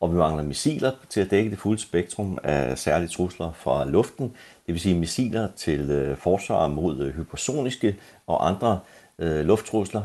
Og 0.00 0.12
vi 0.12 0.16
mangler 0.16 0.42
missiler 0.42 0.92
til 1.08 1.20
at 1.20 1.30
dække 1.30 1.50
det 1.50 1.58
fulde 1.58 1.82
spektrum 1.82 2.38
af 2.44 2.78
særlige 2.78 3.08
trusler 3.08 3.52
fra 3.52 3.84
luften, 3.84 4.24
det 4.66 4.74
vil 4.74 4.80
sige 4.80 4.98
missiler 4.98 5.48
til 5.56 5.90
øh, 5.90 6.16
forsvar 6.16 6.68
mod 6.68 7.00
øh, 7.00 7.14
hypersoniske 7.14 7.96
og 8.26 8.48
andre 8.48 8.80
øh, 9.18 9.44
lufttrusler. 9.44 10.02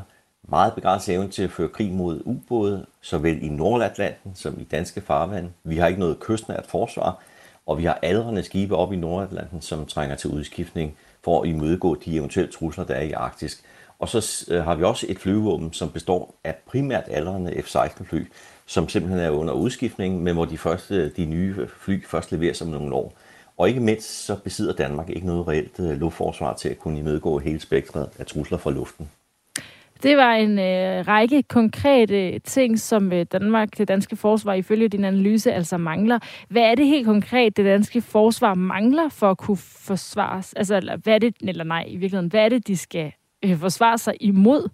Meget 0.48 0.74
begrænset 0.74 1.15
evne 1.15 1.30
til 1.30 1.44
at 1.44 1.52
føre 1.52 1.70
krig 1.70 1.91
mod 1.91 2.22
ubåde, 2.26 2.86
såvel 3.02 3.44
i 3.44 3.50
Nordatlanten 3.50 4.36
som 4.36 4.60
i 4.60 4.63
danske 4.63 5.02
farvand. 5.02 5.50
Vi 5.63 5.78
har 5.78 5.88
ikke 5.88 6.00
noget 6.00 6.20
kystnært 6.20 6.65
forsvar, 6.65 7.24
og 7.65 7.78
vi 7.78 7.84
har 7.86 8.00
aldrende 8.02 8.44
skibe 8.44 8.76
op 8.76 8.94
i 8.94 8.96
Nordatlanten, 8.96 9.62
som 9.62 9.86
trænger 9.86 10.15
til 10.15 10.30
udskiftning 10.30 10.98
for 11.26 11.42
at 11.42 11.50
imødegå 11.50 11.96
de 11.96 12.16
eventuelle 12.16 12.52
trusler, 12.52 12.84
der 12.84 12.94
er 12.94 13.02
i 13.02 13.12
Arktis. 13.12 13.64
Og 14.00 14.10
så 14.10 14.46
øh, 14.52 14.64
har 14.64 14.76
vi 14.76 14.84
også 14.84 15.06
et 15.10 15.20
flyvåben, 15.20 15.74
som 15.74 15.90
består 15.90 16.36
af 16.44 16.56
primært 16.68 17.04
aldrende 17.08 17.62
F-16-fly, 17.62 18.26
som 18.66 18.90
simpelthen 18.90 19.22
er 19.22 19.30
under 19.30 19.54
udskiftning, 19.54 20.24
men 20.24 20.34
hvor 20.36 20.46
de, 20.46 20.58
første, 20.58 20.96
øh, 20.96 21.12
de 21.18 21.26
nye 21.26 21.68
fly 21.80 22.06
først 22.06 22.32
leveres 22.32 22.62
om 22.62 22.68
nogle 22.68 22.96
år. 22.96 23.14
Og 23.58 23.70
ikke 23.70 23.80
mindst 23.80 24.26
så 24.26 24.36
besidder 24.44 24.74
Danmark 24.74 25.10
ikke 25.10 25.28
noget 25.28 25.48
reelt 25.48 25.80
øh, 25.80 26.00
luftforsvar 26.00 26.54
til 26.54 26.70
at 26.70 26.80
kunne 26.80 27.00
imødegå 27.00 27.40
hele 27.40 27.60
spektret 27.60 28.10
af 28.20 28.26
trusler 28.26 28.58
fra 28.58 28.72
luften. 28.72 29.10
Det 30.03 30.17
var 30.17 30.34
en 30.34 30.60
øh, 30.60 31.08
række 31.08 31.43
konkrete 31.43 32.39
ting, 32.39 32.79
som 32.79 33.13
øh, 33.13 33.25
Danmark, 33.31 33.77
det 33.77 33.88
danske 33.88 34.15
forsvar 34.15 34.53
ifølge 34.53 34.88
din 34.88 35.05
analyse 35.05 35.53
altså 35.53 35.77
mangler. 35.77 36.19
Hvad 36.49 36.62
er 36.62 36.75
det 36.75 36.88
helt 36.88 37.05
konkret, 37.05 37.58
det 37.58 37.65
danske 37.65 38.01
forsvar 38.01 38.53
mangler 38.53 39.10
for 39.10 39.31
at 39.31 39.38
kunne 39.38 39.58
forsvares? 39.58 40.53
Altså, 40.53 40.75
eller, 40.75 40.97
hvad 40.97 41.13
er 41.13 41.19
det, 41.19 41.36
eller 41.41 41.63
nej, 41.63 41.86
i 41.88 41.97
virkeligheden, 41.97 42.29
hvad 42.29 42.45
er 42.45 42.49
det, 42.49 42.67
de 42.67 42.77
skal 42.77 43.12
øh, 43.45 43.58
forsvare 43.58 43.97
sig 43.97 44.13
imod? 44.19 44.69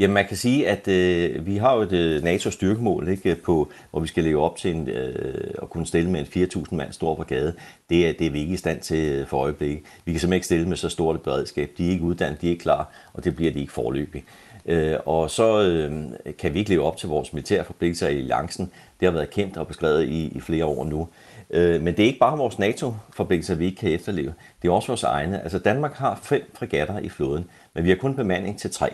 Jamen 0.00 0.14
man 0.14 0.26
kan 0.26 0.36
sige, 0.36 0.68
at 0.68 0.88
øh, 0.88 1.46
vi 1.46 1.56
har 1.56 1.74
jo 1.76 1.82
et 1.82 1.92
øh, 1.92 2.22
NATO-styrkemål, 2.22 3.08
ikke, 3.08 3.34
på, 3.34 3.70
hvor 3.90 4.00
vi 4.00 4.08
skal 4.08 4.24
leve 4.24 4.42
op 4.42 4.56
til 4.56 4.74
en, 4.74 4.88
øh, 4.88 5.50
at 5.62 5.70
kunne 5.70 5.86
stille 5.86 6.10
med 6.10 6.20
en 6.20 6.46
4.000 6.46 6.74
mand 6.74 6.92
stor 6.92 7.14
brigade. 7.14 7.54
Det 7.90 8.08
er, 8.08 8.12
det 8.12 8.26
er 8.26 8.30
vi 8.30 8.40
ikke 8.40 8.54
i 8.54 8.56
stand 8.56 8.80
til 8.80 9.12
øh, 9.12 9.26
for 9.26 9.36
øjeblikket. 9.36 9.84
Vi 10.04 10.12
kan 10.12 10.20
simpelthen 10.20 10.32
ikke 10.32 10.46
stille 10.46 10.68
med 10.68 10.76
så 10.76 10.88
stort 10.88 11.16
et 11.16 11.22
beredskab. 11.22 11.70
De 11.78 11.86
er 11.86 11.90
ikke 11.90 12.04
uddannet, 12.04 12.40
de 12.40 12.46
er 12.46 12.50
ikke 12.50 12.62
klar, 12.62 12.92
og 13.12 13.24
det 13.24 13.36
bliver 13.36 13.52
de 13.52 13.60
ikke 13.60 13.72
forløbig. 13.72 14.24
Øh, 14.66 14.96
og 15.06 15.30
så 15.30 15.62
øh, 15.62 16.02
kan 16.38 16.54
vi 16.54 16.58
ikke 16.58 16.70
leve 16.70 16.82
op 16.82 16.96
til 16.96 17.08
vores 17.08 17.32
militære 17.32 17.64
forpligtelser 17.64 18.08
i 18.08 18.18
alliancen. 18.18 18.70
Det 19.00 19.06
har 19.06 19.12
været 19.12 19.30
kendt 19.30 19.56
og 19.56 19.66
beskrevet 19.66 20.04
i, 20.08 20.32
i 20.36 20.40
flere 20.40 20.64
år 20.64 20.84
nu. 20.84 21.08
Øh, 21.50 21.82
men 21.82 21.96
det 21.96 22.02
er 22.02 22.06
ikke 22.06 22.18
bare 22.18 22.38
vores 22.38 22.58
NATO-forpligtelser, 22.58 23.54
vi 23.54 23.64
ikke 23.64 23.76
kan 23.76 23.90
efterleve. 23.90 24.34
Det 24.62 24.68
er 24.68 24.72
også 24.72 24.88
vores 24.88 25.02
egne. 25.02 25.42
Altså 25.42 25.58
Danmark 25.58 25.94
har 25.94 26.20
fem 26.22 26.50
fregatter 26.54 26.98
i 26.98 27.08
flåden, 27.08 27.44
men 27.74 27.84
vi 27.84 27.88
har 27.88 27.96
kun 27.96 28.14
bemanding 28.16 28.58
til 28.58 28.70
tre. 28.70 28.90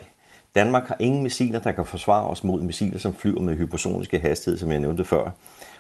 Danmark 0.57 0.89
har 0.89 0.97
ingen 1.01 1.23
missiler, 1.23 1.59
der 1.59 1.73
kan 1.73 1.87
forsvare 1.87 2.27
os 2.27 2.45
mod 2.45 2.61
missiler, 2.61 2.99
som 2.99 3.15
flyver 3.15 3.41
med 3.41 3.57
hypersoniske 3.57 4.19
hastighed, 4.19 4.59
som 4.59 4.71
jeg 4.71 4.81
nævnte 4.81 5.05
før. 5.05 5.31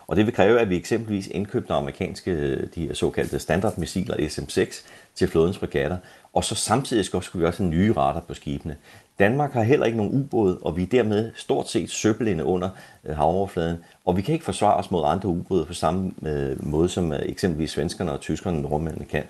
Og 0.07 0.17
det 0.17 0.27
vil 0.27 0.35
kræve, 0.35 0.61
at 0.61 0.71
vi 0.71 0.77
eksempelvis 0.77 1.27
indkøber 1.27 1.75
amerikanske, 1.75 2.31
øh, 2.31 2.67
de 2.75 2.87
her 2.87 2.95
såkaldte 2.95 3.39
standardmissiler 3.39 4.17
SM-6 4.17 4.87
til 5.15 5.29
flådens 5.29 5.59
fregatter, 5.59 5.97
og 6.33 6.45
så 6.45 6.55
samtidig 6.55 7.05
skal 7.05 7.23
vi 7.35 7.45
også 7.45 7.63
have 7.63 7.71
nye 7.71 7.93
radar 7.93 8.21
på 8.21 8.35
skibene. 8.35 8.77
Danmark 9.19 9.53
har 9.53 9.63
heller 9.63 9.87
ikke 9.87 9.99
nogen 9.99 10.21
ubåd, 10.21 10.59
og 10.63 10.77
vi 10.77 10.83
er 10.83 10.87
dermed 10.87 11.33
stort 11.37 11.69
set 11.69 11.91
søbelinde 11.91 12.45
under 12.45 12.69
øh, 13.05 13.17
havoverfladen, 13.17 13.77
og 14.05 14.17
vi 14.17 14.23
kan 14.23 14.33
ikke 14.33 14.45
forsvare 14.45 14.77
os 14.77 14.91
mod 14.91 15.03
andre 15.07 15.29
ubåde 15.29 15.65
på 15.65 15.75
samme 15.75 16.13
øh, 16.27 16.67
måde, 16.67 16.89
som 16.89 17.13
eksempelvis 17.13 17.71
svenskerne 17.71 18.13
og 18.13 18.21
tyskerne 18.21 18.59
og 18.59 18.63
nordmændene 18.63 19.05
kan. 19.05 19.25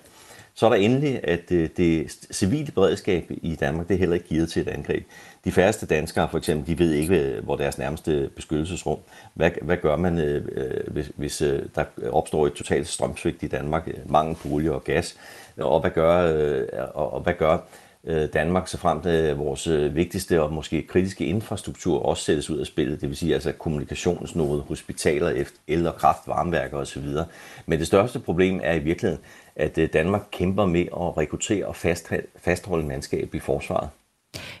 Så 0.57 0.65
er 0.65 0.69
der 0.69 0.77
endelig, 0.77 1.19
at 1.23 1.51
øh, 1.51 1.69
det 1.77 2.11
civile 2.31 2.71
beredskab 2.71 3.25
i 3.29 3.55
Danmark, 3.55 3.87
det 3.87 3.93
er 3.93 3.99
heller 3.99 4.15
ikke 4.15 4.27
givet 4.27 4.49
til 4.49 4.61
et 4.61 4.67
angreb. 4.67 5.03
De 5.45 5.51
færreste 5.51 5.85
danskere 5.85 6.29
for 6.29 6.37
eksempel, 6.37 6.67
de 6.67 6.79
ved 6.79 6.91
ikke, 6.93 7.39
hvor 7.43 7.55
deres 7.55 7.77
nærmeste 7.77 8.29
beskyttelsesrum. 8.35 8.99
Hvad, 9.33 9.51
hvad 9.61 9.77
gør 9.77 9.95
man, 9.95 10.19
øh, 10.19 10.45
øh, 10.51 10.93
hvis, 10.93 11.11
hvis 11.15 11.37
der 11.75 11.83
opstår 12.11 12.47
et 12.47 12.53
totalt 12.53 12.87
strømsvigt 12.87 13.43
i 13.43 13.47
Danmark, 13.47 13.89
mangel 14.05 14.35
på 14.35 14.49
olie 14.49 14.73
og 14.73 14.83
gas? 14.83 15.17
Og 15.57 15.81
hvad 15.81 15.91
gør, 15.91 16.33
og, 16.93 17.13
og 17.13 17.21
hvad 17.21 17.33
gør 17.33 17.57
Danmark, 18.33 18.67
så 18.67 18.77
frem 18.77 19.01
til 19.01 19.35
vores 19.35 19.69
vigtigste 19.95 20.41
og 20.41 20.53
måske 20.53 20.81
kritiske 20.81 21.25
infrastruktur 21.25 21.99
også 21.99 22.23
sættes 22.23 22.49
ud 22.49 22.59
af 22.59 22.65
spillet, 22.65 23.01
det 23.01 23.09
vil 23.09 23.17
sige 23.17 23.33
altså 23.33 23.51
kommunikationsnode, 23.51 24.61
hospitaler, 24.61 25.45
el- 25.67 25.87
og 25.87 25.95
kraft, 25.95 26.27
varmeværker 26.27 26.77
osv. 26.77 27.07
Men 27.65 27.79
det 27.79 27.87
største 27.87 28.19
problem 28.19 28.59
er 28.63 28.73
i 28.73 28.79
virkeligheden, 28.79 29.23
at 29.57 29.77
øh, 29.77 29.89
Danmark 29.93 30.27
kæmper 30.31 30.65
med 30.65 30.81
at 30.81 31.17
rekruttere 31.17 31.65
og 31.65 31.75
fastholde 32.39 32.87
mandskab 32.87 33.35
i 33.35 33.39
forsvaret. 33.39 33.89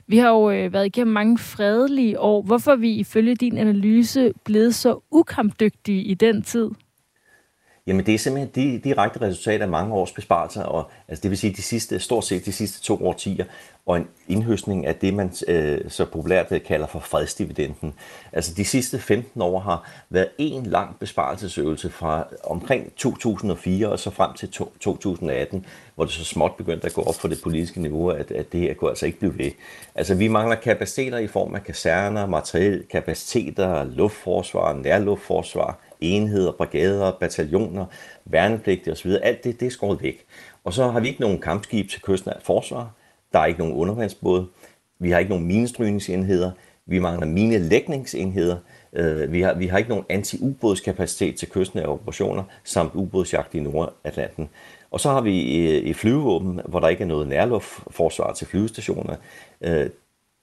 Vi 0.07 0.17
har 0.17 0.29
jo 0.29 0.51
øh, 0.51 0.73
været 0.73 0.85
igennem 0.85 1.13
mange 1.13 1.37
fredelige 1.37 2.19
år. 2.19 2.41
Hvorfor 2.41 2.71
er 2.71 2.75
vi 2.75 2.91
ifølge 2.91 3.35
din 3.35 3.57
analyse 3.57 4.33
blevet 4.45 4.75
så 4.75 4.99
ukampdygtige 5.11 6.01
i 6.01 6.13
den 6.13 6.41
tid? 6.41 6.69
Jamen 7.87 8.05
det 8.05 8.13
er 8.13 8.17
simpelthen 8.17 8.51
de 8.55 8.79
direkte 8.79 9.21
resultat 9.21 9.61
af 9.61 9.67
mange 9.67 9.93
års 9.93 10.11
besparelser, 10.11 10.63
og 10.63 10.89
altså 11.07 11.21
det 11.21 11.31
vil 11.31 11.37
sige 11.37 11.53
de 11.53 11.61
sidste, 11.61 11.99
stort 11.99 12.25
set 12.25 12.45
de 12.45 12.51
sidste 12.51 12.81
to 12.81 13.07
årtier, 13.07 13.45
og 13.85 13.97
en 13.97 14.07
indhøstning 14.27 14.85
af 14.85 14.95
det, 14.95 15.13
man 15.13 15.31
øh, 15.47 15.79
så 15.87 16.05
populært 16.05 16.51
øh, 16.51 16.63
kalder 16.63 16.87
for 16.87 16.99
fredsdividenden. 16.99 17.93
Altså 18.33 18.53
de 18.53 18.65
sidste 18.65 18.99
15 18.99 19.41
år 19.41 19.59
har 19.59 19.91
været 20.09 20.29
en 20.37 20.65
lang 20.65 20.99
besparelsesøvelse 20.99 21.89
fra 21.89 22.27
omkring 22.43 22.95
2004 22.95 23.89
og 23.89 23.99
så 23.99 24.09
frem 24.09 24.33
til 24.33 24.49
to, 24.49 24.73
2018, 24.79 25.65
hvor 25.95 26.03
det 26.03 26.13
så 26.13 26.25
småt 26.25 26.55
begyndte 26.57 26.87
at 26.87 26.93
gå 26.93 27.01
op 27.01 27.15
for 27.15 27.27
det 27.27 27.41
politiske 27.43 27.81
niveau, 27.81 28.09
at, 28.09 28.31
at 28.31 28.51
det 28.51 28.59
her 28.59 28.73
kunne 28.73 28.89
altså 28.89 29.05
ikke 29.05 29.19
blive 29.19 29.37
ved. 29.37 29.51
Altså 29.95 30.15
vi 30.15 30.27
mangler 30.27 30.55
kapaciteter 30.55 31.17
i 31.17 31.27
form 31.27 31.55
af 31.55 31.63
kaserner, 31.63 32.25
materiel 32.25 32.83
kapaciteter, 32.91 33.83
luftforsvar, 33.83 34.73
nærluftforsvar, 34.73 35.79
enheder, 36.01 36.51
brigader, 36.51 37.11
bataljoner, 37.19 37.85
værnepligtige 38.25 38.93
osv. 38.93 39.11
Alt 39.23 39.43
det, 39.43 39.59
det 39.59 39.65
er 39.65 39.71
skåret 39.71 40.01
væk. 40.01 40.25
Og 40.63 40.73
så 40.73 40.87
har 40.87 40.99
vi 40.99 41.07
ikke 41.07 41.21
nogen 41.21 41.41
kampskib 41.41 41.89
til 41.89 42.01
kysten 42.01 42.31
af 42.31 42.41
forsvar. 42.43 42.91
Der 43.33 43.39
er 43.39 43.45
ikke 43.45 43.59
nogen 43.59 43.75
undervandsbåde. 43.75 44.47
Vi 44.99 45.11
har 45.11 45.19
ikke 45.19 45.29
nogen 45.29 45.47
minestrygningsenheder. 45.47 46.51
Vi 46.85 46.99
mangler 46.99 47.27
minelægningsenheder. 47.27 48.57
Øh, 48.93 49.31
vi 49.31 49.41
har, 49.41 49.53
vi 49.53 49.67
har 49.67 49.77
ikke 49.77 49.89
nogen 49.89 50.05
anti-ubådskapacitet 50.09 51.35
til 51.35 51.49
kysten 51.49 51.79
af 51.79 51.87
operationer, 51.87 52.43
samt 52.63 52.91
ubådsjagt 52.95 53.55
i 53.55 53.59
Nordatlanten. 53.59 54.49
Og 54.91 54.99
så 54.99 55.09
har 55.09 55.21
vi 55.21 55.67
øh, 55.67 55.83
i 55.83 55.93
flyvevåben, 55.93 56.61
hvor 56.65 56.79
der 56.79 56.87
ikke 56.87 57.03
er 57.03 57.07
noget 57.07 57.27
nærluftforsvar 57.27 58.33
til 58.33 58.47
flyvestationer. 58.47 59.15
Øh, 59.61 59.89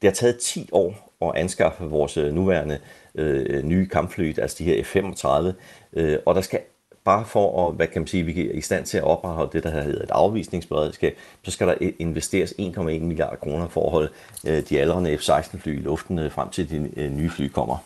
Øh, 0.05 0.11
det 0.11 0.11
har 0.11 0.15
taget 0.15 0.39
10 0.39 0.69
år 0.73 1.15
at 1.23 1.33
anskaffe 1.37 1.85
vores 1.85 2.17
nuværende 2.17 2.79
øh, 3.15 3.65
nye 3.65 3.87
kampfly, 3.87 4.39
altså 4.39 4.57
de 4.59 4.65
her 4.65 4.85
F-35, 4.85 5.53
øh, 5.93 6.19
og 6.27 6.35
der 6.35 6.41
skal 6.41 6.61
bare 7.05 7.25
for 7.25 7.69
at, 7.69 7.75
hvad 7.75 7.87
kan 7.87 8.01
man 8.01 8.07
sige, 8.07 8.23
vi 8.23 8.49
er 8.49 8.53
i 8.53 8.61
stand 8.61 8.85
til 8.85 8.99
at 8.99 9.05
opretholde 9.05 9.53
det, 9.53 9.63
der 9.63 9.83
hedder 9.83 10.03
et 10.03 10.11
afvisningsberedskab, 10.11 11.17
så 11.43 11.51
skal 11.51 11.69
der 11.69 11.75
investeres 11.99 12.53
1,1 12.53 12.81
milliarder 12.81 13.37
kroner 13.37 13.69
for 13.69 13.87
at 13.87 13.91
holde 13.91 14.11
øh, 14.47 14.63
de 14.69 14.81
aldrende 14.81 15.19
F-16 15.19 15.59
fly 15.59 15.79
i 15.79 15.83
luften 15.83 16.19
øh, 16.19 16.33
frem 16.33 16.49
til 16.51 16.71
de 16.71 16.91
øh, 16.97 17.11
nye 17.11 17.31
fly 17.31 17.49
kommer. 17.49 17.77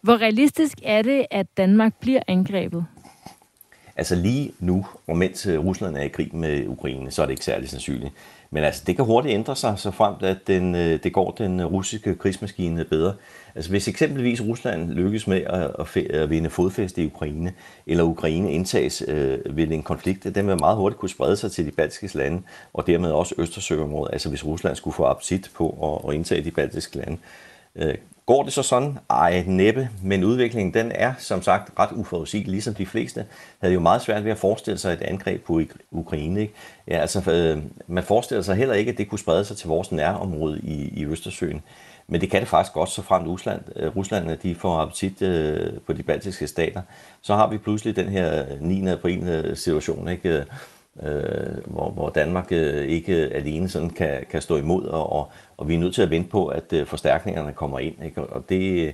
Hvor 0.00 0.16
realistisk 0.16 0.78
er 0.82 1.02
det, 1.02 1.26
at 1.30 1.46
Danmark 1.56 1.92
bliver 2.00 2.22
angrebet? 2.28 2.86
Altså 3.96 4.14
lige 4.14 4.52
nu, 4.60 4.86
og 5.06 5.16
mens 5.16 5.46
øh, 5.46 5.64
Rusland 5.64 5.96
er 5.96 6.02
i 6.02 6.08
krig 6.08 6.36
med 6.36 6.66
Ukraine, 6.66 7.10
så 7.10 7.22
er 7.22 7.26
det 7.26 7.32
ikke 7.32 7.44
særlig 7.44 7.68
sandsynligt. 7.68 8.12
Men 8.54 8.64
altså, 8.64 8.82
det 8.86 8.96
kan 8.96 9.04
hurtigt 9.04 9.34
ændre 9.34 9.56
sig, 9.56 9.74
så 9.76 9.90
frem 9.90 10.14
at 10.20 10.36
den, 10.46 10.74
øh, 10.74 11.02
det 11.02 11.12
går 11.12 11.30
den 11.30 11.60
øh, 11.60 11.66
russiske 11.66 12.14
krigsmaskine 12.14 12.84
bedre. 12.84 13.14
Altså 13.54 13.70
hvis 13.70 13.88
eksempelvis 13.88 14.42
Rusland 14.42 14.90
lykkes 14.90 15.26
med 15.26 15.40
at, 15.40 15.96
at 16.10 16.30
vinde 16.30 16.50
fodfæste 16.50 17.02
i 17.02 17.06
Ukraine, 17.06 17.52
eller 17.86 18.04
Ukraine 18.04 18.52
indtages 18.52 19.04
øh, 19.08 19.56
ved 19.56 19.68
en 19.68 19.82
konflikt, 19.82 20.24
den 20.34 20.46
vil 20.46 20.58
meget 20.58 20.76
hurtigt 20.76 21.00
kunne 21.00 21.08
sprede 21.08 21.36
sig 21.36 21.52
til 21.52 21.66
de 21.66 21.70
baltiske 21.70 22.18
lande, 22.18 22.42
og 22.72 22.86
dermed 22.86 23.10
også 23.10 23.34
Østersøområdet, 23.38 24.12
altså 24.12 24.28
hvis 24.28 24.44
Rusland 24.44 24.76
skulle 24.76 24.94
få 24.94 25.04
appetit 25.04 25.50
på 25.56 26.00
at, 26.04 26.10
at 26.10 26.14
indtage 26.14 26.44
de 26.44 26.50
baltiske 26.50 26.96
lande. 26.96 27.16
Øh, 27.76 27.94
går 28.26 28.42
det 28.42 28.52
så 28.52 28.62
sådan? 28.62 28.98
Ej, 29.10 29.44
næppe, 29.46 29.88
men 30.02 30.24
udviklingen 30.24 30.74
den 30.74 30.92
er 30.94 31.14
som 31.18 31.42
sagt 31.42 31.78
ret 31.78 31.92
uforudsigelig, 31.92 32.50
ligesom 32.50 32.74
de 32.74 32.86
fleste 32.86 33.26
havde 33.60 33.74
jo 33.74 33.80
meget 33.80 34.02
svært 34.02 34.24
ved 34.24 34.30
at 34.30 34.38
forestille 34.38 34.78
sig 34.78 34.92
et 34.92 35.02
angreb 35.02 35.44
på 35.44 35.60
Ukraine. 35.90 36.40
Ikke? 36.40 36.54
Ja, 36.88 36.98
altså, 36.98 37.30
øh, 37.30 37.62
man 37.86 38.04
forestiller 38.04 38.42
sig 38.42 38.56
heller 38.56 38.74
ikke, 38.74 38.90
at 38.92 38.98
det 38.98 39.08
kunne 39.08 39.18
sprede 39.18 39.44
sig 39.44 39.56
til 39.56 39.68
vores 39.68 39.92
nærområde 39.92 40.60
i, 40.60 40.88
i 40.88 41.04
Østersøen. 41.04 41.62
Men 42.06 42.20
det 42.20 42.30
kan 42.30 42.40
det 42.40 42.48
faktisk 42.48 42.76
også, 42.76 42.94
så 42.94 43.02
frem 43.02 43.26
Rusland, 43.26 43.60
øh, 43.76 43.96
Rusland 43.96 44.38
de 44.38 44.54
får 44.54 44.78
appetit 44.78 45.22
øh, 45.22 45.72
på 45.86 45.92
de 45.92 46.02
baltiske 46.02 46.46
stater. 46.46 46.82
Så 47.22 47.34
har 47.34 47.50
vi 47.50 47.58
pludselig 47.58 47.96
den 47.96 48.08
her 48.08 48.44
9. 48.60 48.86
april 48.86 49.22
øh, 49.22 49.56
situation, 49.56 50.08
ikke? 50.08 50.28
Øh, 50.28 50.44
Øh, 51.02 51.56
hvor, 51.66 51.90
hvor 51.90 52.10
Danmark 52.10 52.46
øh, 52.50 52.88
ikke 52.88 53.14
alene 53.14 53.68
sådan 53.68 53.90
kan, 53.90 54.24
kan 54.30 54.42
stå 54.42 54.56
imod, 54.56 54.84
og, 54.84 55.12
og, 55.12 55.32
og 55.56 55.68
vi 55.68 55.74
er 55.74 55.78
nødt 55.78 55.94
til 55.94 56.02
at 56.02 56.10
vente 56.10 56.30
på, 56.30 56.46
at 56.46 56.72
øh, 56.72 56.86
forstærkningerne 56.86 57.52
kommer 57.52 57.78
ind. 57.78 57.94
Ikke? 58.04 58.20
Og 58.20 58.48
det, 58.48 58.86
øh, 58.86 58.92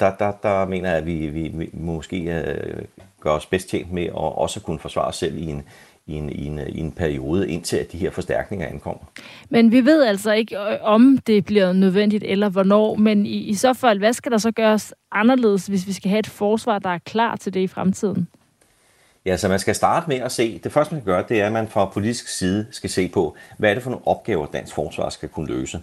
der, 0.00 0.12
der, 0.18 0.32
der 0.42 0.66
mener 0.66 0.88
jeg, 0.88 0.98
at 0.98 1.06
vi, 1.06 1.26
vi, 1.26 1.48
vi 1.48 1.70
måske 1.72 2.16
øh, 2.22 2.82
gør 3.20 3.30
os 3.30 3.46
bedst 3.46 3.68
tjent 3.68 3.92
med 3.92 4.04
at 4.04 4.12
også 4.14 4.60
kunne 4.60 4.78
forsvare 4.78 5.06
os 5.06 5.16
selv 5.16 5.36
i 5.36 5.46
en, 5.46 5.62
i 6.06 6.14
en, 6.14 6.30
i 6.30 6.46
en, 6.46 6.60
i 6.68 6.80
en 6.80 6.92
periode, 6.92 7.50
indtil 7.50 7.76
at 7.76 7.92
de 7.92 7.98
her 7.98 8.10
forstærkninger 8.10 8.66
ankommer. 8.66 9.02
Men 9.48 9.72
vi 9.72 9.84
ved 9.84 10.04
altså 10.04 10.32
ikke, 10.32 10.80
om 10.80 11.18
det 11.26 11.44
bliver 11.44 11.72
nødvendigt 11.72 12.24
eller 12.24 12.48
hvornår, 12.48 12.94
men 12.94 13.26
i, 13.26 13.36
i 13.36 13.54
så 13.54 13.72
fald, 13.72 13.98
hvad 13.98 14.12
skal 14.12 14.32
der 14.32 14.38
så 14.38 14.50
gøres 14.50 14.94
anderledes, 15.12 15.66
hvis 15.66 15.86
vi 15.86 15.92
skal 15.92 16.08
have 16.08 16.18
et 16.18 16.26
forsvar, 16.26 16.78
der 16.78 16.90
er 16.90 16.98
klar 16.98 17.36
til 17.36 17.54
det 17.54 17.60
i 17.60 17.66
fremtiden? 17.66 18.28
Ja, 19.26 19.36
så 19.36 19.48
man 19.48 19.58
skal 19.58 19.74
starte 19.74 20.08
med 20.08 20.16
at 20.16 20.32
se, 20.32 20.58
det 20.64 20.72
første 20.72 20.94
man 20.94 21.02
skal 21.02 21.12
gøre, 21.12 21.24
det 21.28 21.40
er, 21.40 21.46
at 21.46 21.52
man 21.52 21.68
fra 21.68 21.84
politisk 21.84 22.28
side 22.28 22.66
skal 22.70 22.90
se 22.90 23.08
på, 23.08 23.36
hvad 23.58 23.70
er 23.70 23.74
det 23.74 23.82
for 23.82 23.90
nogle 23.90 24.06
opgaver, 24.06 24.46
dansk 24.46 24.74
forsvar 24.74 25.08
skal 25.08 25.28
kunne 25.28 25.46
løse. 25.46 25.80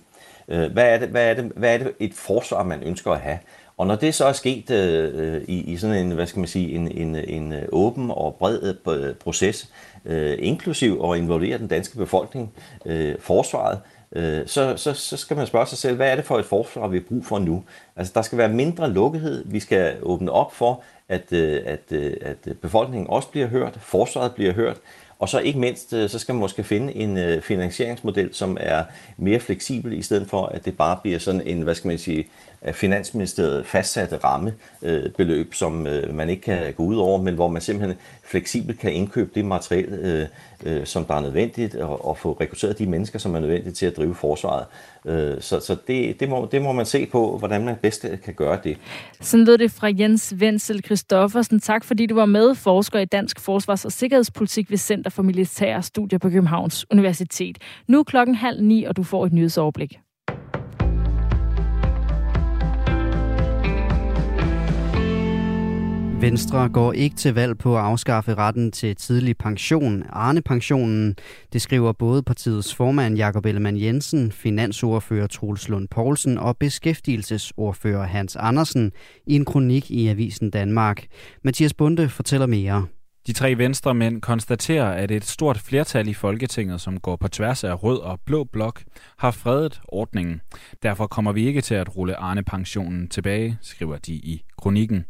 Øh, 0.47 0.71
hvad 0.71 0.93
er 0.93 0.99
det, 0.99 1.09
hvad 1.09 1.29
er 1.29 1.33
det, 1.33 1.51
hvad 1.55 1.73
er 1.73 1.77
det 1.77 1.91
et 1.99 2.13
forsvar, 2.13 2.63
man 2.63 2.83
ønsker 2.83 3.11
at 3.11 3.19
have? 3.19 3.39
Og 3.77 3.87
når 3.87 3.95
det 3.95 4.15
så 4.15 4.25
er 4.25 4.31
sket 4.31 4.71
øh, 4.71 5.41
i, 5.47 5.73
i 5.73 5.77
sådan 5.77 5.95
en, 5.95 6.11
hvad 6.11 6.27
skal 6.27 6.39
man 6.39 6.47
sige, 6.47 6.75
en, 6.75 6.91
en, 6.91 7.15
en 7.15 7.53
øh, 7.53 7.65
åben 7.71 8.11
og 8.11 8.35
bred 8.39 8.75
øh, 8.87 9.15
proces, 9.15 9.69
øh, 10.05 10.37
inklusiv 10.39 11.01
og 11.01 11.17
involvere 11.17 11.57
den 11.57 11.67
danske 11.67 11.97
befolkning, 11.97 12.53
øh, 12.85 13.15
forsvaret, 13.19 13.79
øh, 14.15 14.47
så, 14.47 14.73
så, 14.77 14.93
så 14.93 15.17
skal 15.17 15.37
man 15.37 15.47
spørge 15.47 15.65
sig 15.65 15.77
selv, 15.77 15.95
hvad 15.95 16.11
er 16.11 16.15
det 16.15 16.25
for 16.25 16.39
et 16.39 16.45
forsvar, 16.45 16.87
vi 16.87 16.97
har 16.97 17.03
brug 17.07 17.25
for 17.25 17.39
nu? 17.39 17.63
Altså, 17.95 18.13
der 18.15 18.21
skal 18.21 18.37
være 18.37 18.49
mindre 18.49 18.89
lukkethed. 18.89 19.43
Vi 19.45 19.59
skal 19.59 19.95
åbne 20.01 20.31
op 20.31 20.53
for, 20.53 20.83
at, 21.09 21.33
øh, 21.33 21.61
at, 21.65 21.91
øh, 21.91 22.13
at 22.21 22.37
øh, 22.47 22.55
befolkningen 22.55 23.09
også 23.09 23.27
bliver 23.27 23.47
hørt, 23.47 23.77
forsvaret 23.81 24.35
bliver 24.35 24.53
hørt, 24.53 24.77
Og 25.19 25.29
så 25.29 25.39
ikke 25.39 25.59
mindst, 25.59 25.89
så 25.89 26.19
skal 26.19 26.35
man 26.35 26.39
måske 26.39 26.63
finde 26.63 26.95
en 26.95 27.41
finansieringsmodel, 27.41 28.33
som 28.33 28.57
er 28.59 28.83
mere 29.17 29.39
fleksibel, 29.39 29.93
i 29.93 30.01
stedet 30.01 30.27
for, 30.29 30.45
at 30.45 30.65
det 30.65 30.77
bare 30.77 30.99
bliver 31.03 31.19
sådan 31.19 31.41
en, 31.41 31.61
hvad 31.61 31.75
skal 31.75 31.87
man 31.87 31.97
sige, 31.97 32.27
af 32.61 32.75
Finansministeriet 32.75 33.65
fastsatte 33.65 34.17
rammebeløb, 34.17 35.53
som 35.53 35.87
øh, 35.87 36.15
man 36.15 36.29
ikke 36.29 36.41
kan 36.41 36.73
gå 36.73 36.83
ud 36.83 36.95
over, 36.95 37.21
men 37.21 37.35
hvor 37.35 37.47
man 37.47 37.61
simpelthen 37.61 37.97
fleksibelt 38.23 38.79
kan 38.79 38.93
indkøbe 38.93 39.31
det 39.35 39.45
materiel, 39.45 39.85
øh, 39.85 40.27
øh, 40.63 40.85
som 40.85 41.05
der 41.05 41.13
er 41.13 41.19
nødvendigt, 41.19 41.75
og, 41.75 42.17
få 42.17 42.37
rekrutteret 42.41 42.79
de 42.79 42.85
mennesker, 42.85 43.19
som 43.19 43.35
er 43.35 43.39
nødvendigt 43.39 43.77
til 43.77 43.85
at 43.85 43.97
drive 43.97 44.15
forsvaret. 44.15 44.65
så 45.43 45.59
så 45.59 45.77
det, 45.87 46.19
det, 46.19 46.29
må, 46.29 46.47
det 46.51 46.61
må 46.61 46.71
man 46.71 46.85
se 46.85 47.05
på, 47.05 47.37
hvordan 47.37 47.65
man 47.65 47.75
bedst 47.75 48.05
kan 48.25 48.33
gøre 48.33 48.59
det. 48.63 48.77
Sådan 49.21 49.45
lød 49.45 49.57
det 49.57 49.71
fra 49.71 49.91
Jens 49.99 50.33
Wenzel 50.37 50.83
Christoffersen. 50.85 51.59
Tak 51.59 51.83
fordi 51.83 52.05
du 52.05 52.15
var 52.15 52.25
med, 52.25 52.55
forsker 52.55 52.99
i 52.99 53.05
dansk 53.05 53.39
forsvars- 53.39 53.85
og 53.85 53.91
sikkerhedspolitik 53.91 54.71
ved 54.71 54.77
Center 54.77 55.09
for 55.09 55.23
Militære 55.23 55.83
Studier 55.83 56.19
på 56.19 56.29
Københavns 56.29 56.91
Universitet. 56.91 57.57
Nu 57.87 57.99
er 57.99 58.03
klokken 58.03 58.35
halv 58.35 58.63
ni, 58.63 58.83
og 58.83 58.97
du 58.97 59.03
får 59.03 59.25
et 59.25 59.33
nyhedsoverblik. 59.33 59.99
Venstre 66.21 66.69
går 66.69 66.93
ikke 66.93 67.15
til 67.15 67.33
valg 67.33 67.57
på 67.57 67.77
at 67.77 67.83
afskaffe 67.83 68.35
retten 68.35 68.71
til 68.71 68.95
tidlig 68.95 69.37
pension, 69.37 70.03
Arne-pensionen. 70.09 71.15
Det 71.53 71.61
skriver 71.61 71.91
både 71.91 72.23
partiets 72.23 72.75
formand 72.75 73.15
Jakob 73.15 73.45
Ellemann 73.45 73.81
Jensen, 73.81 74.31
finansordfører 74.31 75.27
Troels 75.27 75.69
Lund 75.69 75.87
Poulsen 75.87 76.37
og 76.37 76.57
beskæftigelsesordfører 76.57 78.03
Hans 78.03 78.35
Andersen 78.35 78.91
i 79.27 79.35
en 79.35 79.45
kronik 79.45 79.91
i 79.91 80.07
Avisen 80.07 80.49
Danmark. 80.49 81.05
Mathias 81.43 81.73
Bunde 81.73 82.09
fortæller 82.09 82.47
mere. 82.47 82.85
De 83.27 83.33
tre 83.33 83.57
venstremænd 83.57 84.21
konstaterer, 84.21 84.91
at 84.91 85.11
et 85.11 85.25
stort 85.25 85.57
flertal 85.57 86.07
i 86.07 86.13
Folketinget, 86.13 86.81
som 86.81 86.99
går 86.99 87.15
på 87.15 87.27
tværs 87.27 87.63
af 87.63 87.83
rød 87.83 87.99
og 87.99 88.19
blå 88.25 88.43
blok, 88.43 88.81
har 89.17 89.31
fredet 89.31 89.81
ordningen. 89.87 90.41
Derfor 90.83 91.07
kommer 91.07 91.31
vi 91.31 91.47
ikke 91.47 91.61
til 91.61 91.75
at 91.75 91.95
rulle 91.95 92.15
Arne-pensionen 92.15 93.07
tilbage, 93.07 93.57
skriver 93.61 93.97
de 93.97 94.13
i 94.13 94.41
kronikken. 94.57 95.05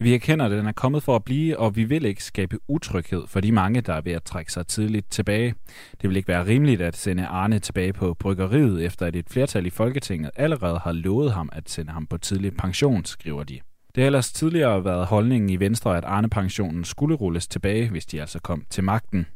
Vi 0.00 0.14
erkender, 0.14 0.44
at 0.44 0.50
den 0.50 0.66
er 0.66 0.72
kommet 0.72 1.02
for 1.02 1.16
at 1.16 1.24
blive, 1.24 1.58
og 1.58 1.76
vi 1.76 1.84
vil 1.84 2.04
ikke 2.04 2.24
skabe 2.24 2.58
utryghed 2.68 3.26
for 3.26 3.40
de 3.40 3.52
mange, 3.52 3.80
der 3.80 3.94
er 3.94 4.00
ved 4.00 4.12
at 4.12 4.22
trække 4.22 4.52
sig 4.52 4.66
tidligt 4.66 5.10
tilbage. 5.10 5.54
Det 6.02 6.08
vil 6.10 6.16
ikke 6.16 6.28
være 6.28 6.46
rimeligt 6.46 6.80
at 6.80 6.96
sende 6.96 7.26
Arne 7.26 7.58
tilbage 7.58 7.92
på 7.92 8.14
bryggeriet, 8.14 8.84
efter 8.84 9.06
at 9.06 9.16
et 9.16 9.30
flertal 9.30 9.66
i 9.66 9.70
Folketinget 9.70 10.30
allerede 10.36 10.78
har 10.78 10.92
lovet 10.92 11.32
ham 11.32 11.48
at 11.52 11.70
sende 11.70 11.92
ham 11.92 12.06
på 12.06 12.18
tidlig 12.18 12.56
pension, 12.56 13.04
skriver 13.04 13.44
de. 13.44 13.60
Det 13.94 14.02
har 14.02 14.06
ellers 14.06 14.32
tidligere 14.32 14.84
været 14.84 15.06
holdningen 15.06 15.50
i 15.50 15.60
Venstre, 15.60 15.96
at 15.96 16.04
Arne-pensionen 16.04 16.84
skulle 16.84 17.14
rulles 17.14 17.48
tilbage, 17.48 17.90
hvis 17.90 18.06
de 18.06 18.20
altså 18.20 18.38
kom 18.38 18.64
til 18.70 18.84
magten. 18.84 19.26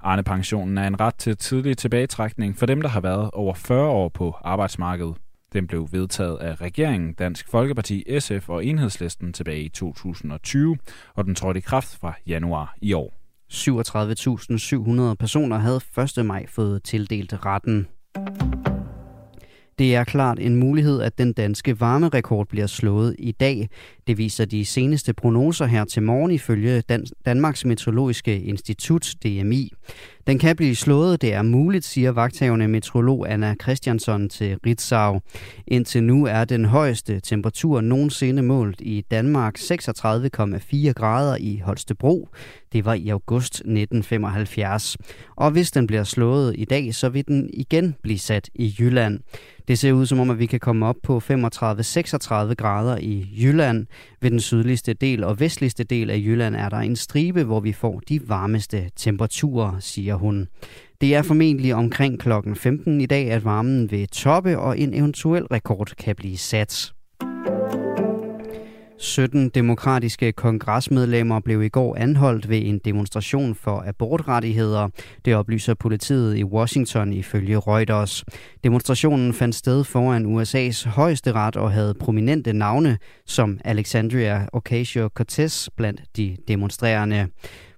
Arne-pensionen 0.00 0.78
er 0.78 0.86
en 0.86 1.00
ret 1.00 1.14
til 1.14 1.36
tidlig 1.36 1.78
tilbagetrækning 1.78 2.58
for 2.58 2.66
dem, 2.66 2.82
der 2.82 2.88
har 2.88 3.00
været 3.00 3.30
over 3.32 3.54
40 3.54 3.86
år 3.86 4.08
på 4.08 4.36
arbejdsmarkedet. 4.44 5.14
Den 5.52 5.66
blev 5.66 5.88
vedtaget 5.92 6.36
af 6.36 6.60
regeringen, 6.60 7.12
Dansk 7.12 7.48
Folkeparti, 7.50 8.20
SF 8.20 8.48
og 8.48 8.64
Enhedslisten 8.64 9.32
tilbage 9.32 9.62
i 9.62 9.68
2020, 9.68 10.76
og 11.14 11.24
den 11.24 11.34
trådte 11.34 11.58
i 11.58 11.60
kraft 11.60 11.96
fra 12.00 12.14
januar 12.26 12.76
i 12.82 12.92
år. 12.92 13.14
37.700 13.52 15.14
personer 15.14 15.58
havde 15.58 15.80
1. 16.18 16.26
maj 16.26 16.46
fået 16.46 16.82
tildelt 16.82 17.46
retten. 17.46 17.86
Det 19.78 19.94
er 19.94 20.04
klart 20.04 20.38
en 20.38 20.56
mulighed, 20.56 21.02
at 21.02 21.18
den 21.18 21.32
danske 21.32 21.80
varmerekord 21.80 22.48
bliver 22.48 22.66
slået 22.66 23.16
i 23.18 23.32
dag. 23.32 23.68
Det 24.06 24.18
viser 24.18 24.44
de 24.44 24.64
seneste 24.64 25.12
prognoser 25.12 25.66
her 25.66 25.84
til 25.84 26.02
morgen 26.02 26.30
ifølge 26.30 26.82
Dan- 26.88 27.06
Danmarks 27.26 27.64
Meteorologiske 27.64 28.40
Institut, 28.40 29.14
DMI. 29.24 29.72
Den 30.26 30.38
kan 30.38 30.56
blive 30.56 30.76
slået, 30.76 31.22
det 31.22 31.34
er 31.34 31.42
muligt, 31.42 31.84
siger 31.84 32.10
vagthavende 32.12 32.68
meteorolog 32.68 33.32
Anna 33.32 33.54
Christiansson 33.62 34.28
til 34.28 34.56
Ritzau. 34.66 35.20
Indtil 35.66 36.02
nu 36.02 36.26
er 36.26 36.44
den 36.44 36.64
højeste 36.64 37.20
temperatur 37.20 37.80
nogensinde 37.80 38.42
målt 38.42 38.80
i 38.80 39.04
Danmark 39.10 39.58
36,4 39.58 40.92
grader 40.92 41.36
i 41.40 41.60
Holstebro. 41.64 42.28
Det 42.72 42.84
var 42.84 42.94
i 42.94 43.08
august 43.08 43.54
1975. 43.54 44.96
Og 45.36 45.50
hvis 45.50 45.70
den 45.70 45.86
bliver 45.86 46.04
slået 46.04 46.54
i 46.58 46.64
dag, 46.64 46.94
så 46.94 47.08
vil 47.08 47.26
den 47.28 47.50
igen 47.52 47.94
blive 48.02 48.18
sat 48.18 48.50
i 48.54 48.74
Jylland. 48.78 49.20
Det 49.68 49.78
ser 49.78 49.92
ud 49.92 50.06
som 50.06 50.20
om, 50.20 50.30
at 50.30 50.38
vi 50.38 50.46
kan 50.46 50.60
komme 50.60 50.86
op 50.86 50.96
på 51.02 51.18
35-36 51.18 51.30
grader 52.54 52.98
i 52.98 53.28
Jylland. 53.42 53.86
Ved 54.20 54.30
den 54.30 54.40
sydligste 54.40 54.92
del 54.92 55.24
og 55.24 55.40
vestligste 55.40 55.84
del 55.84 56.10
af 56.10 56.18
Jylland 56.18 56.56
er 56.56 56.68
der 56.68 56.76
en 56.76 56.96
stribe, 56.96 57.44
hvor 57.44 57.60
vi 57.60 57.72
får 57.72 58.00
de 58.08 58.28
varmeste 58.28 58.90
temperaturer, 58.96 59.78
siger 59.80 60.14
hun. 60.14 60.48
Det 61.00 61.14
er 61.14 61.22
formentlig 61.22 61.74
omkring 61.74 62.20
klokken 62.20 62.56
15 62.56 63.00
i 63.00 63.06
dag, 63.06 63.30
at 63.30 63.44
varmen 63.44 63.90
vil 63.90 64.08
toppe, 64.08 64.58
og 64.58 64.78
en 64.78 64.94
eventuel 64.94 65.44
rekord 65.44 65.92
kan 65.98 66.16
blive 66.16 66.36
sat. 66.36 66.92
17 68.98 69.48
demokratiske 69.48 70.32
kongresmedlemmer 70.32 71.40
blev 71.40 71.62
i 71.62 71.68
går 71.68 71.96
anholdt 71.96 72.48
ved 72.48 72.62
en 72.64 72.78
demonstration 72.78 73.54
for 73.54 73.84
abortrettigheder. 73.86 74.88
Det 75.24 75.34
oplyser 75.34 75.74
politiet 75.74 76.36
i 76.36 76.44
Washington 76.44 77.12
ifølge 77.12 77.58
Reuters. 77.58 78.24
Demonstrationen 78.64 79.32
fandt 79.32 79.54
sted 79.54 79.84
foran 79.84 80.26
USA's 80.26 80.88
højeste 80.88 81.32
ret 81.32 81.56
og 81.56 81.72
havde 81.72 81.94
prominente 81.94 82.52
navne 82.52 82.98
som 83.26 83.60
Alexandria 83.64 84.46
Ocasio-Cortez 84.56 85.66
blandt 85.76 86.02
de 86.16 86.36
demonstrerende. 86.48 87.26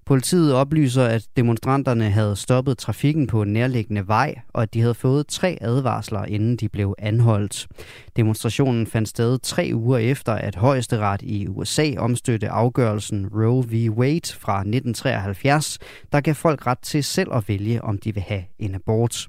Politiet 0.09 0.53
oplyser, 0.53 1.05
at 1.05 1.27
demonstranterne 1.37 2.09
havde 2.09 2.35
stoppet 2.35 2.77
trafikken 2.77 3.27
på 3.27 3.41
en 3.41 3.53
nærliggende 3.53 4.07
vej, 4.07 4.35
og 4.53 4.63
at 4.63 4.73
de 4.73 4.81
havde 4.81 4.93
fået 4.93 5.27
tre 5.27 5.57
advarsler, 5.61 6.25
inden 6.25 6.57
de 6.57 6.69
blev 6.69 6.95
anholdt. 6.97 7.67
Demonstrationen 8.15 8.87
fandt 8.87 9.09
sted 9.09 9.39
tre 9.39 9.71
uger 9.73 9.97
efter, 9.97 10.33
at 10.33 10.55
højesteret 10.55 11.21
i 11.21 11.47
USA 11.47 11.93
omstødte 11.97 12.49
afgørelsen 12.49 13.27
Roe 13.33 13.63
v. 13.63 13.89
Wade 13.89 14.33
fra 14.33 14.59
1973, 14.59 15.79
der 16.11 16.21
gav 16.21 16.35
folk 16.35 16.67
ret 16.67 16.79
til 16.79 17.03
selv 17.03 17.33
at 17.33 17.49
vælge, 17.49 17.83
om 17.83 17.97
de 17.97 18.13
vil 18.13 18.23
have 18.23 18.43
en 18.59 18.75
abort. 18.75 19.27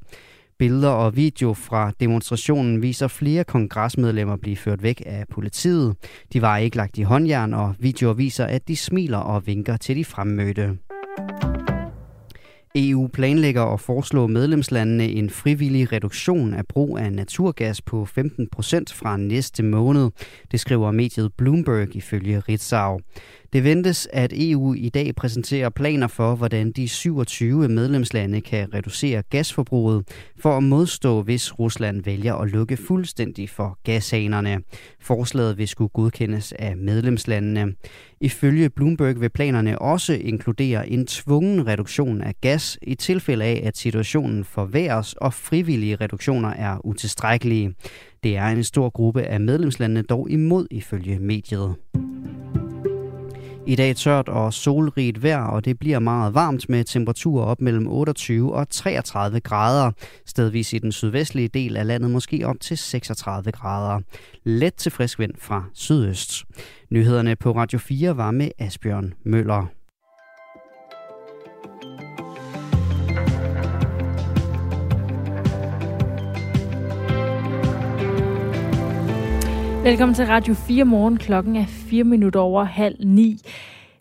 Billeder 0.60 0.88
og 0.88 1.16
video 1.16 1.52
fra 1.54 1.92
demonstrationen 2.00 2.82
viser 2.82 3.08
flere 3.08 3.44
kongresmedlemmer 3.44 4.36
blive 4.36 4.56
ført 4.56 4.82
væk 4.82 5.02
af 5.06 5.24
politiet. 5.30 5.96
De 6.32 6.42
var 6.42 6.56
ikke 6.56 6.76
lagt 6.76 6.98
i 6.98 7.02
håndjern, 7.02 7.54
og 7.54 7.74
videoer 7.78 8.14
viser, 8.14 8.44
at 8.44 8.68
de 8.68 8.76
smiler 8.76 9.18
og 9.18 9.46
vinker 9.46 9.76
til 9.76 9.96
de 9.96 10.04
fremmødte. 10.04 10.78
EU 12.74 13.08
planlægger 13.08 13.62
at 13.62 13.80
foreslå 13.80 14.26
medlemslandene 14.26 15.08
en 15.08 15.30
frivillig 15.30 15.92
reduktion 15.92 16.54
af 16.54 16.66
brug 16.66 16.98
af 16.98 17.12
naturgas 17.12 17.82
på 17.82 18.04
15 18.04 18.48
procent 18.52 18.92
fra 18.92 19.16
næste 19.16 19.62
måned. 19.62 20.10
Det 20.50 20.60
skriver 20.60 20.90
mediet 20.90 21.32
Bloomberg 21.38 21.96
ifølge 21.96 22.40
Ritzau. 22.40 23.00
Det 23.52 23.64
ventes, 23.64 24.08
at 24.12 24.32
EU 24.36 24.74
i 24.74 24.88
dag 24.88 25.14
præsenterer 25.14 25.68
planer 25.68 26.06
for, 26.06 26.34
hvordan 26.34 26.72
de 26.72 26.88
27 26.88 27.68
medlemslande 27.68 28.40
kan 28.40 28.74
reducere 28.74 29.22
gasforbruget 29.30 30.08
for 30.36 30.56
at 30.56 30.62
modstå, 30.62 31.22
hvis 31.22 31.58
Rusland 31.58 32.04
vælger 32.04 32.34
at 32.34 32.50
lukke 32.50 32.76
fuldstændig 32.76 33.50
for 33.50 33.78
gashanerne. 33.84 34.60
Forslaget 35.00 35.58
vil 35.58 35.68
skulle 35.68 35.88
godkendes 35.88 36.52
af 36.52 36.76
medlemslandene. 36.76 37.74
Ifølge 38.20 38.70
Bloomberg 38.70 39.20
vil 39.20 39.28
planerne 39.28 39.78
også 39.78 40.12
inkludere 40.12 40.88
en 40.88 41.06
tvungen 41.06 41.66
reduktion 41.66 42.20
af 42.22 42.34
gas 42.40 42.78
i 42.82 42.94
tilfælde 42.94 43.44
af, 43.44 43.62
at 43.64 43.76
situationen 43.76 44.44
forværres 44.44 45.12
og 45.12 45.34
frivillige 45.34 45.96
reduktioner 45.96 46.48
er 46.48 46.86
utilstrækkelige. 46.86 47.74
Det 48.22 48.36
er 48.36 48.46
en 48.46 48.64
stor 48.64 48.90
gruppe 48.90 49.22
af 49.22 49.40
medlemslandene 49.40 50.02
dog 50.02 50.30
imod 50.30 50.66
ifølge 50.70 51.18
mediet. 51.18 51.74
I 53.66 53.76
dag 53.76 53.96
tørt 53.96 54.28
og 54.28 54.52
solrigt 54.52 55.22
vejr, 55.22 55.44
og 55.44 55.64
det 55.64 55.78
bliver 55.78 55.98
meget 55.98 56.34
varmt 56.34 56.68
med 56.68 56.84
temperaturer 56.84 57.44
op 57.44 57.60
mellem 57.60 57.86
28 57.86 58.54
og 58.54 58.68
33 58.70 59.40
grader. 59.40 59.92
Stedvis 60.26 60.72
i 60.72 60.78
den 60.78 60.92
sydvestlige 60.92 61.48
del 61.48 61.76
af 61.76 61.86
landet 61.86 62.10
måske 62.10 62.46
op 62.46 62.56
til 62.60 62.78
36 62.78 63.52
grader. 63.52 64.00
Let 64.44 64.74
til 64.74 64.92
frisk 64.92 65.18
vind 65.18 65.32
fra 65.38 65.64
sydøst. 65.74 66.44
Nyhederne 66.90 67.36
på 67.36 67.52
Radio 67.52 67.78
4 67.78 68.16
var 68.16 68.30
med 68.30 68.50
Asbjørn 68.58 69.14
Møller. 69.24 69.79
Velkommen 79.82 80.14
til 80.14 80.26
Radio 80.26 80.54
4 80.54 80.84
morgen. 80.84 81.16
Klokken 81.16 81.56
er 81.56 81.66
4 81.66 82.04
minutter 82.04 82.40
over 82.40 82.64
halv 82.64 82.96
ni. 83.04 83.38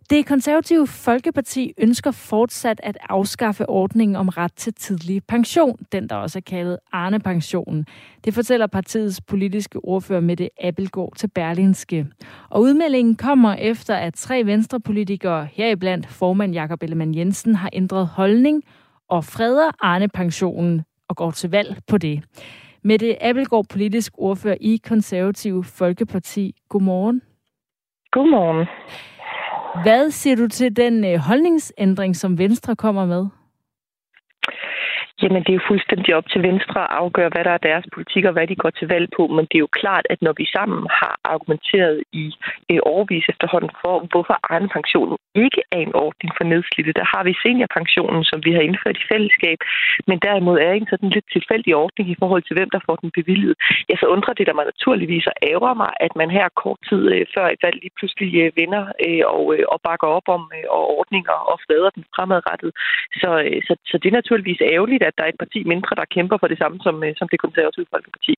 Det 0.09 0.25
konservative 0.25 0.87
Folkeparti 0.87 1.73
ønsker 1.77 2.11
fortsat 2.11 2.79
at 2.83 2.97
afskaffe 3.09 3.69
ordningen 3.69 4.15
om 4.15 4.29
ret 4.29 4.53
til 4.53 4.73
tidlig 4.73 5.21
pension, 5.27 5.79
den 5.91 6.09
der 6.09 6.15
også 6.15 6.39
er 6.39 6.41
kaldet 6.41 6.77
Arne-pensionen. 6.91 7.85
Det 8.25 8.33
fortæller 8.33 8.67
partiets 8.67 9.21
politiske 9.21 9.79
ordfører 9.85 10.21
Mette 10.21 10.49
Appelgaard 10.63 11.13
til 11.15 11.27
Berlinske. 11.27 12.07
Og 12.49 12.61
udmeldingen 12.61 13.15
kommer 13.15 13.53
efter, 13.53 13.95
at 13.95 14.13
tre 14.13 14.45
venstrepolitikere, 14.45 15.47
heriblandt 15.53 16.07
formand 16.07 16.53
Jakob 16.53 16.83
Ellemann 16.83 17.15
Jensen, 17.15 17.55
har 17.55 17.69
ændret 17.73 18.07
holdning 18.07 18.63
og 19.09 19.25
freder 19.25 19.71
Arne-pensionen 19.79 20.81
og 21.09 21.15
går 21.15 21.31
til 21.31 21.49
valg 21.49 21.77
på 21.87 21.97
det. 21.97 22.23
Mette 22.83 23.23
Appelgaard, 23.23 23.65
politisk 23.69 24.13
ordfører 24.17 24.57
i 24.61 24.81
Konservative 24.87 25.63
Folkeparti. 25.63 26.55
Godmorgen. 26.69 27.21
Godmorgen. 28.11 28.67
Hvad 29.83 30.11
siger 30.11 30.35
du 30.35 30.47
til 30.47 30.75
den 30.75 31.05
øh, 31.05 31.17
holdningsændring, 31.17 32.15
som 32.15 32.37
Venstre 32.37 32.75
kommer 32.75 33.05
med? 33.05 33.27
Jamen, 35.21 35.41
det 35.43 35.51
er 35.51 35.59
jo 35.59 35.69
fuldstændig 35.71 36.11
op 36.15 36.27
til 36.33 36.41
Venstre 36.49 36.79
at 36.81 36.93
afgøre, 37.03 37.29
hvad 37.33 37.43
der 37.43 37.53
er 37.57 37.67
deres 37.69 37.85
politik 37.93 38.23
og 38.25 38.33
hvad 38.33 38.47
de 38.47 38.55
går 38.55 38.69
til 38.69 38.87
valg 38.87 39.07
på. 39.17 39.23
Men 39.35 39.45
det 39.49 39.55
er 39.57 39.65
jo 39.67 39.77
klart, 39.81 40.05
at 40.09 40.19
når 40.21 40.33
vi 40.39 40.45
sammen 40.57 40.81
har 40.99 41.15
argumenteret 41.33 42.03
i 42.23 42.25
øh, 42.71 42.79
overvis 42.93 43.25
efterhånden 43.33 43.71
for, 43.81 43.95
hvorfor 44.11 44.35
egen 44.53 44.69
pension 44.75 45.17
ikke 45.45 45.61
er 45.75 45.81
en 45.87 45.95
ordning 46.05 46.31
for 46.37 46.43
nedslidte, 46.51 46.93
der 46.99 47.07
har 47.13 47.23
vi 47.27 47.33
seniorpensionen, 47.43 48.23
som 48.29 48.39
vi 48.45 48.51
har 48.55 48.63
indført 48.67 48.97
i 49.01 49.09
fællesskab. 49.11 49.57
Men 50.09 50.17
derimod 50.27 50.57
er 50.59 50.73
en 50.73 50.87
sådan 50.89 51.09
lidt 51.15 51.27
tilfældig 51.35 51.71
ordning 51.75 52.07
i 52.09 52.19
forhold 52.21 52.43
til, 52.45 52.55
hvem 52.57 52.69
der 52.75 52.81
får 52.87 52.95
den 53.03 53.11
bevilget. 53.17 53.53
Ja, 53.89 53.95
så 54.01 54.05
undrer 54.15 54.33
det 54.33 54.47
der 54.47 54.57
mig 54.59 54.65
naturligvis 54.73 55.25
og 55.31 55.35
ærger 55.51 55.73
mig, 55.83 55.91
at 56.05 56.13
man 56.19 56.29
her 56.37 56.47
kort 56.63 56.79
tid 56.89 57.01
øh, 57.13 57.25
før 57.35 57.45
et 57.47 57.63
valg 57.65 57.77
lige 57.81 57.97
pludselig 57.99 58.29
øh, 58.43 58.51
vinder 58.59 58.83
øh, 59.05 59.23
og, 59.35 59.43
øh, 59.55 59.65
og 59.73 59.79
bakker 59.87 60.07
op 60.17 60.27
om 60.37 60.43
øh, 60.57 60.65
og 60.75 60.83
ordninger 60.99 61.37
og 61.51 61.57
flader 61.65 61.89
den 61.95 62.03
fremadrettet. 62.15 62.71
Så, 63.21 63.29
øh, 63.45 63.59
så, 63.67 63.73
så 63.89 63.95
det 64.01 64.07
er 64.09 64.19
naturligvis 64.21 64.61
ærgerligt, 64.75 65.03
at 65.09 65.17
der 65.17 65.23
er 65.23 65.31
et 65.31 65.41
parti 65.43 65.59
mindre, 65.73 65.93
der 65.99 66.13
kæmper 66.15 66.37
for 66.39 66.49
det 66.51 66.59
samme 66.61 66.77
som, 66.85 66.95
øh, 67.05 67.13
som 67.19 67.27
det 67.31 67.39
konservative 67.45 67.91
folkeparti. 67.93 68.33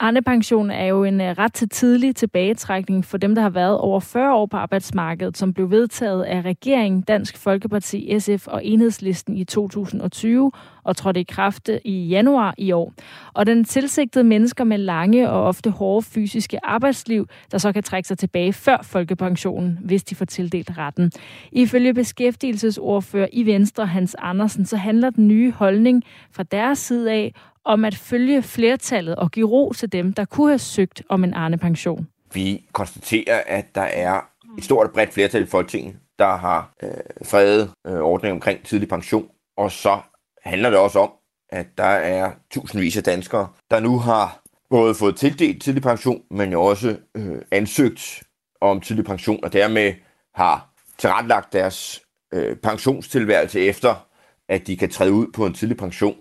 Arne-pension 0.00 0.70
er 0.70 0.84
jo 0.84 1.04
en 1.04 1.20
øh, 1.20 1.38
ret 1.38 1.54
til 1.54 1.68
tidlig 1.68 2.16
tilbagetrækning 2.16 3.04
for 3.04 3.18
dem, 3.18 3.34
der 3.34 3.42
har 3.42 3.50
været 3.50 3.78
over 3.78 4.00
40 4.00 4.34
år 4.34 4.46
på 4.46 4.56
arbejdsmarkedet, 4.56 5.38
som 5.38 5.54
blev 5.54 5.70
vedtaget 5.70 6.22
af 6.22 6.42
regeringen, 6.42 7.02
Dansk 7.02 7.36
Folkeparti, 7.36 8.20
SF 8.20 8.46
og 8.46 8.64
Enhedslisten 8.64 9.36
i 9.36 9.44
2020 9.44 10.52
og 10.84 10.96
trådte 10.96 11.20
i 11.20 11.24
kraft 11.24 11.68
øh, 11.68 11.80
i 11.84 12.06
januar 12.06 12.54
i 12.58 12.72
år. 12.72 12.92
Og 13.34 13.46
den 13.46 13.64
tilsigtede 13.64 14.24
mennesker 14.24 14.64
med 14.64 14.78
lange 14.78 15.30
og 15.30 15.44
ofte 15.44 15.70
hårde 15.70 16.06
fysiske 16.06 16.64
arbejdsliv, 16.64 17.28
der 17.52 17.58
så 17.58 17.72
kan 17.72 17.82
trække 17.82 18.08
sig 18.08 18.18
tilbage 18.18 18.52
før 18.52 18.78
folkepensionen, 18.82 19.78
hvis 19.82 20.04
de 20.04 20.14
får 20.14 20.24
tildelt 20.24 20.78
retten. 20.78 21.12
Ifølge 21.52 21.94
beskæftigelsesordfører 21.94 23.28
i 23.32 23.46
Venstre, 23.46 23.86
Hans 23.86 24.16
Andersen, 24.18 24.66
så 24.66 24.76
handler 24.76 25.10
den 25.10 25.28
nye 25.28 25.52
holdning 25.52 26.02
fra 26.32 26.42
deres 26.42 26.78
side 26.78 27.12
af 27.12 27.34
om 27.64 27.84
at 27.84 27.94
følge 27.94 28.42
flertallet 28.42 29.16
og 29.16 29.30
give 29.30 29.48
ro 29.48 29.72
til 29.72 29.92
dem, 29.92 30.12
der 30.12 30.24
kunne 30.24 30.50
have 30.50 30.58
søgt 30.58 31.02
om 31.08 31.24
en 31.24 31.34
Arne-pension. 31.34 32.08
Vi 32.34 32.64
konstaterer, 32.72 33.42
at 33.46 33.74
der 33.74 33.82
er 33.82 34.20
et 34.58 34.64
stort 34.64 34.86
og 34.86 34.92
bredt 34.92 35.12
flertal 35.12 35.42
i 35.42 35.46
Folketinget, 35.46 35.96
der 36.18 36.36
har 36.36 36.74
øh, 36.82 36.90
fredet 37.26 37.70
øh, 37.86 38.00
ordningen 38.00 38.36
omkring 38.36 38.64
tidlig 38.64 38.88
pension. 38.88 39.28
Og 39.56 39.72
så 39.72 40.00
handler 40.42 40.70
det 40.70 40.78
også 40.78 40.98
om, 40.98 41.10
at 41.50 41.66
der 41.78 41.84
er 41.84 42.32
tusindvis 42.50 42.96
af 42.96 43.02
danskere, 43.02 43.48
der 43.70 43.80
nu 43.80 43.98
har 43.98 44.42
både 44.70 44.94
fået 44.94 45.16
tildelt 45.16 45.62
tidlig 45.62 45.82
pension, 45.82 46.22
men 46.30 46.52
jo 46.52 46.62
også 46.62 46.96
øh, 47.14 47.42
ansøgt 47.50 48.22
om 48.60 48.80
tidlig 48.80 49.04
pension, 49.04 49.44
og 49.44 49.52
dermed 49.52 49.94
har 50.34 50.74
tilrettelagt 50.98 51.52
deres 51.52 52.02
øh, 52.34 52.56
pensionstilværelse 52.56 53.60
efter, 53.60 54.06
at 54.48 54.66
de 54.66 54.76
kan 54.76 54.90
træde 54.90 55.12
ud 55.12 55.26
på 55.34 55.46
en 55.46 55.54
tidlig 55.54 55.76
pension 55.76 56.16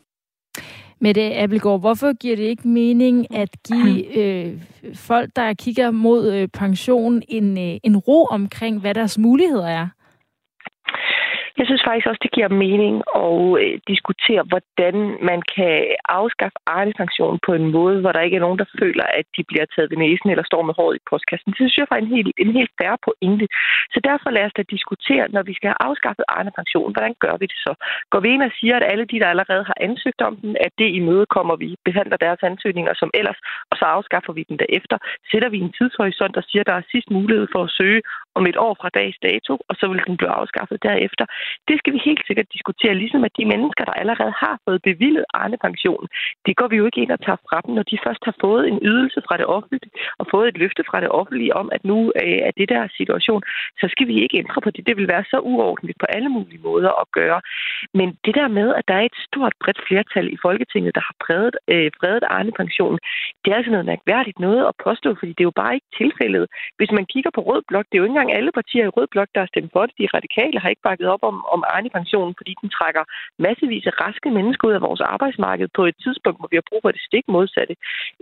Mette 1.04 1.36
Appelgaard, 1.36 1.80
hvorfor 1.80 2.14
giver 2.14 2.36
det 2.36 2.44
ikke 2.44 2.68
mening 2.68 3.36
at 3.36 3.50
give 3.68 4.18
øh, 4.18 4.62
folk, 4.96 5.30
der 5.36 5.54
kigger 5.54 5.92
mod 5.92 6.34
øh, 6.34 6.48
pension, 6.48 7.22
en, 7.28 7.58
øh, 7.58 7.80
en 7.84 7.98
ro 7.98 8.26
omkring, 8.26 8.80
hvad 8.80 8.94
deres 8.94 9.18
muligheder 9.18 9.68
er? 9.68 9.88
Jeg 11.60 11.66
synes 11.68 11.84
faktisk 11.88 12.08
også, 12.08 12.24
det 12.26 12.36
giver 12.38 12.60
mening 12.66 12.96
at 13.26 13.44
øh, 13.62 13.80
diskutere, 13.92 14.44
hvordan 14.52 14.96
man 15.30 15.40
kan 15.56 15.76
afskaffe 16.20 16.58
Arne-pensionen 16.78 17.40
på 17.48 17.52
en 17.60 17.66
måde, 17.78 17.98
hvor 18.02 18.12
der 18.12 18.26
ikke 18.26 18.38
er 18.38 18.46
nogen, 18.46 18.62
der 18.64 18.70
føler, 18.82 19.06
at 19.20 19.26
de 19.38 19.44
bliver 19.50 19.66
taget 19.74 19.92
ved 19.92 19.98
næsen 19.98 20.30
eller 20.30 20.46
står 20.52 20.64
med 20.68 20.74
håret 20.80 20.96
i 20.96 21.08
postkassen. 21.10 21.50
Det 21.52 21.58
synes 21.60 21.78
jeg 21.78 21.88
faktisk 21.90 22.12
er 22.12 22.16
en 22.16 22.16
helt, 22.18 22.32
en 22.46 22.54
helt 22.60 22.74
færre 22.82 22.98
pointe. 23.08 23.46
Så 23.94 24.00
derfor 24.10 24.30
lad 24.30 24.46
os 24.48 24.58
da 24.58 24.64
diskutere, 24.76 25.26
når 25.36 25.44
vi 25.50 25.54
skal 25.58 25.68
have 25.72 25.84
afskaffet 25.90 26.26
Arne-pensionen, 26.38 26.94
hvordan 26.96 27.16
gør 27.24 27.36
vi 27.42 27.46
det 27.52 27.60
så? 27.66 27.74
Går 28.12 28.20
vi 28.24 28.30
ind 28.34 28.44
og 28.50 28.52
siger, 28.60 28.76
at 28.78 28.86
alle 28.92 29.06
de, 29.12 29.20
der 29.22 29.30
allerede 29.34 29.64
har 29.70 29.78
ansøgt 29.88 30.22
om 30.28 30.34
den, 30.44 30.52
at 30.66 30.72
det 30.80 30.90
i 30.98 31.00
møde 31.10 31.26
kommer 31.36 31.56
vi, 31.64 31.70
behandler 31.88 32.18
deres 32.26 32.42
ansøgninger 32.50 32.94
som 33.02 33.10
ellers, 33.20 33.40
og 33.72 33.76
så 33.80 33.86
afskaffer 33.98 34.34
vi 34.34 34.44
den 34.50 34.58
derefter. 34.64 34.98
Sætter 35.32 35.50
vi 35.50 35.60
en 35.60 35.74
tidshorisont 35.78 36.36
og 36.38 36.44
siger, 36.50 36.62
at 36.64 36.70
der 36.72 36.78
er 36.78 36.90
sidst 36.92 37.10
mulighed 37.18 37.48
for 37.54 37.62
at 37.64 37.74
søge 37.80 38.02
om 38.38 38.44
et 38.52 38.58
år 38.66 38.74
fra 38.82 38.90
dags 39.00 39.18
dato, 39.28 39.54
og 39.70 39.76
så 39.80 39.86
vil 39.88 40.02
den 40.08 40.18
blive 40.18 40.38
afskaffet 40.40 40.84
derefter. 40.84 41.26
Det 41.68 41.76
skal 41.80 41.94
vi 41.94 42.00
helt 42.10 42.24
sikkert 42.28 42.54
diskutere, 42.56 42.96
ligesom 43.04 43.24
at 43.28 43.38
de 43.38 43.46
mennesker, 43.54 43.84
der 43.86 43.96
allerede 44.02 44.34
har 44.44 44.56
fået 44.66 44.82
bevillet 44.90 45.26
Arne-pensionen, 45.34 46.08
det 46.46 46.54
går 46.60 46.68
vi 46.68 46.76
jo 46.80 46.86
ikke 46.86 47.02
ind 47.02 47.12
og 47.16 47.22
tager 47.26 47.42
fra 47.50 47.62
dem, 47.66 47.76
når 47.78 47.86
de 47.92 47.98
først 48.06 48.24
har 48.30 48.36
fået 48.42 48.64
en 48.72 48.80
ydelse 48.92 49.20
fra 49.28 49.36
det 49.38 49.46
offentlige, 49.46 49.92
og 50.20 50.26
fået 50.32 50.48
et 50.48 50.58
løfte 50.58 50.84
fra 50.90 51.02
det 51.04 51.10
offentlige 51.10 51.56
om, 51.62 51.68
at 51.76 51.82
nu 51.92 51.98
øh, 52.22 52.40
er 52.48 52.52
det 52.60 52.70
der 52.70 52.84
situation, 53.00 53.42
så 53.82 53.86
skal 53.94 54.08
vi 54.08 54.16
ikke 54.24 54.38
ændre 54.38 54.62
på 54.62 54.70
det. 54.70 54.88
Det 54.88 54.98
vil 54.98 55.08
være 55.08 55.26
så 55.34 55.38
uordentligt 55.40 56.00
på 56.00 56.06
alle 56.16 56.30
mulige 56.30 56.62
måder 56.70 56.92
at 57.02 57.08
gøre. 57.20 57.42
Men 57.94 58.08
det 58.26 58.36
der 58.36 58.48
med, 58.48 58.68
at 58.80 58.88
der 58.88 58.96
er 58.96 59.06
et 59.12 59.18
stort 59.28 59.54
bredt 59.64 59.82
flertal 59.88 60.28
i 60.34 60.38
Folketinget, 60.42 60.96
der 60.96 61.04
har 61.10 61.16
præget, 61.26 61.56
øh, 61.74 61.92
præget 62.00 62.24
Arne-pensionen, 62.38 63.00
det 63.44 63.50
er 63.52 63.58
altså 63.58 63.72
noget 63.72 63.86
mærkværdigt 63.86 64.40
noget 64.40 64.62
at 64.70 64.74
påstå, 64.88 65.10
fordi 65.20 65.32
det 65.38 65.44
er 65.44 65.52
jo 65.52 65.62
bare 65.62 65.76
ikke 65.76 65.92
tilfældet. 66.02 66.46
Hvis 66.78 66.92
man 66.98 67.06
kigger 67.14 67.32
på 67.36 67.42
Rød 67.42 67.62
Blok, 67.68 67.86
det 67.86 67.96
er 67.96 68.02
jo 68.02 68.08
ikke 68.08 68.23
engang 68.24 68.40
alle 68.40 68.52
partier 68.60 68.86
i 68.86 68.94
Rød 68.98 69.08
Blok, 69.14 69.30
der 69.34 69.42
har 69.44 69.52
stemt 69.54 69.72
for 69.76 69.84
det. 69.86 69.94
De 70.02 70.14
radikale 70.18 70.58
har 70.62 70.70
ikke 70.70 70.88
bakket 70.90 71.08
op 71.14 71.24
om, 71.30 71.36
om 71.56 71.62
Arne-pensionen, 71.76 72.36
fordi 72.40 72.54
den 72.62 72.70
trækker 72.78 73.04
massevis 73.46 73.86
af 73.92 73.96
raske 74.04 74.30
mennesker 74.38 74.68
ud 74.68 74.74
af 74.80 74.86
vores 74.88 75.02
arbejdsmarked 75.14 75.68
på 75.78 75.84
et 75.90 75.98
tidspunkt, 76.04 76.40
hvor 76.40 76.50
vi 76.52 76.58
har 76.60 76.70
brug 76.70 76.82
for 76.84 76.92
det 76.96 77.04
stik 77.10 77.26
modsatte. 77.36 77.76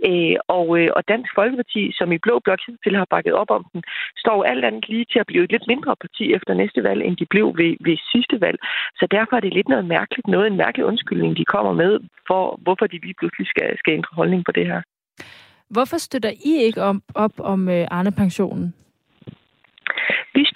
Øh, 0.08 0.36
og, 0.56 0.66
øh, 0.78 0.88
og 0.96 1.02
Dansk 1.12 1.30
Folkeparti, 1.38 1.82
som 1.98 2.08
i 2.16 2.18
Blå 2.24 2.34
Blok 2.44 2.60
til 2.84 2.94
har 3.02 3.08
bakket 3.14 3.34
op 3.42 3.50
om 3.56 3.62
den, 3.72 3.80
står 4.22 4.38
alt 4.50 4.64
andet 4.68 4.88
lige 4.88 5.06
til 5.12 5.18
at 5.22 5.28
blive 5.30 5.44
et 5.44 5.52
lidt 5.54 5.66
mindre 5.72 5.94
parti 6.04 6.24
efter 6.36 6.52
næste 6.62 6.80
valg, 6.88 7.00
end 7.04 7.16
de 7.20 7.26
blev 7.34 7.46
ved, 7.60 7.72
ved 7.86 7.96
sidste 8.12 8.36
valg. 8.46 8.58
Så 9.00 9.04
derfor 9.16 9.34
er 9.36 9.42
det 9.44 9.54
lidt 9.54 9.68
noget 9.68 9.86
mærkeligt, 9.96 10.26
noget 10.34 10.46
en 10.46 10.60
mærkelig 10.64 10.84
undskyldning, 10.86 11.36
de 11.36 11.44
kommer 11.54 11.72
med, 11.82 11.92
for 12.28 12.42
hvorfor 12.64 12.86
de 12.86 12.98
lige 13.06 13.18
pludselig 13.18 13.46
skal, 13.52 13.68
skal 13.78 13.92
ændre 13.98 14.12
holdning 14.20 14.44
på 14.44 14.52
det 14.52 14.66
her. 14.66 14.80
Hvorfor 15.74 15.98
støtter 15.98 16.30
I 16.30 16.52
ikke 16.66 16.82
op, 16.82 16.96
op 17.14 17.34
om 17.38 17.68
øh, 17.68 17.86
Arne-pensionen? 17.90 18.74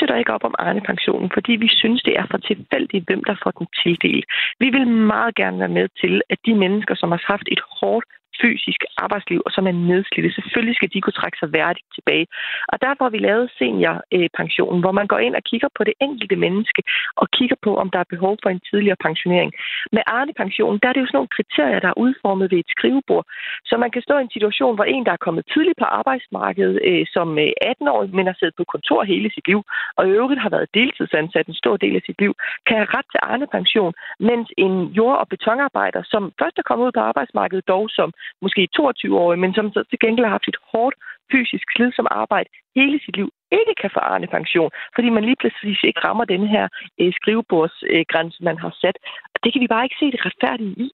Støtter 0.06 0.22
ikke 0.22 0.36
op 0.38 0.44
om 0.44 0.54
Arne-pensionen, 0.58 1.30
fordi 1.34 1.52
vi 1.52 1.68
synes, 1.68 2.02
det 2.02 2.14
er 2.18 2.26
for 2.30 2.38
tilfældigt, 2.38 3.06
hvem 3.06 3.22
der 3.24 3.36
får 3.42 3.50
den 3.50 3.66
tildelt. 3.82 4.24
Vi 4.62 4.68
vil 4.76 4.86
meget 5.12 5.34
gerne 5.34 5.58
være 5.58 5.76
med 5.78 5.88
til, 6.00 6.22
at 6.30 6.38
de 6.46 6.54
mennesker, 6.54 6.94
som 6.94 7.10
har 7.10 7.22
haft 7.26 7.48
et 7.54 7.62
hårdt 7.80 8.06
fysisk 8.42 8.80
arbejdsliv, 9.04 9.40
og 9.46 9.50
som 9.56 9.66
er 9.66 9.76
nedslidte. 9.90 10.30
Selvfølgelig 10.38 10.76
skal 10.76 10.90
de 10.94 11.00
kunne 11.00 11.18
trække 11.20 11.38
sig 11.38 11.48
værdigt 11.58 11.88
tilbage. 11.96 12.26
Og 12.72 12.76
derfor 12.84 13.02
har 13.04 13.14
vi 13.16 13.18
lavet 13.18 13.46
seniorpensionen, 13.58 14.80
hvor 14.82 14.92
man 14.98 15.06
går 15.12 15.18
ind 15.26 15.34
og 15.38 15.44
kigger 15.50 15.70
på 15.76 15.82
det 15.84 15.94
enkelte 16.06 16.36
menneske, 16.36 16.82
og 17.20 17.26
kigger 17.36 17.58
på, 17.66 17.70
om 17.82 17.90
der 17.90 17.98
er 18.00 18.12
behov 18.14 18.34
for 18.42 18.50
en 18.50 18.60
tidligere 18.70 19.00
pensionering. 19.06 19.50
Med 19.92 20.02
Arne-pensionen, 20.06 20.78
der 20.82 20.88
er 20.88 20.94
det 20.94 21.00
jo 21.00 21.06
sådan 21.06 21.18
nogle 21.20 21.36
kriterier, 21.36 21.80
der 21.80 21.88
er 21.88 22.02
udformet 22.04 22.50
ved 22.52 22.58
et 22.58 22.72
skrivebord. 22.74 23.24
Så 23.68 23.74
man 23.76 23.90
kan 23.90 24.02
stå 24.02 24.14
i 24.18 24.26
en 24.26 24.36
situation, 24.36 24.74
hvor 24.74 24.84
en, 24.84 25.06
der 25.06 25.12
er 25.12 25.24
kommet 25.26 25.44
tidligt 25.52 25.78
på 25.78 25.84
arbejdsmarkedet 26.00 26.76
øh, 26.88 27.06
som 27.14 27.28
øh, 27.38 27.70
18-årig, 27.72 28.10
men 28.16 28.26
har 28.26 28.36
siddet 28.38 28.56
på 28.56 28.64
kontor 28.74 29.04
hele 29.04 29.30
sit 29.34 29.46
liv, 29.48 29.60
og 29.96 30.02
i 30.08 30.10
øvrigt 30.20 30.40
har 30.44 30.50
været 30.56 30.74
deltidsansat 30.74 31.46
en 31.46 31.60
stor 31.62 31.76
del 31.76 31.94
af 31.96 32.02
sit 32.06 32.20
liv, 32.20 32.32
kan 32.66 32.76
have 32.76 32.92
ret 32.96 33.08
til 33.12 33.20
Arne-pension, 33.22 33.92
mens 34.20 34.48
en 34.64 34.74
jord- 34.98 35.20
og 35.22 35.28
betonarbejder, 35.28 36.02
som 36.12 36.32
først 36.40 36.58
er 36.58 36.68
kommet 36.68 36.86
ud 36.86 36.92
på 36.92 37.00
arbejdsmarkedet, 37.00 37.68
dog 37.68 37.84
som 37.90 38.12
måske 38.42 38.68
22-årig, 38.78 39.38
men 39.38 39.54
som 39.54 39.66
så 39.74 39.80
til 39.90 39.98
gengæld 40.02 40.26
har 40.26 40.36
haft 40.38 40.48
et 40.48 40.62
hårdt 40.72 40.96
fysisk 41.32 41.66
slidsomt 41.74 42.08
arbejde 42.10 42.48
hele 42.78 42.98
sit 43.04 43.16
liv, 43.16 43.28
ikke 43.60 43.74
kan 43.80 43.90
få 43.94 44.00
Arne 44.12 44.28
pension, 44.36 44.70
fordi 44.94 45.08
man 45.10 45.24
lige 45.24 45.40
pludselig 45.40 45.84
ikke 45.90 46.00
rammer 46.06 46.24
den 46.24 46.46
her 46.54 46.64
øh, 47.00 47.12
skrivebordsgrænse, 47.18 48.38
øh, 48.40 48.44
man 48.48 48.58
har 48.58 48.72
sat. 48.82 48.96
Og 49.34 49.38
det 49.42 49.52
kan 49.52 49.62
vi 49.62 49.72
bare 49.74 49.84
ikke 49.86 50.00
se 50.00 50.06
det 50.14 50.20
retfærdige 50.26 50.74
i. 50.86 50.88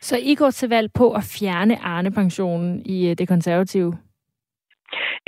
Så 0.00 0.16
I 0.30 0.34
går 0.34 0.50
til 0.50 0.68
valg 0.68 0.88
på 0.94 1.06
at 1.12 1.24
fjerne 1.38 1.76
Arne-pensionen 1.94 2.82
i 2.86 3.10
øh, 3.10 3.16
det 3.18 3.28
konservative? 3.28 3.92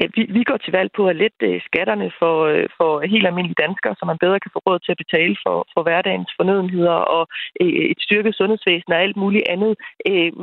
Øh, 0.01 0.09
vi, 0.17 0.23
vi 0.37 0.43
går 0.51 0.57
til 0.57 0.73
valg 0.79 0.91
på 0.97 1.03
at 1.09 1.17
lette 1.17 1.47
øh, 1.51 1.61
skatterne 1.69 2.09
for, 2.21 2.37
øh, 2.53 2.67
for 2.79 2.91
helt 3.13 3.27
almindelige 3.27 3.63
danskere, 3.67 3.95
så 3.99 4.05
man 4.11 4.23
bedre 4.25 4.41
kan 4.41 4.55
få 4.55 4.61
råd 4.67 4.79
til 4.79 4.93
at 4.95 5.03
betale 5.05 5.37
for, 5.45 5.57
for 5.75 5.83
hverdagens 5.83 6.31
fornødenheder 6.39 6.99
og 7.17 7.23
et 7.61 8.01
styrket 8.07 8.35
sundhedsvæsen 8.35 8.93
og 8.93 9.03
alt 9.05 9.17
muligt 9.17 9.49
andet. 9.55 9.73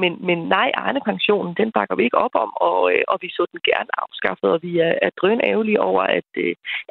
Men, 0.01 0.12
men 0.27 0.39
nej, 0.58 0.69
Arne-pensionen, 0.84 1.53
den 1.62 1.71
bakker 1.71 1.96
vi 1.96 2.04
ikke 2.04 2.17
op 2.25 2.35
om, 2.44 2.50
og, 2.69 2.79
og 3.08 3.17
vi 3.21 3.29
så 3.29 3.44
den 3.52 3.60
gerne 3.71 3.92
afskaffet, 4.04 4.50
og 4.56 4.60
vi 4.63 4.71
er, 4.79 4.94
er 5.02 5.12
drøn 5.19 5.42
ærgerlige 5.52 5.81
over, 5.81 6.04
at, 6.17 6.29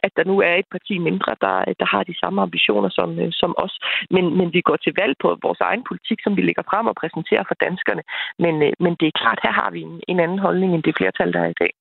at 0.07 0.13
der 0.17 0.25
nu 0.25 0.41
er 0.41 0.55
et 0.55 0.69
parti 0.71 0.99
mindre, 0.99 1.33
der, 1.41 1.57
der 1.81 1.87
har 1.95 2.03
de 2.03 2.19
samme 2.23 2.43
ambitioner 2.43 2.91
som, 2.99 3.09
som 3.33 3.55
os. 3.65 3.75
Men, 4.11 4.25
men 4.39 4.53
vi 4.53 4.61
går 4.61 4.77
til 4.77 4.93
valg 5.01 5.15
på 5.23 5.29
vores 5.43 5.61
egen 5.61 5.85
politik, 5.89 6.19
som 6.23 6.37
vi 6.37 6.43
lægger 6.43 6.63
frem 6.71 6.87
og 6.87 6.97
præsenterer 7.01 7.45
for 7.49 7.57
danskerne. 7.67 8.03
Men, 8.39 8.55
men 8.85 8.93
det 9.01 9.07
er 9.09 9.19
klart, 9.21 9.39
her 9.43 9.53
har 9.53 9.71
vi 9.71 9.81
en, 9.81 10.01
en 10.09 10.21
anden 10.21 10.39
holdning 10.39 10.75
end 10.75 10.83
det 10.83 10.97
flertal, 10.97 11.33
der 11.33 11.41
er 11.41 11.51
i 11.55 11.61
dag. 11.65 11.73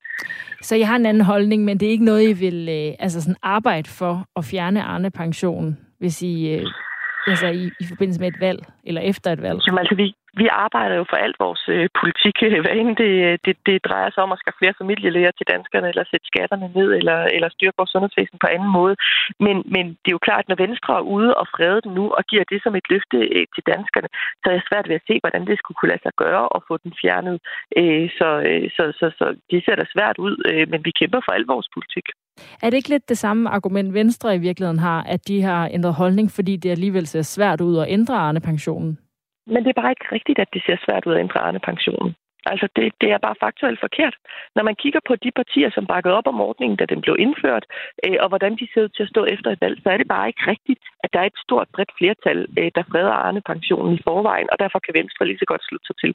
Så 0.62 0.76
jeg 0.76 0.88
har 0.88 0.96
en 0.96 1.06
anden 1.06 1.24
holdning, 1.24 1.64
men 1.64 1.78
det 1.78 1.86
er 1.86 1.92
ikke 1.92 2.06
noget, 2.06 2.30
I 2.30 2.34
vil 2.34 2.70
øh, 2.70 2.96
altså 3.00 3.22
sådan 3.22 3.36
arbejde 3.44 3.90
for 3.90 4.26
at 4.36 4.46
fjerne 4.46 4.84
Arne-pensionen, 4.84 5.78
hvis 6.00 6.22
I, 6.22 6.48
øh, 6.48 6.66
altså 7.28 7.48
i, 7.48 7.66
i 7.84 7.86
forbindelse 7.92 8.22
med 8.22 8.30
et 8.34 8.40
valg, 8.48 8.62
eller 8.90 9.02
efter 9.02 9.30
et 9.32 9.42
valg? 9.42 9.60
Jamen 9.66 9.80
altså, 9.80 9.96
vi, 9.96 10.08
vi 10.42 10.48
arbejder 10.66 10.96
jo 11.02 11.06
for 11.12 11.18
alt 11.26 11.38
vores 11.46 11.64
øh, 11.76 11.88
politik, 12.02 12.36
øh, 12.48 12.60
hvad 12.64 12.76
end 12.82 12.96
det, 13.04 13.14
øh, 13.28 13.38
det, 13.46 13.56
det 13.68 13.86
drejer 13.90 14.10
sig 14.12 14.24
om 14.24 14.32
at 14.32 14.40
skaffe 14.40 14.62
flere 14.62 14.80
familielæger 14.82 15.32
til 15.36 15.50
danskerne, 15.54 15.88
eller 15.92 16.04
sætte 16.12 16.28
skatterne 16.32 16.68
ned, 16.78 16.90
eller, 17.00 17.20
eller 17.36 17.50
styrke 17.50 17.80
vores 17.80 17.92
sundhedsvæsen 17.94 18.38
på 18.42 18.48
anden 18.56 18.72
måde. 18.80 18.96
Men, 19.46 19.56
men 19.74 19.86
det 20.02 20.10
er 20.10 20.18
jo 20.18 20.28
klart, 20.28 20.46
når 20.48 20.62
Venstre 20.66 20.94
er 20.98 21.10
ude 21.16 21.32
og 21.42 21.46
frede 21.56 21.82
den 21.86 21.92
nu, 22.00 22.06
og 22.18 22.24
giver 22.30 22.46
det 22.52 22.60
som 22.64 22.76
et 22.76 22.90
løfte 22.94 23.18
øh, 23.36 23.46
til 23.56 23.64
danskerne, 23.74 24.10
så 24.42 24.46
er 24.50 24.56
det 24.56 24.70
svært 24.70 24.88
ved 24.90 24.96
at 25.00 25.08
se, 25.10 25.16
hvordan 25.24 25.44
det 25.50 25.58
skulle 25.58 25.78
kunne 25.78 25.92
lade 25.94 26.06
sig 26.06 26.14
gøre 26.24 26.46
at 26.56 26.62
få 26.68 26.74
den 26.84 26.94
fjernet. 27.02 27.38
Øh, 27.80 28.06
så, 28.20 28.30
øh, 28.50 28.66
så, 28.76 28.84
så, 29.00 29.06
så 29.20 29.26
det 29.52 29.60
ser 29.66 29.76
da 29.76 29.86
svært 29.96 30.18
ud, 30.28 30.36
øh, 30.50 30.66
men 30.72 30.80
vi 30.86 30.92
kæmper 31.00 31.22
for 31.26 31.32
al 31.38 31.46
vores 31.54 31.70
politik. 31.76 32.08
Er 32.64 32.70
det 32.70 32.78
ikke 32.78 32.90
lidt 32.90 33.10
det 33.10 33.18
samme 33.18 33.50
argument, 33.50 33.94
Venstre 33.94 34.36
i 34.36 34.38
virkeligheden 34.38 34.80
har, 34.80 35.04
at 35.04 35.28
de 35.28 35.42
har 35.42 35.70
ændret 35.74 35.94
holdning, 35.94 36.32
fordi 36.32 36.56
det 36.56 36.72
alligevel 36.72 37.08
ser 37.08 37.22
svært 37.22 37.62
ud 37.62 37.78
at 37.78 37.86
ændre 37.90 38.16
Arne-pensionen? 38.16 39.00
Men 39.48 39.64
det 39.64 39.70
er 39.70 39.82
bare 39.82 39.92
ikke 39.92 40.12
rigtigt, 40.12 40.40
at 40.40 40.48
det 40.54 40.62
ser 40.66 40.78
svært 40.86 41.06
ud 41.06 41.14
at 41.14 41.20
ændre 41.20 41.40
Arne-pensionen. 41.40 42.16
Altså, 42.52 42.68
det, 42.76 42.94
det 43.02 43.10
er 43.12 43.26
bare 43.28 43.42
faktuelt 43.46 43.80
forkert. 43.86 44.16
Når 44.56 44.64
man 44.64 44.76
kigger 44.84 45.00
på 45.08 45.14
de 45.16 45.32
partier, 45.40 45.70
som 45.72 45.86
bakkede 45.94 46.18
op 46.20 46.28
om 46.28 46.42
ordningen, 46.50 46.78
da 46.78 46.86
den 46.86 47.02
blev 47.02 47.16
indført, 47.20 47.66
øh, 48.06 48.18
og 48.24 48.28
hvordan 48.30 48.54
de 48.60 48.68
ser 48.74 48.84
ud 48.84 48.90
til 48.90 49.04
at 49.04 49.10
stå 49.14 49.22
efter 49.26 49.50
et 49.52 49.62
valg, 49.62 49.78
så 49.84 49.90
er 49.90 49.98
det 49.98 50.08
bare 50.08 50.28
ikke 50.28 50.44
rigtigt, 50.54 50.84
at 51.04 51.10
der 51.14 51.20
er 51.20 51.30
et 51.30 51.44
stort 51.46 51.68
bredt 51.74 51.92
flertal, 51.98 52.40
øh, 52.60 52.72
der 52.76 52.84
freder 52.92 53.16
Arne-pensionen 53.26 53.94
i 53.96 54.04
forvejen, 54.08 54.48
og 54.52 54.60
derfor 54.60 54.80
kan 54.80 54.94
Venstre 55.00 55.26
lige 55.26 55.42
så 55.42 55.46
godt 55.52 55.64
slutte 55.68 55.88
sig 55.88 55.98
til. 56.04 56.12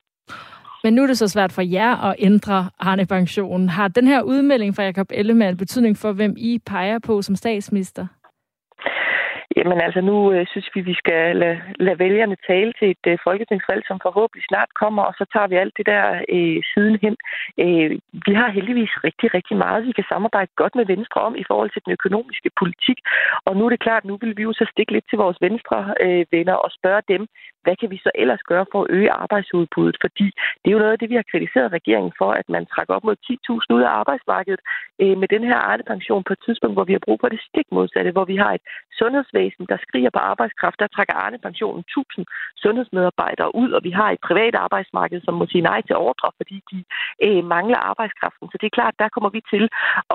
Men 0.84 0.94
nu 0.94 1.02
er 1.02 1.06
det 1.06 1.18
så 1.18 1.28
svært 1.28 1.52
for 1.52 1.62
jer 1.62 1.96
at 1.96 2.16
ændre 2.18 2.70
Arne-pensionen. 2.78 3.68
Har 3.68 3.88
den 3.88 4.06
her 4.06 4.22
udmelding 4.22 4.76
fra 4.76 4.82
Jakob 4.82 5.06
Ellemann 5.14 5.56
betydning 5.56 5.96
for, 5.96 6.12
hvem 6.12 6.34
I 6.36 6.58
peger 6.66 6.98
på 6.98 7.22
som 7.22 7.36
statsminister? 7.36 8.06
Jamen 9.56 9.80
altså, 9.80 10.00
nu 10.00 10.32
øh, 10.32 10.46
synes 10.46 10.68
vi, 10.74 10.80
vi 10.80 10.94
skal 10.94 11.36
lade, 11.36 11.60
lade 11.86 11.98
vælgerne 11.98 12.36
tale 12.50 12.72
til 12.78 12.90
et 12.90 13.04
øh, 13.06 13.18
folketingsvalg, 13.24 13.82
som 13.86 13.98
forhåbentlig 14.02 14.44
snart 14.50 14.70
kommer, 14.82 15.02
og 15.02 15.14
så 15.18 15.24
tager 15.32 15.48
vi 15.50 15.56
alt 15.56 15.74
det 15.78 15.86
der 15.86 16.04
øh, 16.36 16.58
sidenhen. 16.72 17.16
Øh, 17.64 17.90
vi 18.26 18.32
har 18.40 18.48
heldigvis 18.58 18.92
rigtig, 19.06 19.28
rigtig 19.34 19.56
meget, 19.56 19.86
vi 19.86 19.92
kan 19.92 20.10
samarbejde 20.12 20.50
godt 20.56 20.74
med 20.74 20.86
Venstre 20.86 21.20
om 21.20 21.34
i 21.42 21.44
forhold 21.50 21.70
til 21.70 21.82
den 21.84 21.92
økonomiske 21.92 22.50
politik. 22.60 22.98
Og 23.46 23.52
nu 23.56 23.62
er 23.66 23.70
det 23.70 23.84
klart, 23.86 24.04
nu 24.04 24.14
vil 24.22 24.36
vi 24.36 24.42
jo 24.42 24.52
så 24.52 24.64
stikke 24.72 24.92
lidt 24.92 25.06
til 25.10 25.18
vores 25.18 25.38
Venstre 25.40 25.94
øh, 26.04 26.24
venner 26.32 26.56
og 26.64 26.70
spørge 26.78 27.02
dem, 27.08 27.22
hvad 27.64 27.76
kan 27.80 27.90
vi 27.90 27.98
så 28.06 28.10
ellers 28.14 28.42
gøre 28.50 28.66
for 28.72 28.80
at 28.82 28.90
øge 28.90 29.10
arbejdsudbuddet? 29.24 29.96
Fordi 30.04 30.26
det 30.60 30.68
er 30.68 30.76
jo 30.76 30.84
noget 30.84 30.92
af 30.92 30.98
det, 30.98 31.10
vi 31.10 31.18
har 31.20 31.30
kritiseret 31.32 31.72
regeringen 31.72 32.12
for, 32.20 32.30
at 32.40 32.48
man 32.48 32.66
trækker 32.66 32.94
op 32.94 33.04
mod 33.04 33.16
10.000 33.30 33.76
ud 33.76 33.82
af 33.88 33.92
arbejdsmarkedet 34.00 34.60
øh, 35.02 35.16
med 35.20 35.28
den 35.34 35.44
her 35.44 35.58
Arne-pension 35.70 36.24
på 36.24 36.32
et 36.32 36.42
tidspunkt, 36.46 36.76
hvor 36.76 36.84
vi 36.88 36.92
har 36.92 37.06
brug 37.06 37.18
for 37.20 37.28
det 37.28 37.40
stik 37.48 37.68
modsatte, 37.72 38.10
hvor 38.10 38.24
vi 38.24 38.36
har 38.36 38.52
et 38.54 38.64
sundhedsvæsen, 39.00 39.39
der 39.72 39.78
skriger 39.86 40.10
på 40.16 40.20
arbejdskraft. 40.32 40.78
Der 40.82 40.94
trækker 40.94 41.14
Arne-pensionen 41.24 41.82
1.000 41.98 42.24
sundhedsmedarbejdere 42.64 43.50
ud, 43.62 43.70
og 43.76 43.80
vi 43.88 43.92
har 44.00 44.08
et 44.10 44.20
privat 44.28 44.54
arbejdsmarked, 44.66 45.20
som 45.24 45.34
må 45.34 45.44
sige 45.52 45.68
nej 45.70 45.80
til 45.88 45.96
ordre, 45.96 46.28
fordi 46.40 46.56
de 46.70 46.78
øh, 47.26 47.42
mangler 47.54 47.80
arbejdskraften. 47.90 48.46
Så 48.50 48.56
det 48.60 48.66
er 48.66 48.78
klart, 48.78 48.94
der 49.02 49.08
kommer 49.14 49.30
vi 49.36 49.40
til 49.52 49.64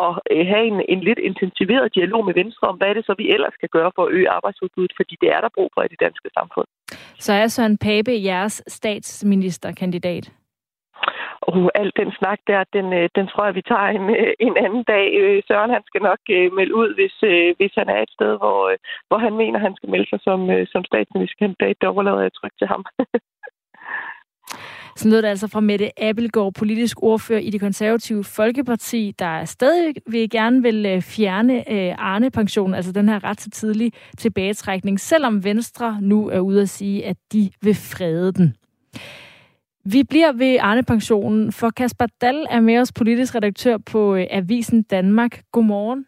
at 0.06 0.12
øh, 0.34 0.46
have 0.52 0.66
en, 0.72 0.78
en 0.94 1.02
lidt 1.08 1.20
intensiveret 1.30 1.96
dialog 1.98 2.22
med 2.26 2.34
Venstre 2.42 2.66
om, 2.72 2.78
hvad 2.78 2.88
er 2.90 2.96
det 2.98 3.06
så, 3.06 3.14
vi 3.18 3.26
ellers 3.36 3.54
skal 3.60 3.70
gøre 3.78 3.92
for 3.96 4.04
at 4.06 4.12
øge 4.18 4.30
arbejdsudbuddet, 4.38 4.94
fordi 5.00 5.14
det 5.22 5.30
er 5.36 5.42
der 5.42 5.50
brug 5.58 5.70
for 5.74 5.82
i 5.84 5.92
det 5.94 6.00
danske 6.06 6.30
samfund. 6.38 6.68
Så 7.26 7.34
er 7.34 7.48
Søren 7.48 7.78
Pape 7.78 8.14
jeres 8.30 8.64
statsministerkandidat? 8.68 10.26
Og 11.48 11.72
al 11.82 11.92
den 12.02 12.12
snak 12.20 12.40
der, 12.48 12.64
den, 12.78 12.88
øh, 13.00 13.10
den 13.18 13.28
tror 13.28 13.46
jeg, 13.46 13.56
vi 13.56 13.62
tager 13.72 13.88
en, 13.98 14.06
øh, 14.22 14.34
en 14.48 14.56
anden 14.66 14.84
dag. 14.94 15.06
Øh, 15.22 15.44
Søren 15.48 15.76
han 15.76 15.84
skal 15.90 16.02
nok 16.02 16.22
melde 16.58 16.76
ud, 16.82 16.90
hvis, 16.98 17.16
hvis 17.58 17.74
han 17.80 17.90
er 17.96 18.02
et 18.02 18.12
sted, 18.18 18.32
hvor, 18.42 18.60
hvor 19.08 19.18
han 19.26 19.34
mener, 19.42 19.60
han 19.60 19.76
skal 19.76 19.90
melde 19.90 20.10
sig 20.10 20.20
som, 20.28 20.40
som 20.74 20.84
statsministerkandidat. 20.84 21.76
Det 21.82 21.90
overlader 21.90 22.22
jeg 22.22 22.34
trygt 22.34 22.58
til 22.60 22.68
ham. 22.68 22.86
Så 24.98 25.10
lød 25.10 25.22
det 25.22 25.28
altså 25.28 25.48
fra 25.48 25.60
Mette 25.60 26.04
Appelgaard, 26.04 26.54
politisk 26.54 27.04
ordfører 27.04 27.40
i 27.40 27.50
det 27.50 27.60
konservative 27.62 28.24
Folkeparti, 28.24 29.14
der 29.20 29.46
stadig 29.46 29.96
vil 30.08 30.30
gerne 30.30 30.62
vil 30.62 31.02
fjerne 31.02 31.64
Arne-pensionen, 32.00 32.76
altså 32.76 32.92
den 32.92 33.10
her 33.10 33.24
ret 33.24 33.38
til 33.38 33.52
tidlig 33.52 33.92
tilbagetrækning, 34.18 35.00
selvom 35.00 35.44
Venstre 35.44 35.98
nu 36.02 36.30
er 36.30 36.40
ude 36.40 36.62
at 36.62 36.70
sige, 36.70 37.06
at 37.06 37.18
de 37.34 37.50
vil 37.62 37.76
frede 37.76 38.34
den. 38.34 38.56
Vi 39.88 40.04
bliver 40.04 40.32
ved 40.32 40.58
Arne-pensionen, 40.60 41.52
for 41.52 41.70
Kasper 41.70 42.06
Dall 42.22 42.46
er 42.50 42.60
med 42.60 42.78
os 42.78 42.92
politisk 42.92 43.36
redaktør 43.36 43.78
på 43.78 44.16
øh, 44.16 44.28
Avisen 44.30 44.84
Danmark. 44.84 45.42
Godmorgen. 45.52 46.06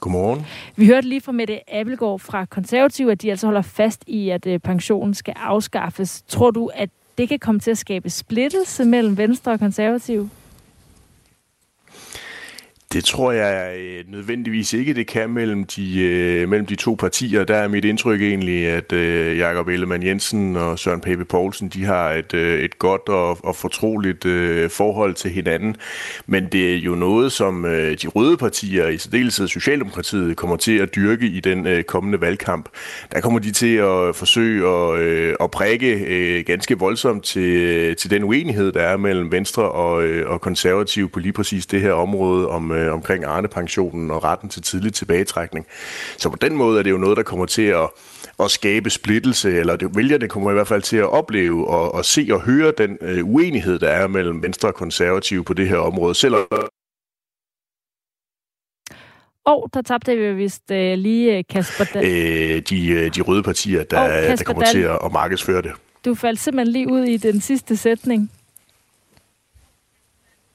Godmorgen. 0.00 0.46
Vi 0.76 0.86
hørte 0.86 1.08
lige 1.08 1.20
fra 1.20 1.32
Mette 1.32 1.74
Abelgaard 1.74 2.18
fra 2.18 2.44
Konservativ, 2.44 3.08
at 3.08 3.22
de 3.22 3.30
altså 3.30 3.46
holder 3.46 3.62
fast 3.62 4.04
i, 4.06 4.30
at 4.30 4.46
øh, 4.46 4.58
pensionen 4.58 5.14
skal 5.14 5.34
afskaffes. 5.36 6.22
Tror 6.28 6.50
du, 6.50 6.70
at 6.74 6.90
det 7.18 7.28
kan 7.28 7.38
komme 7.38 7.60
til 7.60 7.70
at 7.70 7.78
skabe 7.78 8.10
splittelse 8.10 8.84
mellem 8.84 9.16
Venstre 9.16 9.52
og 9.52 9.58
Konservativ? 9.58 10.28
Det 12.92 13.04
tror 13.04 13.32
jeg 13.32 13.76
øh, 13.78 14.04
nødvendigvis 14.08 14.72
ikke, 14.72 14.94
det 14.94 15.06
kan 15.06 15.30
mellem 15.30 15.64
de, 15.64 16.00
øh, 16.00 16.48
mellem 16.48 16.66
de 16.66 16.74
to 16.74 16.94
partier. 16.94 17.44
Der 17.44 17.56
er 17.56 17.68
mit 17.68 17.84
indtryk 17.84 18.22
egentlig, 18.22 18.66
at 18.66 18.92
øh, 18.92 19.38
Jakob 19.38 19.68
Ellemann 19.68 20.02
Jensen 20.02 20.56
og 20.56 20.78
Søren 20.78 21.00
Pape 21.00 21.24
Poulsen, 21.24 21.68
de 21.68 21.84
har 21.84 22.10
et, 22.10 22.34
øh, 22.34 22.60
et 22.60 22.78
godt 22.78 23.08
og, 23.08 23.44
og 23.44 23.56
fortroligt 23.56 24.24
øh, 24.24 24.70
forhold 24.70 25.14
til 25.14 25.30
hinanden. 25.30 25.76
Men 26.26 26.46
det 26.52 26.74
er 26.74 26.78
jo 26.78 26.94
noget, 26.94 27.32
som 27.32 27.64
øh, 27.64 27.96
de 28.02 28.08
røde 28.08 28.36
partier, 28.36 28.88
i 28.88 28.98
særdeleshed 28.98 29.48
Socialdemokratiet, 29.48 30.36
kommer 30.36 30.56
til 30.56 30.78
at 30.78 30.94
dyrke 30.94 31.26
i 31.26 31.40
den 31.40 31.66
øh, 31.66 31.84
kommende 31.84 32.20
valgkamp. 32.20 32.68
Der 33.12 33.20
kommer 33.20 33.38
de 33.38 33.52
til 33.52 33.76
at 33.76 34.16
forsøge 34.16 34.68
at, 34.68 35.00
øh, 35.00 35.34
at 35.40 35.50
prikke 35.50 36.04
øh, 36.06 36.44
ganske 36.44 36.78
voldsomt 36.78 37.24
til, 37.24 37.50
øh, 37.50 37.96
til 37.96 38.10
den 38.10 38.24
uenighed, 38.24 38.72
der 38.72 38.82
er 38.82 38.96
mellem 38.96 39.32
Venstre 39.32 39.70
og, 39.70 40.04
øh, 40.04 40.30
og 40.30 40.40
konservative 40.40 41.08
på 41.08 41.18
lige 41.18 41.32
præcis 41.32 41.66
det 41.66 41.80
her 41.80 41.92
område 41.92 42.48
om 42.48 42.72
øh, 42.72 42.81
omkring 42.90 43.24
Arne-pensionen 43.24 44.10
og 44.10 44.24
retten 44.24 44.48
til 44.48 44.62
tidlig 44.62 44.94
tilbagetrækning. 44.94 45.66
Så 46.18 46.30
på 46.30 46.36
den 46.36 46.56
måde 46.56 46.78
er 46.78 46.82
det 46.82 46.90
jo 46.90 46.98
noget, 46.98 47.16
der 47.16 47.22
kommer 47.22 47.46
til 47.46 47.62
at, 47.62 47.88
at 48.40 48.50
skabe 48.50 48.90
splittelse, 48.90 49.58
eller 49.58 49.76
det, 49.76 49.96
vælgerne 49.96 50.28
kommer 50.28 50.50
i 50.50 50.54
hvert 50.54 50.68
fald 50.68 50.82
til 50.82 50.96
at 50.96 51.10
opleve 51.10 51.68
og, 51.68 51.94
og 51.94 52.04
se 52.04 52.28
og 52.32 52.40
høre 52.40 52.72
den 52.78 52.98
øh, 53.00 53.26
uenighed, 53.26 53.78
der 53.78 53.88
er 53.88 54.06
mellem 54.06 54.42
Venstre 54.42 54.68
og 54.68 54.74
Konservative 54.74 55.44
på 55.44 55.54
det 55.54 55.68
her 55.68 55.78
område, 55.78 56.14
selvom 56.14 56.46
og 59.44 59.62
oh, 59.62 59.68
der 59.74 59.82
tabte 59.82 60.16
vi 60.16 60.34
vist 60.34 60.62
uh, 60.70 60.76
lige 60.76 61.44
Kasper 61.44 61.84
Dahl. 61.84 62.06
Øh, 62.06 62.62
de, 62.70 62.88
øh, 62.88 63.14
de 63.14 63.20
røde 63.20 63.42
partier, 63.42 63.84
der, 63.84 64.02
oh, 64.02 64.08
der 64.08 64.44
kommer 64.44 64.62
Dahl. 64.62 64.74
til 64.74 64.82
at, 64.82 64.98
at 65.04 65.12
markedsføre 65.12 65.62
det. 65.62 65.72
Du 66.04 66.14
faldt 66.14 66.40
simpelthen 66.40 66.72
lige 66.72 66.92
ud 66.92 67.04
i 67.04 67.16
den 67.16 67.40
sidste 67.40 67.76
sætning 67.76 68.30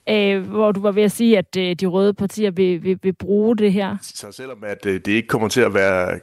øh, 0.10 0.50
hvor 0.50 0.72
du 0.72 0.82
var 0.82 0.92
ved 0.92 1.04
at 1.04 1.12
sige, 1.12 1.38
at 1.38 1.58
øh, 1.58 1.76
de 1.76 1.86
røde 1.86 2.14
partier 2.14 2.52
vil, 2.52 2.84
vil, 2.84 3.00
vil 3.04 3.14
bruge 3.14 3.58
det 3.58 3.74
her. 3.74 3.98
Så 4.02 4.32
selvom 4.32 4.64
at 4.64 4.86
øh, 4.86 4.94
det 4.94 5.08
ikke 5.08 5.28
kommer 5.28 5.48
til 5.48 5.62
at 5.62 5.74
være 5.74 6.20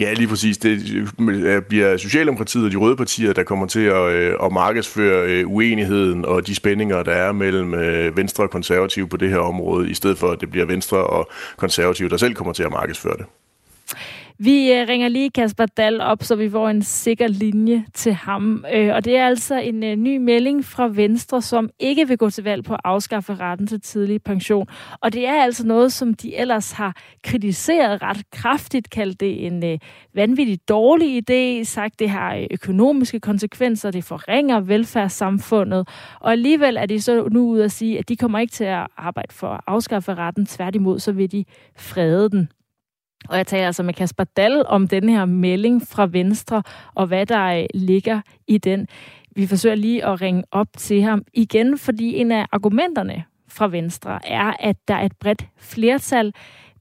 Ja, 0.00 0.12
lige 0.12 0.28
præcis. 0.28 0.58
Det 0.58 0.80
øh, 1.20 1.62
bliver 1.62 1.96
Socialdemokratiet 1.96 2.64
og 2.64 2.70
de 2.70 2.76
røde 2.76 2.96
partier, 2.96 3.32
der 3.32 3.42
kommer 3.42 3.66
til 3.66 3.80
at, 3.80 4.12
øh, 4.12 4.34
at 4.42 4.52
markedsføre 4.52 5.30
øh, 5.30 5.48
uenigheden 5.48 6.24
og 6.24 6.46
de 6.46 6.54
spændinger, 6.54 7.02
der 7.02 7.12
er 7.12 7.32
mellem 7.32 7.74
øh, 7.74 8.16
Venstre 8.16 8.44
og 8.44 8.50
Konservative 8.50 9.08
på 9.08 9.16
det 9.16 9.30
her 9.30 9.38
område, 9.38 9.90
i 9.90 9.94
stedet 9.94 10.18
for 10.18 10.30
at 10.30 10.40
det 10.40 10.50
bliver 10.50 10.66
Venstre 10.66 10.98
og 10.98 11.30
Konservative, 11.56 12.08
der 12.08 12.16
selv 12.16 12.34
kommer 12.34 12.52
til 12.52 12.62
at 12.62 12.70
markedsføre 12.70 13.16
det. 13.16 13.26
Vi 14.44 14.72
øh, 14.72 14.88
ringer 14.88 15.08
lige 15.08 15.30
Kasper 15.30 15.66
Dahl 15.66 16.00
op, 16.00 16.22
så 16.22 16.36
vi 16.36 16.50
får 16.50 16.68
en 16.68 16.82
sikker 16.82 17.26
linje 17.26 17.84
til 17.94 18.12
ham. 18.12 18.64
Øh, 18.74 18.94
og 18.94 19.04
det 19.04 19.16
er 19.16 19.26
altså 19.26 19.60
en 19.60 19.84
øh, 19.84 19.96
ny 19.96 20.16
melding 20.16 20.64
fra 20.64 20.88
Venstre, 20.88 21.42
som 21.42 21.70
ikke 21.78 22.08
vil 22.08 22.18
gå 22.18 22.30
til 22.30 22.44
valg 22.44 22.64
på 22.64 22.74
at 22.74 22.80
afskaffe 22.84 23.34
retten 23.34 23.66
til 23.66 23.80
tidlig 23.80 24.22
pension. 24.22 24.66
Og 25.00 25.12
det 25.12 25.26
er 25.26 25.42
altså 25.42 25.66
noget, 25.66 25.92
som 25.92 26.14
de 26.14 26.36
ellers 26.36 26.72
har 26.72 26.96
kritiseret 27.24 28.02
ret 28.02 28.30
kraftigt, 28.30 28.90
kaldt 28.90 29.20
det 29.20 29.46
en 29.46 29.80
vanvittig 30.14 30.68
dårlig 30.68 31.22
idé, 31.30 31.64
sagt 31.64 31.98
det 31.98 32.10
har 32.10 32.46
økonomiske 32.50 33.20
konsekvenser, 33.20 33.90
det 33.90 34.04
forringer 34.04 34.60
velfærdssamfundet. 34.60 35.88
Og 36.20 36.32
alligevel 36.32 36.76
er 36.76 36.86
de 36.86 37.00
så 37.00 37.28
nu 37.30 37.48
ude 37.48 37.64
at 37.64 37.72
sige, 37.72 37.98
at 37.98 38.08
de 38.08 38.16
kommer 38.16 38.38
ikke 38.38 38.52
til 38.52 38.64
at 38.64 38.86
arbejde 38.96 39.34
for 39.34 39.48
at 39.48 39.60
afskaffe 39.66 40.14
retten. 40.14 40.46
Tværtimod, 40.46 40.98
så 40.98 41.12
vil 41.12 41.32
de 41.32 41.44
frede 41.76 42.30
den. 42.30 42.48
Og 43.28 43.36
jeg 43.36 43.46
taler 43.46 43.66
altså 43.66 43.82
med 43.82 43.94
Kasper 43.94 44.24
Dahl 44.24 44.64
om 44.66 44.88
den 44.88 45.08
her 45.08 45.24
melding 45.24 45.82
fra 45.88 46.06
Venstre, 46.06 46.62
og 46.94 47.06
hvad 47.06 47.26
der 47.26 47.44
øh, 47.44 47.66
ligger 47.74 48.20
i 48.46 48.58
den. 48.58 48.88
Vi 49.36 49.46
forsøger 49.46 49.74
lige 49.74 50.04
at 50.04 50.20
ringe 50.20 50.44
op 50.50 50.66
til 50.76 51.02
ham 51.02 51.22
igen, 51.34 51.78
fordi 51.78 52.16
en 52.16 52.32
af 52.32 52.46
argumenterne 52.52 53.24
fra 53.48 53.68
Venstre 53.68 54.18
er, 54.26 54.52
at 54.60 54.76
der 54.88 54.94
er 54.94 55.04
et 55.04 55.16
bredt 55.20 55.46
flertal 55.56 56.32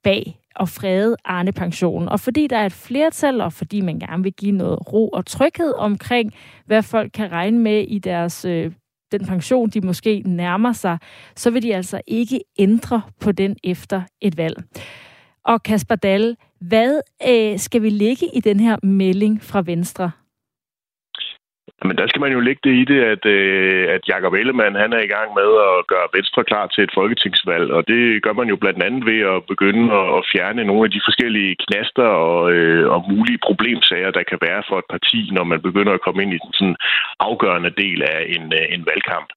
bag 0.03 0.37
og 0.55 0.69
frede 0.69 1.15
Arne-pensionen. 1.25 2.09
Og 2.09 2.19
fordi 2.19 2.47
der 2.47 2.57
er 2.57 2.65
et 2.65 2.73
flertal, 2.73 3.41
og 3.41 3.53
fordi 3.53 3.81
man 3.81 3.99
gerne 3.99 4.23
vil 4.23 4.33
give 4.33 4.51
noget 4.51 4.93
ro 4.93 5.09
og 5.09 5.25
tryghed 5.25 5.73
omkring, 5.77 6.33
hvad 6.65 6.83
folk 6.83 7.11
kan 7.13 7.31
regne 7.31 7.59
med 7.59 7.85
i 7.87 7.99
deres 7.99 8.45
øh, 8.45 8.71
den 9.11 9.25
pension, 9.25 9.69
de 9.69 9.81
måske 9.81 10.21
nærmer 10.25 10.73
sig, 10.73 10.97
så 11.35 11.49
vil 11.49 11.63
de 11.63 11.75
altså 11.75 12.01
ikke 12.07 12.39
ændre 12.59 13.01
på 13.19 13.31
den 13.31 13.55
efter 13.63 14.01
et 14.21 14.37
valg. 14.37 14.63
Og 15.43 15.63
Kasper 15.63 15.95
Dahl, 15.95 16.37
hvad 16.59 17.01
øh, 17.29 17.59
skal 17.59 17.81
vi 17.81 17.89
ligge 17.89 18.25
i 18.33 18.39
den 18.39 18.59
her 18.59 18.77
melding 18.83 19.43
fra 19.43 19.61
Venstre? 19.65 20.11
Men 21.88 21.97
der 21.97 22.07
skal 22.07 22.21
man 22.21 22.32
jo 22.32 22.39
lægge 22.39 22.61
det 22.63 22.73
i 22.82 22.86
det, 22.91 23.01
at, 23.13 23.25
øh, 23.25 23.86
at 23.95 24.01
Jacob 24.09 24.34
Ellemann 24.34 24.75
han 24.84 24.93
er 24.93 25.03
i 25.03 25.11
gang 25.15 25.29
med 25.39 25.49
at 25.69 25.88
gøre 25.91 26.07
Venstre 26.17 26.43
klar 26.43 26.67
til 26.67 26.84
et 26.84 26.93
folketingsvalg, 26.99 27.71
og 27.77 27.88
det 27.88 28.23
gør 28.23 28.34
man 28.34 28.47
jo 28.49 28.55
blandt 28.55 28.84
andet 28.84 29.03
ved 29.11 29.19
at 29.34 29.43
begynde 29.51 29.86
at, 29.99 30.07
at 30.17 30.23
fjerne 30.32 30.63
nogle 30.63 30.84
af 30.86 30.91
de 30.91 31.01
forskellige 31.07 31.55
knaster 31.63 32.07
og, 32.27 32.51
øh, 32.53 32.86
og 32.93 32.99
mulige 33.11 33.43
problemsager, 33.47 34.11
der 34.11 34.23
kan 34.29 34.39
være 34.47 34.63
for 34.69 34.77
et 34.79 34.89
parti, 34.95 35.29
når 35.32 35.43
man 35.43 35.61
begynder 35.61 35.93
at 35.93 36.03
komme 36.05 36.23
ind 36.23 36.34
i 36.34 36.43
den 36.43 36.53
sådan 36.53 36.75
afgørende 37.19 37.71
del 37.84 37.99
af 38.13 38.19
en, 38.36 38.45
øh, 38.59 38.65
en 38.75 38.84
valgkamp. 38.91 39.29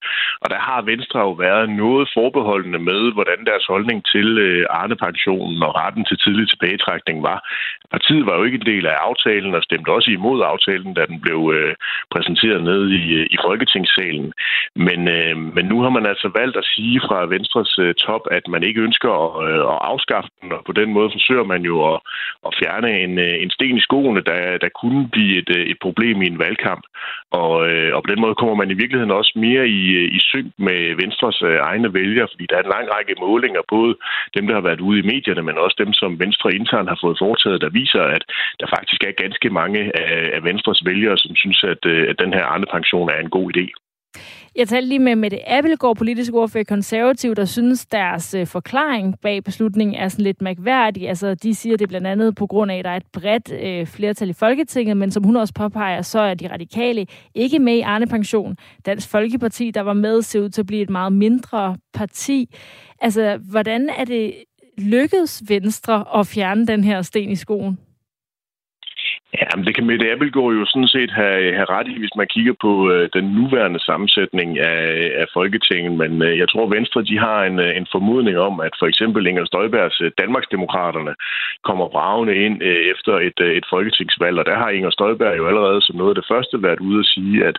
Og 0.43 0.51
der 0.51 0.61
har 0.69 0.81
Venstre 0.83 1.21
jo 1.21 1.33
været 1.47 1.67
noget 1.71 2.11
forbeholdende 2.17 2.81
med, 2.91 3.13
hvordan 3.17 3.41
deres 3.51 3.67
holdning 3.73 3.99
til 4.13 4.29
øh, 4.47 4.67
Arne-pensionen 4.71 5.63
og 5.63 5.75
retten 5.81 6.05
til 6.05 6.19
tidlig 6.25 6.49
tilbagetrækning 6.49 7.23
var. 7.23 7.39
Partiet 7.91 8.27
var 8.27 8.37
jo 8.37 8.45
ikke 8.45 8.61
en 8.61 8.71
del 8.73 8.87
af 8.87 8.97
aftalen 9.09 9.55
og 9.55 9.63
stemte 9.63 9.89
også 9.97 10.11
imod 10.11 10.43
aftalen, 10.53 10.95
da 10.95 11.03
den 11.07 11.21
blev 11.21 11.41
øh, 11.57 11.75
præsenteret 12.11 12.34
præsenteret 12.35 12.65
nede 12.65 12.87
i, 13.01 13.05
øh, 13.21 13.27
i 13.31 13.37
Folketingssalen. 13.47 14.33
Men, 14.77 15.01
øh, 15.09 15.37
men 15.57 15.65
nu 15.67 15.77
har 15.83 15.91
man 15.91 16.07
altså 16.07 16.29
valgt 16.41 16.57
at 16.57 16.65
sige 16.75 17.01
fra 17.07 17.27
Venstres 17.27 17.79
øh, 17.79 17.95
top, 17.95 18.25
at 18.31 18.49
man 18.49 18.63
ikke 18.63 18.81
ønsker 18.81 19.11
at, 19.25 19.31
øh, 19.49 19.61
at 19.73 19.79
afskaffe 19.93 20.31
den, 20.43 20.53
og 20.53 20.63
på 20.67 20.73
den 20.73 20.89
måde 20.97 21.11
forsøger 21.17 21.45
man 21.53 21.63
jo 21.71 21.77
at, 21.93 21.99
at 22.47 22.53
fjerne 22.61 22.91
en, 23.05 23.19
øh, 23.19 23.35
en 23.43 23.51
sten 23.51 23.77
i 23.77 23.87
skoene, 23.89 24.21
der, 24.31 24.59
der 24.65 24.71
kunne 24.81 25.09
blive 25.15 25.39
et, 25.43 25.51
øh, 25.57 25.65
et 25.73 25.79
problem 25.87 26.23
i 26.23 26.27
en 26.27 26.39
valgkamp. 26.39 26.85
Og, 27.43 27.55
øh, 27.71 27.91
og 27.97 28.01
på 28.03 28.11
den 28.13 28.21
måde 28.25 28.35
kommer 28.41 28.55
man 28.55 28.71
i 28.71 28.79
virkeligheden 28.81 29.19
også 29.21 29.33
mere 29.47 29.65
i, 29.69 29.83
øh, 30.01 30.09
i 30.19 30.21
synk 30.31 30.49
med 30.59 30.81
Venstres 31.03 31.39
øh, 31.43 31.59
egne 31.71 31.95
vælgere, 31.95 32.29
fordi 32.33 32.45
der 32.51 32.57
er 32.57 32.65
en 32.65 32.75
lang 32.77 32.87
række 32.95 33.15
målinger, 33.27 33.63
både 33.77 33.93
dem, 34.37 34.45
der 34.47 34.55
har 34.55 34.65
været 34.69 34.81
ude 34.89 34.99
i 35.01 35.09
medierne, 35.13 35.43
men 35.43 35.59
også 35.65 35.77
dem, 35.85 35.93
som 35.93 36.21
Venstre 36.25 36.49
internt 36.59 36.89
har 36.93 36.99
fået 37.05 37.21
foretaget, 37.25 37.61
der 37.65 37.77
viser, 37.81 38.03
at 38.17 38.23
der 38.61 38.67
faktisk 38.77 39.01
er 39.05 39.23
ganske 39.25 39.49
mange 39.61 39.81
af, 40.03 40.31
af 40.37 40.45
Venstres 40.49 40.81
vælgere, 40.85 41.19
som 41.19 41.33
synes, 41.43 41.65
at, 41.73 41.83
øh, 41.93 42.03
at 42.11 42.19
den 42.25 42.33
her 42.33 42.45
andre 42.45 42.69
pension 42.73 43.09
er 43.09 43.21
en 43.21 43.31
god 43.31 43.57
idé. 43.57 43.67
Jeg 44.57 44.69
talte 44.69 44.89
lige 44.89 44.99
med 44.99 45.17
Mette 45.17 45.49
Appelgaard, 45.49 45.97
politisk 45.97 46.35
ordfører 46.35 46.65
konservativ, 46.65 47.35
der 47.35 47.45
synes, 47.45 47.87
deres 47.87 48.35
øh, 48.35 48.47
forklaring 48.47 49.21
bag 49.21 49.45
beslutningen 49.45 49.97
er 49.97 50.09
sådan 50.09 50.23
lidt 50.23 50.43
mærkværdig. 50.43 51.09
Altså, 51.09 51.35
de 51.35 51.55
siger 51.55 51.77
det 51.77 51.89
blandt 51.89 52.07
andet 52.07 52.35
på 52.35 52.47
grund 52.47 52.71
af, 52.71 52.79
at 52.79 52.85
der 52.85 52.91
er 52.91 52.97
et 52.97 53.07
bredt 53.13 53.53
øh, 53.53 53.87
flertal 53.87 54.31
i 54.31 54.33
Folketinget, 54.33 54.97
men 54.97 55.11
som 55.11 55.25
hun 55.25 55.37
også 55.37 55.55
påpeger, 55.55 56.03
så 56.03 56.21
er 56.21 56.35
de 56.35 56.53
radikale 56.53 57.07
ikke 57.35 57.59
med 57.59 57.75
i 57.75 57.81
Arne 57.81 58.07
Pension. 58.07 58.57
Dansk 58.87 59.11
Folkeparti, 59.11 59.71
der 59.71 59.81
var 59.81 59.93
med, 59.93 60.23
ser 60.23 60.41
ud 60.41 60.49
til 60.49 60.63
at 60.63 60.67
blive 60.67 60.83
et 60.83 60.91
meget 60.91 61.13
mindre 61.13 61.77
parti. 61.95 62.55
Altså, 63.01 63.39
hvordan 63.51 63.89
er 63.99 64.05
det 64.05 64.35
lykkedes 64.79 65.43
Venstre 65.49 66.05
at 66.15 66.27
fjerne 66.27 66.67
den 66.67 66.85
her 66.85 67.03
sten 67.03 67.31
i 67.31 67.37
skoen? 67.37 67.79
Ja, 69.41 69.49
men 69.57 69.65
det 69.67 69.75
kan 69.75 69.87
Mette 69.87 70.11
Appelgaard 70.13 70.53
jo 70.59 70.65
sådan 70.67 70.95
set 70.97 71.11
have, 71.11 71.55
have 71.59 71.71
ret 71.77 71.89
i, 71.89 71.99
hvis 71.99 72.17
man 72.17 72.27
kigger 72.35 72.55
på 72.65 72.91
øh, 72.93 73.09
den 73.17 73.25
nuværende 73.39 73.81
sammensætning 73.89 74.59
af, 74.59 74.83
af 75.23 75.27
Folketinget. 75.33 75.93
Men 76.03 76.23
øh, 76.23 76.39
jeg 76.39 76.49
tror, 76.49 76.75
Venstre 76.77 77.03
de 77.03 77.19
har 77.19 77.45
en, 77.45 77.59
øh, 77.59 77.77
en 77.77 77.87
formodning 77.93 78.37
om, 78.39 78.61
at 78.61 78.75
for 78.79 78.87
eksempel 78.87 79.27
Inger 79.27 79.45
Støjbergs 79.45 80.01
øh, 80.01 80.11
Danmarksdemokraterne 80.19 81.15
kommer 81.69 81.89
bravende 81.89 82.35
ind 82.47 82.63
øh, 82.63 82.83
efter 82.93 83.13
et, 83.29 83.39
øh, 83.47 83.53
et 83.59 83.67
folketingsvalg. 83.71 84.39
Og 84.39 84.47
der 84.47 84.57
har 84.57 84.69
Inger 84.69 84.91
Støjberg 84.91 85.37
jo 85.39 85.47
allerede 85.49 85.83
som 85.83 85.97
noget 85.97 86.13
af 86.15 86.19
det 86.21 86.31
første 86.33 86.63
været 86.63 86.81
ude 86.81 86.99
at 86.99 87.11
sige, 87.15 87.45
at, 87.49 87.57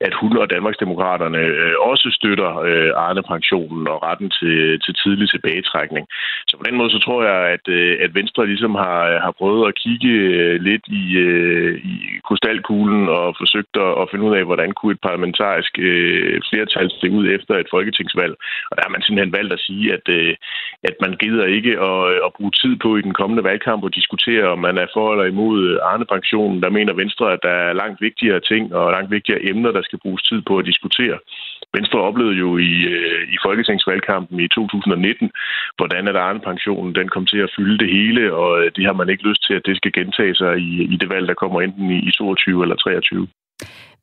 at 0.00 0.14
hun 0.20 0.36
og 0.36 0.50
Danmarksdemokraterne 0.50 1.38
øh, 1.38 1.74
også 1.90 2.08
støtter 2.18 2.50
øh, 2.68 2.90
Arne-pensionen 3.06 3.88
og 3.88 4.02
retten 4.02 4.30
til, 4.38 4.80
til 4.84 4.94
tidlig 5.02 5.28
tilbagetrækning. 5.30 6.06
Så 6.48 6.56
på 6.56 6.64
den 6.68 6.76
måde 6.76 6.90
så 6.90 6.98
tror 6.98 7.22
jeg, 7.30 7.40
at, 7.54 7.64
øh, 7.68 7.98
at 8.04 8.14
Venstre 8.14 8.46
ligesom 8.46 8.74
har, 8.74 9.02
har 9.26 9.34
prøvet 9.38 9.68
at 9.68 9.74
kigge 9.84 10.08
øh, 10.08 10.60
lidt 10.68 10.84
i 10.88 11.11
øh, 11.24 11.74
i 11.92 11.94
krystalkuglen 12.26 13.08
og 13.08 13.34
forsøgt 13.40 13.74
at, 13.86 13.92
at 14.00 14.08
finde 14.10 14.24
ud 14.28 14.34
af, 14.36 14.44
hvordan 14.44 14.72
kunne 14.72 14.92
et 14.92 15.06
parlamentarisk 15.08 15.72
øh, 15.78 16.40
flertal 16.50 16.90
se 17.00 17.10
ud 17.10 17.26
efter 17.36 17.54
et 17.58 17.72
folketingsvalg. 17.74 18.34
Og 18.70 18.76
der 18.76 18.82
har 18.84 18.92
man 18.94 19.02
simpelthen 19.02 19.36
valgt 19.38 19.52
at 19.52 19.64
sige, 19.66 19.92
at, 19.96 20.06
øh, 20.18 20.34
at 20.88 20.96
man 21.04 21.12
gider 21.22 21.46
ikke 21.56 21.72
at, 21.90 22.02
øh, 22.12 22.18
at 22.26 22.34
bruge 22.36 22.52
tid 22.62 22.74
på 22.84 22.96
i 22.96 23.02
den 23.02 23.14
kommende 23.20 23.44
valgkamp 23.44 23.84
at 23.84 23.94
diskutere, 23.94 24.44
om 24.54 24.58
man 24.58 24.78
er 24.78 24.86
for 24.94 25.12
eller 25.12 25.24
imod 25.24 25.78
Arne-pensionen. 25.90 26.62
Der 26.62 26.70
mener 26.70 27.00
Venstre, 27.02 27.32
at 27.32 27.40
der 27.42 27.54
er 27.66 27.72
langt 27.72 28.00
vigtigere 28.00 28.40
ting 28.40 28.74
og 28.74 28.92
langt 28.92 29.10
vigtigere 29.10 29.44
emner, 29.50 29.70
der 29.72 29.82
skal 29.82 29.98
bruges 30.04 30.22
tid 30.22 30.40
på 30.48 30.58
at 30.58 30.66
diskutere. 30.66 31.18
Venstre 31.76 31.98
oplevede 32.08 32.36
jo 32.44 32.58
i, 32.58 32.72
øh, 32.94 33.22
i 33.34 33.36
folketingsvalgkampen 33.46 34.40
i 34.40 34.48
2019, 34.48 35.30
hvordan 35.76 36.08
at 36.08 36.16
Arne-pensionen 36.16 36.94
den 36.94 37.08
kom 37.08 37.26
til 37.26 37.38
at 37.38 37.52
fylde 37.56 37.78
det 37.78 37.90
hele, 37.96 38.34
og 38.34 38.50
øh, 38.60 38.72
det 38.76 38.84
har 38.84 38.92
man 38.92 39.08
ikke 39.08 39.28
lyst 39.28 39.42
til, 39.46 39.54
at 39.54 39.66
det 39.66 39.76
skal 39.76 39.92
gentage 39.92 40.34
sig 40.34 40.58
i, 40.58 40.70
i 40.94 40.96
det 40.96 41.08
valg, 41.08 41.28
der 41.28 41.34
kommer 41.34 41.60
enten 41.60 41.90
i, 41.90 41.98
i 42.08 42.10
22 42.10 42.62
eller 42.62 42.76
23. 42.76 43.28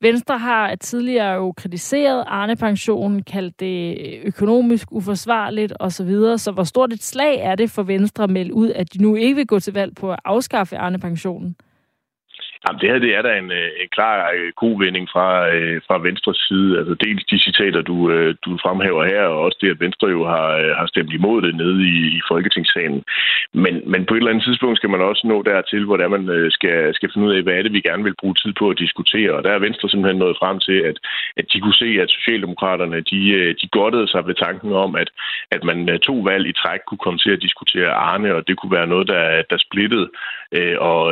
Venstre 0.01 0.37
har 0.37 0.75
tidligere 0.75 1.33
jo 1.33 1.53
kritiseret 1.57 2.23
Arne-pensionen, 2.27 3.23
kaldt 3.23 3.59
det 3.59 3.97
økonomisk 4.23 4.87
uforsvarligt 4.91 5.73
osv. 5.79 6.11
Så 6.37 6.51
hvor 6.53 6.63
stort 6.63 6.93
et 6.93 7.03
slag 7.03 7.39
er 7.39 7.55
det 7.55 7.71
for 7.71 7.83
Venstre 7.83 8.23
at 8.23 8.29
melde 8.29 8.53
ud, 8.53 8.69
at 8.69 8.93
de 8.93 9.01
nu 9.01 9.15
ikke 9.15 9.35
vil 9.35 9.47
gå 9.47 9.59
til 9.59 9.73
valg 9.73 9.95
på 9.95 10.11
at 10.11 10.19
afskaffe 10.25 10.77
Arne-pensionen? 10.77 11.55
Jamen, 12.63 12.79
det 12.81 12.89
her 12.89 12.99
det 12.99 13.11
er 13.15 13.21
da 13.21 13.31
en, 13.37 13.51
øh, 13.51 13.69
en 13.81 13.89
klar 13.97 14.15
øh, 14.35 14.51
kovending 14.61 15.07
fra, 15.13 15.27
øh, 15.55 15.81
fra 15.87 15.97
Venstres 16.07 16.41
side. 16.47 16.77
Altså 16.79 16.93
dels 17.05 17.23
de 17.31 17.37
citater, 17.47 17.81
du, 17.81 17.95
du 18.45 18.51
fremhæver 18.63 19.03
her, 19.13 19.23
og 19.33 19.37
også 19.45 19.57
det, 19.61 19.69
at 19.71 19.79
Venstre 19.85 20.07
jo 20.07 20.21
har, 20.33 20.49
har 20.79 20.87
stemt 20.87 21.13
imod 21.13 21.41
det 21.41 21.55
nede 21.55 21.79
i, 21.95 21.97
i 22.17 22.21
Folketingssalen. 22.31 23.03
Men, 23.53 23.75
men 23.91 24.05
på 24.05 24.13
et 24.13 24.17
eller 24.17 24.31
andet 24.31 24.45
tidspunkt 24.45 24.77
skal 24.77 24.89
man 24.89 25.01
også 25.01 25.23
nå 25.27 25.37
dertil, 25.51 25.85
hvor 25.85 25.97
der 25.97 26.07
man 26.15 26.23
skal, 26.57 26.95
skal 26.95 27.09
finde 27.13 27.27
ud 27.27 27.35
af, 27.35 27.43
hvad 27.43 27.53
er 27.53 27.63
det, 27.63 27.73
vi 27.73 27.87
gerne 27.89 28.03
vil 28.03 28.19
bruge 28.21 28.35
tid 28.43 28.53
på 28.59 28.69
at 28.69 28.79
diskutere. 28.79 29.31
Og 29.37 29.43
der 29.43 29.51
er 29.53 29.65
Venstre 29.67 29.89
simpelthen 29.89 30.19
nået 30.19 30.39
frem 30.41 30.59
til, 30.59 30.77
at, 30.89 30.97
at 31.37 31.45
de 31.53 31.59
kunne 31.61 31.81
se, 31.83 31.89
at 32.03 32.09
Socialdemokraterne 32.17 32.99
de, 33.11 33.21
de 33.61 33.67
godtede 33.77 34.07
sig 34.07 34.27
ved 34.27 34.35
tanken 34.35 34.73
om, 34.73 34.95
at, 34.95 35.09
at 35.51 35.63
man 35.63 35.99
to 35.99 36.15
valg 36.29 36.47
i 36.47 36.59
træk 36.61 36.79
kunne 36.87 37.03
komme 37.05 37.19
til 37.19 37.31
at 37.31 37.41
diskutere 37.41 37.91
Arne, 37.91 38.35
og 38.35 38.47
det 38.47 38.57
kunne 38.57 38.77
være 38.77 38.87
noget, 38.93 39.07
der, 39.07 39.23
der 39.49 39.57
splittede. 39.57 40.09
Og, 40.91 41.03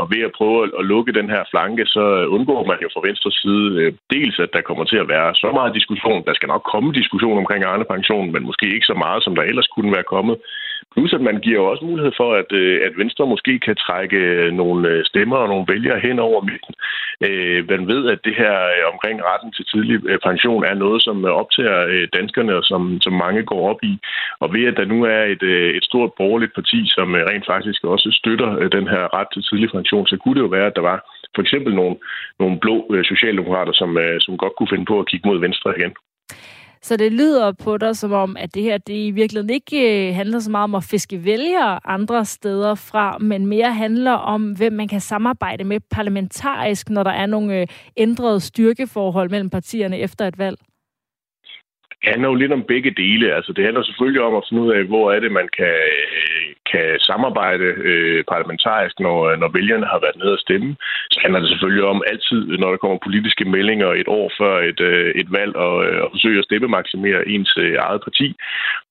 og 0.00 0.06
ved 0.12 0.22
at 0.28 0.36
prøve 0.38 0.58
at 0.80 0.85
lukke 0.92 1.16
den 1.18 1.28
her 1.34 1.42
flanke, 1.52 1.84
så 1.86 2.04
undgår 2.36 2.62
man 2.70 2.78
jo 2.84 2.88
fra 2.94 3.06
venstre 3.08 3.30
side 3.40 3.66
øh, 3.80 3.92
dels, 4.14 4.36
at 4.44 4.50
der 4.56 4.66
kommer 4.68 4.84
til 4.84 4.98
at 5.02 5.08
være 5.14 5.30
så 5.42 5.48
meget 5.58 5.76
diskussion. 5.78 6.24
Der 6.28 6.34
skal 6.34 6.48
nok 6.54 6.64
komme 6.72 6.98
diskussion 7.00 7.38
omkring 7.42 7.62
Arne 7.64 7.86
Pension, 7.92 8.32
men 8.32 8.42
måske 8.50 8.66
ikke 8.74 8.90
så 8.92 8.96
meget, 9.04 9.20
som 9.24 9.34
der 9.34 9.42
ellers 9.42 9.68
kunne 9.74 9.92
være 9.96 10.10
kommet. 10.14 10.36
Plus 10.96 11.12
at 11.12 11.20
man 11.20 11.38
giver 11.46 11.60
også 11.60 11.84
mulighed 11.84 12.12
for, 12.16 12.30
at, 12.34 12.50
øh, 12.52 12.80
at 12.86 12.92
Venstre 13.00 13.26
måske 13.26 13.58
kan 13.66 13.76
trække 13.76 14.16
øh, 14.16 14.52
nogle 14.52 14.88
øh, 14.88 15.04
stemmer 15.04 15.36
og 15.36 15.48
nogle 15.48 15.66
vælgere 15.68 16.00
hen 16.00 16.18
over 16.18 16.40
midten. 16.50 16.74
Man 17.72 17.88
ved, 17.92 18.02
at 18.14 18.20
det 18.24 18.34
her 18.42 18.54
omkring 18.92 19.16
retten 19.30 19.52
til 19.52 19.64
tidlig 19.72 19.96
pension 20.28 20.64
er 20.64 20.74
noget, 20.74 21.02
som 21.02 21.24
optager 21.24 22.06
danskerne, 22.18 22.52
og 22.56 22.64
som, 22.64 23.00
som 23.00 23.12
mange 23.12 23.42
går 23.42 23.70
op 23.70 23.80
i. 23.82 23.98
Og 24.40 24.52
ved 24.54 24.64
at 24.70 24.76
der 24.76 24.84
nu 24.84 24.98
er 25.04 25.22
et, 25.34 25.42
et 25.78 25.84
stort 25.84 26.10
borgerligt 26.18 26.54
parti, 26.54 26.80
som 26.96 27.08
rent 27.30 27.46
faktisk 27.46 27.84
også 27.84 28.08
støtter 28.20 28.68
den 28.68 28.86
her 28.88 29.02
ret 29.16 29.28
til 29.32 29.42
tidlig 29.42 29.70
pension, 29.70 30.06
så 30.06 30.16
kunne 30.16 30.34
det 30.34 30.46
jo 30.46 30.54
være, 30.56 30.66
at 30.66 30.76
der 30.76 30.84
var 30.92 30.98
for 31.34 31.42
eksempel 31.42 31.74
nogle, 31.74 31.96
nogle 32.40 32.60
blå 32.60 32.76
socialdemokrater, 33.04 33.72
som, 33.72 33.98
som 34.20 34.38
godt 34.38 34.56
kunne 34.56 34.72
finde 34.72 34.84
på 34.84 35.00
at 35.00 35.08
kigge 35.08 35.28
mod 35.28 35.40
venstre 35.40 35.78
igen. 35.78 35.92
Så 36.82 36.96
det 36.96 37.12
lyder 37.12 37.52
på 37.52 37.76
dig 37.76 37.96
som 37.96 38.12
om, 38.12 38.36
at 38.36 38.54
det 38.54 38.62
her 38.62 38.78
det 38.78 39.06
i 39.06 39.10
virkeligheden 39.10 39.50
ikke 39.50 40.08
øh, 40.08 40.14
handler 40.14 40.40
så 40.40 40.50
meget 40.50 40.64
om 40.64 40.74
at 40.74 40.84
fiske 40.84 41.24
vælgere 41.24 41.80
andre 41.84 42.24
steder 42.24 42.74
fra, 42.74 43.18
men 43.18 43.46
mere 43.46 43.72
handler 43.74 44.12
om, 44.12 44.52
hvem 44.52 44.72
man 44.72 44.88
kan 44.88 45.00
samarbejde 45.00 45.64
med 45.64 45.80
parlamentarisk, 45.90 46.90
når 46.90 47.02
der 47.02 47.10
er 47.10 47.26
nogle 47.26 47.60
øh, 47.60 47.66
ændrede 47.96 48.40
styrkeforhold 48.40 49.30
mellem 49.30 49.50
partierne 49.50 49.98
efter 49.98 50.28
et 50.28 50.38
valg. 50.38 50.58
Det 52.00 52.08
handler 52.12 52.28
jo 52.28 52.34
lidt 52.34 52.52
om 52.52 52.64
begge 52.72 52.90
dele. 52.90 53.34
Altså, 53.36 53.52
det 53.52 53.64
handler 53.64 53.82
selvfølgelig 53.82 54.22
om 54.22 54.34
at 54.34 54.46
finde 54.48 54.62
ud 54.62 54.70
af, 54.72 54.82
hvor 54.84 55.12
er 55.12 55.20
det, 55.20 55.32
man 55.32 55.48
kan, 55.58 55.74
øh, 55.92 56.46
kan 56.72 56.86
samarbejde 57.10 57.68
øh, 57.90 58.24
parlamentarisk, 58.32 58.96
når, 59.00 59.18
øh, 59.28 59.38
når 59.40 59.48
vælgerne 59.58 59.86
har 59.92 60.00
været 60.04 60.16
nede 60.16 60.32
og 60.38 60.44
stemme. 60.46 60.76
Så 61.12 61.18
handler 61.22 61.40
det 61.40 61.48
selvfølgelig 61.50 61.84
om 61.84 62.02
altid, 62.12 62.40
når 62.58 62.70
der 62.70 62.82
kommer 62.82 63.06
politiske 63.06 63.44
meldinger 63.44 63.90
et 63.92 64.08
år 64.08 64.26
før 64.40 64.54
et, 64.70 64.80
øh, 64.80 65.10
et 65.20 65.28
valg, 65.38 65.56
og, 65.56 65.74
øh, 65.86 65.98
at 66.04 66.08
forsøge 66.14 66.38
at 66.38 66.44
stemmemaksimere 66.44 67.28
ens 67.28 67.52
øh, 67.64 67.74
eget 67.86 68.02
parti. 68.06 68.26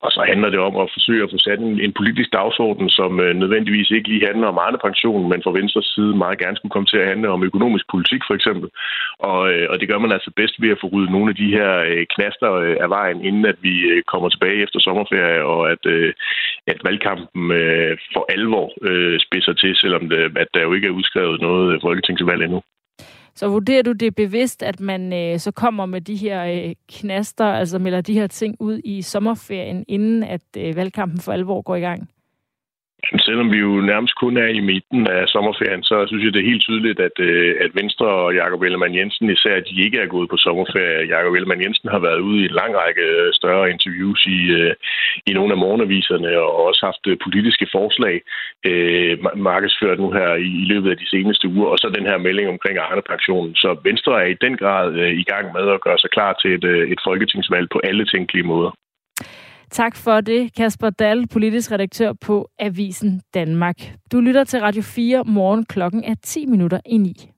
Og 0.06 0.10
så 0.12 0.22
handler 0.32 0.49
det 0.49 0.60
om 0.60 0.76
at 0.84 0.91
forsøge 0.95 1.24
at 1.24 1.32
få 1.34 1.38
sat 1.38 1.60
en, 1.60 1.80
en 1.86 1.93
politisk 1.99 2.30
dagsorden, 2.34 2.89
som 2.89 3.12
øh, 3.20 3.34
nødvendigvis 3.36 3.91
ikke 3.91 4.10
lige 4.10 4.28
handler 4.32 4.47
om 4.47 4.60
andre 4.68 4.80
pension, 4.88 5.30
men 5.32 5.43
fra 5.43 5.56
Venstres 5.60 5.89
side 5.95 6.14
meget 6.24 6.39
gerne 6.39 6.58
skulle 6.58 6.76
komme 6.76 6.89
til 6.89 6.97
at 6.97 7.08
handle 7.12 7.30
om 7.30 7.43
økonomisk 7.43 7.86
politik, 7.93 8.22
for 8.28 8.36
eksempel. 8.39 8.70
Og, 9.20 9.41
øh, 9.53 9.66
og 9.72 9.76
det 9.80 9.89
gør 9.89 9.99
man 10.03 10.12
altså 10.12 10.32
bedst 10.36 10.56
ved 10.62 10.70
at 10.72 10.82
få 10.82 10.88
ryddet 10.93 11.12
nogle 11.12 11.30
af 11.30 11.36
de 11.36 11.49
her 11.58 11.72
øh, 11.91 12.06
knaster 12.14 12.51
øh, 12.53 12.76
af 12.84 12.88
vejen, 12.97 13.19
inden 13.27 13.45
at 13.51 13.59
vi 13.67 13.75
øh, 13.91 14.03
kommer 14.11 14.29
tilbage 14.29 14.63
efter 14.65 14.79
sommerferie, 14.79 15.41
og 15.53 15.61
at, 15.73 15.83
øh, 15.95 16.13
at 16.71 16.79
valgkampen 16.87 17.43
øh, 17.61 17.97
for 18.13 18.23
alvor 18.35 18.67
spidser 19.25 19.53
til, 19.61 19.71
selvom 19.83 20.03
det, 20.09 20.37
at 20.43 20.49
der 20.53 20.61
jo 20.67 20.73
ikke 20.73 20.87
er 20.87 20.97
udskrevet 20.99 21.41
noget 21.41 21.81
folketingsvalg 21.81 22.41
endnu. 22.43 22.61
Så 23.35 23.47
vurderer 23.47 23.83
du 23.83 23.91
det 23.91 24.15
bevidst, 24.15 24.63
at 24.63 24.79
man 24.79 25.13
øh, 25.13 25.39
så 25.39 25.51
kommer 25.51 25.85
med 25.85 26.01
de 26.01 26.15
her 26.15 26.45
øh, 26.45 26.75
knaster, 26.89 27.45
altså 27.45 27.79
melder 27.79 28.01
de 28.01 28.13
her 28.13 28.27
ting 28.27 28.55
ud 28.59 28.81
i 28.83 29.01
sommerferien, 29.01 29.85
inden 29.87 30.23
at 30.23 30.41
øh, 30.57 30.75
valgkampen 30.75 31.19
for 31.21 31.31
alvor 31.31 31.61
går 31.61 31.75
i 31.75 31.79
gang? 31.79 32.09
Selvom 33.28 33.51
vi 33.51 33.58
jo 33.58 33.72
nærmest 33.91 34.16
kun 34.16 34.38
er 34.38 34.47
i 34.47 34.60
midten 34.60 35.08
af 35.08 35.28
sommerferien, 35.28 35.84
så 35.84 35.95
synes 36.08 36.24
jeg, 36.24 36.34
det 36.34 36.41
er 36.41 36.51
helt 36.51 36.66
tydeligt, 36.68 36.99
at, 36.99 37.18
øh, 37.20 37.56
at 37.66 37.72
Venstre 37.80 38.08
og 38.08 38.36
Jakob 38.36 38.62
Ellemann 38.62 38.95
Jensen 38.95 39.30
især, 39.30 39.60
de 39.60 39.84
ikke 39.86 39.99
er 39.99 40.14
gået 40.16 40.30
på 40.30 40.38
sommerferie. 40.38 41.08
Jakob 41.16 41.34
Ellemann 41.34 41.64
Jensen 41.64 41.89
har 41.89 41.99
været 41.99 42.20
ude 42.20 42.41
i 42.41 42.45
en 42.45 42.58
lang 42.62 42.74
række 42.82 43.01
øh, 43.01 43.34
større 43.34 43.72
interviews 43.72 44.26
i, 44.26 44.39
øh, 44.60 44.74
i 45.30 45.32
nogle 45.34 45.51
af 45.53 45.58
morgenaviserne 45.58 46.39
og 46.39 46.66
også 46.68 46.82
haft 46.86 47.22
politiske 47.26 47.68
forslag 47.72 48.22
øh, 48.70 49.14
markedsført 49.49 49.99
nu 49.99 50.12
her 50.12 50.30
i, 50.36 50.49
i 50.64 50.66
løbet 50.72 50.89
af 50.91 50.97
de 50.97 51.10
seneste 51.10 51.47
uger, 51.47 51.68
og 51.74 51.78
så 51.78 51.88
den 51.97 52.06
her 52.10 52.18
melding 52.18 52.49
omkring 52.49 52.78
Arne-pensionen. 52.78 53.56
Så 53.56 53.70
Venstre 53.84 54.14
er 54.24 54.28
i 54.28 54.41
den 54.45 54.58
grad 54.58 54.93
øh, 54.93 55.12
i 55.22 55.24
gang 55.24 55.45
med 55.56 55.66
at 55.74 55.82
gøre 55.82 55.99
sig 55.99 56.10
klar 56.10 56.34
til 56.41 56.51
et, 56.58 56.66
et 56.93 56.99
folketingsvalg 57.08 57.68
på 57.70 57.80
alle 57.84 58.06
tænkelige 58.06 58.49
måder. 58.53 58.72
Tak 59.76 59.95
for 59.95 60.21
det, 60.21 60.53
Kasper 60.55 60.89
Dahl, 60.89 61.28
politisk 61.28 61.71
redaktør 61.71 62.13
på 62.13 62.49
Avisen 62.59 63.21
Danmark. 63.34 63.76
Du 64.11 64.19
lytter 64.19 64.43
til 64.43 64.59
Radio 64.59 64.82
4 64.82 65.23
morgen 65.26 65.65
klokken 65.65 66.03
er 66.03 66.15
10 66.23 66.45
minutter 66.45 66.80
i 66.86 66.97
9. 66.97 67.34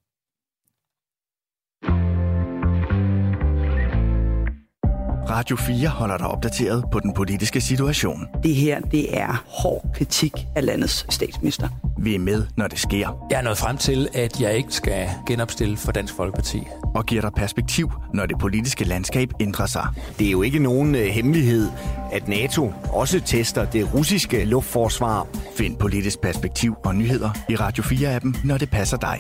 Radio 5.29 5.55
4 5.55 5.87
holder 5.87 6.17
dig 6.17 6.27
opdateret 6.27 6.83
på 6.91 6.99
den 6.99 7.13
politiske 7.13 7.61
situation. 7.61 8.27
Det 8.43 8.55
her, 8.55 8.79
det 8.79 9.17
er 9.17 9.43
hård 9.47 9.85
kritik 9.95 10.31
af 10.55 10.65
landets 10.65 11.13
statsminister. 11.13 11.69
Vi 11.99 12.15
er 12.15 12.19
med, 12.19 12.45
når 12.57 12.67
det 12.67 12.79
sker. 12.79 13.27
Jeg 13.29 13.37
er 13.37 13.41
nået 13.41 13.57
frem 13.57 13.77
til, 13.77 14.09
at 14.13 14.41
jeg 14.41 14.55
ikke 14.57 14.73
skal 14.73 15.09
genopstille 15.27 15.77
for 15.77 15.91
Dansk 15.91 16.13
Folkeparti. 16.15 16.63
Og 16.95 17.05
giver 17.05 17.21
dig 17.21 17.31
perspektiv, 17.35 17.91
når 18.13 18.25
det 18.25 18.39
politiske 18.39 18.85
landskab 18.85 19.29
ændrer 19.39 19.65
sig. 19.65 19.87
Det 20.19 20.27
er 20.27 20.31
jo 20.31 20.41
ikke 20.41 20.59
nogen 20.59 20.95
uh, 20.95 21.01
hemmelighed, 21.01 21.67
at 22.11 22.27
NATO 22.27 22.73
også 22.93 23.21
tester 23.25 23.65
det 23.65 23.93
russiske 23.93 24.45
luftforsvar. 24.45 25.27
Find 25.57 25.77
politisk 25.77 26.21
perspektiv 26.21 26.75
og 26.85 26.95
nyheder 26.95 27.29
i 27.49 27.55
Radio 27.55 27.83
4-appen, 27.83 28.47
når 28.47 28.57
det 28.57 28.69
passer 28.69 28.97
dig. 28.97 29.19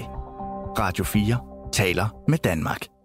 Radio 0.79 1.03
4 1.03 1.37
taler 1.73 2.23
med 2.27 2.37
Danmark. 2.37 2.96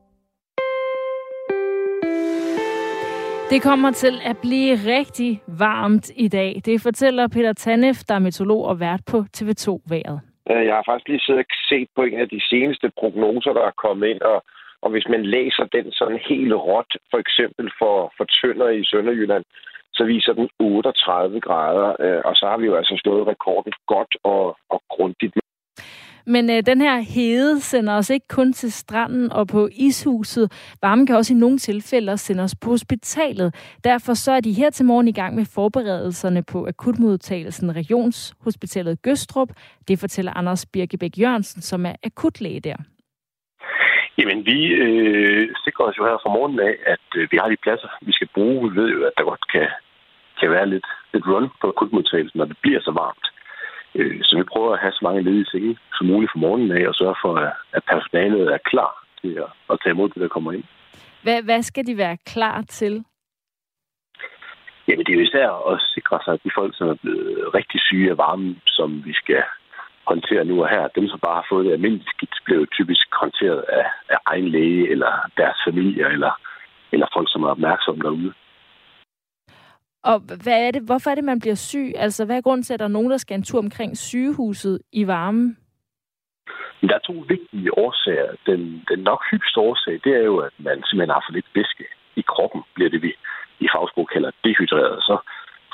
Det 3.51 3.63
kommer 3.63 3.91
til 3.91 4.15
at 4.25 4.37
blive 4.43 4.73
rigtig 4.97 5.43
varmt 5.47 6.11
i 6.17 6.29
dag. 6.29 6.63
Det 6.65 6.81
fortæller 6.83 7.29
Peter 7.29 7.53
Tanef, 7.53 7.99
der 8.09 8.15
er 8.15 8.19
meteorolog 8.19 8.65
og 8.65 8.81
vært 8.81 9.01
på 9.11 9.19
TV2-været. 9.37 10.21
Øh, 10.51 10.67
jeg 10.67 10.75
har 10.75 10.85
faktisk 10.87 11.09
lige 11.09 11.25
siddet 11.27 11.41
og 11.41 11.57
set 11.69 11.89
på 11.97 12.03
en 12.03 12.19
af 12.25 12.29
de 12.29 12.41
seneste 12.51 12.91
prognoser, 12.99 13.53
der 13.53 13.65
er 13.67 13.81
kommet 13.85 14.07
ind, 14.09 14.21
og, 14.21 14.45
og 14.83 14.91
hvis 14.91 15.07
man 15.09 15.23
læser 15.37 15.65
den 15.77 15.93
sådan 15.93 16.21
helt 16.29 16.55
råt, 16.55 16.93
for 17.11 17.19
eksempel 17.19 17.71
for, 17.79 18.13
for 18.17 18.25
Tønder 18.25 18.69
i 18.69 18.85
Sønderjylland, 18.85 19.45
så 19.95 20.05
viser 20.05 20.33
den 20.33 20.49
38 20.59 21.41
grader, 21.41 21.89
øh, 22.05 22.21
og 22.25 22.37
så 22.37 22.47
har 22.47 22.59
vi 22.59 22.67
jo 22.67 22.75
altså 22.77 23.01
slået 23.03 23.27
rekorden 23.27 23.73
godt 23.87 24.17
og, 24.25 24.57
og 24.71 24.83
grundigt. 24.89 25.35
Men 26.27 26.51
øh, 26.51 26.63
den 26.67 26.81
her 26.81 27.01
hede 27.01 27.61
sender 27.61 27.95
os 27.95 28.11
ikke 28.11 28.29
kun 28.29 28.53
til 28.53 28.73
stranden 28.73 29.33
og 29.33 29.49
på 29.49 29.69
ishuset. 29.73 30.75
Varmen 30.83 31.07
kan 31.07 31.17
også 31.17 31.35
i 31.35 31.37
nogle 31.37 31.59
tilfælde 31.59 32.19
sende 32.19 32.43
os 32.43 32.55
på 32.63 32.71
hospitalet. 32.71 33.55
Derfor 33.85 34.15
så 34.15 34.33
er 34.33 34.41
de 34.41 34.53
her 34.53 34.71
til 34.71 34.87
morgen 34.87 35.09
i 35.09 35.13
gang 35.13 35.35
med 35.35 35.45
forberedelserne 35.55 36.43
på 36.43 36.67
akutmodtagelsen 36.67 37.77
Regionshospitalet 37.77 39.03
Gøstrup. 39.03 39.49
Det 39.89 39.99
fortæller 39.99 40.33
Anders 40.33 40.67
Birkebæk 40.67 41.19
Jørgensen, 41.19 41.63
som 41.63 41.87
er 41.87 41.95
akutlæge 42.05 42.61
der. 42.61 42.77
Jamen, 44.19 44.47
vi 44.47 44.59
øh, 44.85 45.49
sikrer 45.65 45.85
os 45.87 45.99
jo 45.99 46.05
her 46.05 46.19
fra 46.23 46.33
morgenen 46.37 46.61
af, 46.61 46.75
at 46.87 47.07
øh, 47.17 47.29
vi 47.31 47.37
har 47.41 47.49
de 47.49 47.63
pladser, 47.63 47.89
vi 48.03 48.13
skal 48.13 48.29
bruge. 48.35 48.71
Vi 48.71 48.81
ved 48.81 48.89
jo, 48.91 49.05
at 49.05 49.13
der 49.19 49.25
godt 49.25 49.45
kan, 49.53 49.69
kan 50.41 50.51
være 50.51 50.67
lidt, 50.69 50.87
lidt 51.13 51.27
run 51.27 51.49
på 51.61 51.69
akutmodtagelsen, 51.69 52.39
når 52.39 52.45
det 52.45 52.59
bliver 52.63 52.81
så 52.81 52.91
varmt. 52.91 53.32
Øh, 53.95 54.19
så 54.23 54.37
vi 54.37 54.43
prøver 54.53 54.73
at 54.73 54.81
have 54.81 54.93
så 54.93 55.01
mange 55.03 55.23
ledige 55.23 55.47
senge 55.47 55.79
som 55.95 56.07
muligt 56.07 56.33
for 56.33 56.39
morgenen 56.39 56.73
af, 56.79 56.89
og 56.89 56.95
sørge 56.95 57.17
for, 57.25 57.33
at 57.77 57.83
personalet 57.93 58.53
er 58.55 58.59
klar 58.71 58.93
til 59.21 59.33
at, 59.45 59.51
at 59.71 59.79
tage 59.83 59.95
imod 59.95 60.09
det, 60.09 60.23
der 60.23 60.29
kommer 60.29 60.53
ind. 60.53 60.65
Hvad, 61.23 61.43
hvad 61.43 61.63
skal 61.63 61.87
de 61.87 61.97
være 61.97 62.17
klar 62.27 62.63
til? 62.63 63.05
Jamen, 64.89 65.05
det 65.05 65.13
er 65.13 65.19
jo 65.19 65.29
især 65.29 65.49
at 65.73 65.81
sikre 65.95 66.19
sig, 66.25 66.33
at 66.35 66.45
de 66.45 66.51
folk, 66.59 66.73
som 66.79 66.89
er 66.89 66.99
blevet 67.03 67.55
rigtig 67.55 67.81
syge 67.81 68.11
af 68.11 68.19
varmen, 68.19 68.61
som 68.67 69.03
vi 69.05 69.13
skal 69.13 69.43
håndtere 70.07 70.45
nu 70.45 70.63
og 70.63 70.69
her, 70.69 70.89
dem, 70.89 71.09
som 71.09 71.19
bare 71.19 71.35
har 71.41 71.47
fået 71.49 71.65
det 71.67 71.73
almindeligt 71.73 72.11
skidt, 72.15 72.35
bliver 72.45 72.67
typisk 72.79 73.07
håndteret 73.21 73.63
af, 73.79 73.87
af 74.09 74.19
egen 74.27 74.49
læge, 74.49 74.91
eller 74.91 75.13
deres 75.37 75.59
familie, 75.67 76.13
eller, 76.15 76.33
eller 76.93 77.07
folk, 77.17 77.29
som 77.33 77.43
er 77.43 77.49
opmærksomme 77.49 78.03
derude. 78.03 78.33
Og 80.05 80.19
hvad 80.45 80.59
er 80.67 80.71
det, 80.71 80.83
hvorfor 80.83 81.11
er 81.11 81.15
det, 81.15 81.25
man 81.25 81.41
bliver 81.41 81.55
syg? 81.55 81.93
Altså, 81.97 82.25
hvad 82.25 82.37
er 82.37 82.41
grunden 82.41 82.63
til, 82.65 82.75
at 82.75 82.81
der 82.81 82.85
er 82.85 82.99
nogen, 82.99 83.11
der 83.11 83.17
skal 83.17 83.35
en 83.35 83.43
tur 83.43 83.59
omkring 83.59 83.97
sygehuset 83.97 84.81
i 84.93 85.07
varmen? 85.07 85.57
Der 86.89 86.95
er 86.95 87.07
to 87.09 87.25
vigtige 87.29 87.79
årsager. 87.79 88.31
Den, 88.47 88.61
den 88.91 88.99
nok 88.99 89.21
hyppigste 89.31 89.61
årsag, 89.61 90.01
det 90.05 90.13
er 90.21 90.25
jo, 90.31 90.37
at 90.39 90.55
man 90.59 90.77
simpelthen 90.87 91.15
har 91.17 91.25
for 91.27 91.33
lidt 91.33 91.51
væske 91.55 91.85
i 92.17 92.23
kroppen, 92.33 92.63
bliver 92.75 92.91
det 92.91 93.03
vi 93.03 93.13
i 93.65 93.67
fagsprog 93.75 94.09
kalder 94.15 94.31
dehydreret. 94.45 94.99
Så 95.09 95.17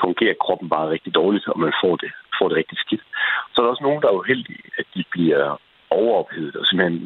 fungerer 0.05 0.43
kroppen 0.45 0.69
bare 0.69 0.91
rigtig 0.91 1.15
dårligt, 1.15 1.49
og 1.49 1.59
man 1.61 1.73
får 1.83 1.97
det, 1.97 2.13
får 2.39 2.49
det 2.49 2.57
rigtig 2.57 2.79
skidt. 2.79 3.05
Så 3.51 3.57
er 3.59 3.65
der 3.65 3.75
også 3.75 3.87
nogen, 3.89 4.03
der 4.03 4.09
er 4.09 4.21
uheldige, 4.21 4.65
at 4.79 4.87
de 4.95 5.05
bliver 5.11 5.61
overophedet 5.91 6.57
og 6.57 6.67
simpelthen 6.67 6.99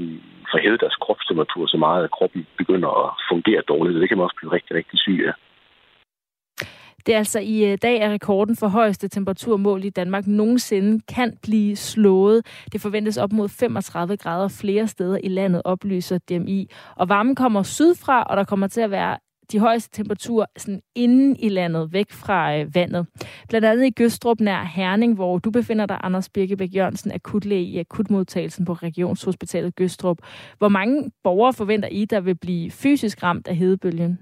forhævet 0.53 0.81
deres 0.81 0.97
kropstemperatur 1.05 1.67
så 1.67 1.77
meget, 1.77 2.05
at 2.05 2.15
kroppen 2.17 2.47
begynder 2.61 2.91
at 3.05 3.11
fungere 3.31 3.63
dårligt. 3.73 4.01
Det 4.01 4.09
kan 4.09 4.19
man 4.19 4.25
også 4.29 4.39
blive 4.41 4.53
rigtig, 4.57 4.77
rigtig 4.77 4.99
syg 4.99 5.19
af. 5.29 5.35
Det 7.07 7.15
er 7.15 7.19
altså 7.19 7.39
i 7.41 7.73
øh, 7.73 7.79
dag, 7.83 7.97
er 7.97 8.13
rekorden 8.13 8.57
for 8.57 8.69
højeste 8.69 9.09
temperaturmål 9.09 9.85
i 9.85 9.91
Danmark 9.91 10.27
nogensinde 10.27 11.03
kan 11.09 11.37
blive 11.43 11.77
slået. 11.77 12.47
Det 12.73 12.81
forventes 12.81 13.17
op 13.17 13.33
mod 13.33 13.49
35 13.49 14.17
grader 14.17 14.49
flere 14.49 14.89
steder 14.89 15.19
i 15.25 15.29
landet, 15.29 15.63
oplyser 15.65 16.19
DMI. 16.19 16.69
Og 16.97 17.09
varmen 17.09 17.35
kommer 17.35 17.63
sydfra, 17.63 18.23
og 18.23 18.37
der 18.37 18.45
kommer 18.45 18.67
til 18.67 18.81
at 18.81 18.91
være 18.91 19.19
de 19.53 19.59
højeste 19.59 19.91
temperaturer 19.93 20.47
sådan 20.57 20.81
inden 20.95 21.37
i 21.39 21.49
landet, 21.49 21.93
væk 21.93 22.13
fra 22.13 22.57
øh, 22.59 22.75
vandet. 22.75 23.07
Blandt 23.49 23.67
andet 23.67 23.87
i 23.87 23.91
Gøstrup 23.91 24.41
nær 24.41 24.65
Herning, 24.65 25.15
hvor 25.15 25.39
du 25.39 25.51
befinder 25.51 25.87
dig, 25.87 25.99
Anders 26.03 26.29
Birkebæk 26.29 26.75
Jørgensen, 26.75 27.13
akutlæge 27.13 27.65
i 27.65 27.79
akutmodtagelsen 27.79 28.65
på 28.65 28.73
Regionshospitalet 28.73 29.77
Gøstrup. 29.77 30.19
Hvor 30.59 30.69
mange 30.69 31.11
borgere 31.25 31.53
forventer 31.53 31.89
I, 31.89 32.05
der 32.05 32.21
vil 32.21 32.35
blive 32.35 32.71
fysisk 32.71 33.23
ramt 33.23 33.49
af 33.49 33.57
hedebølgen? 33.57 34.19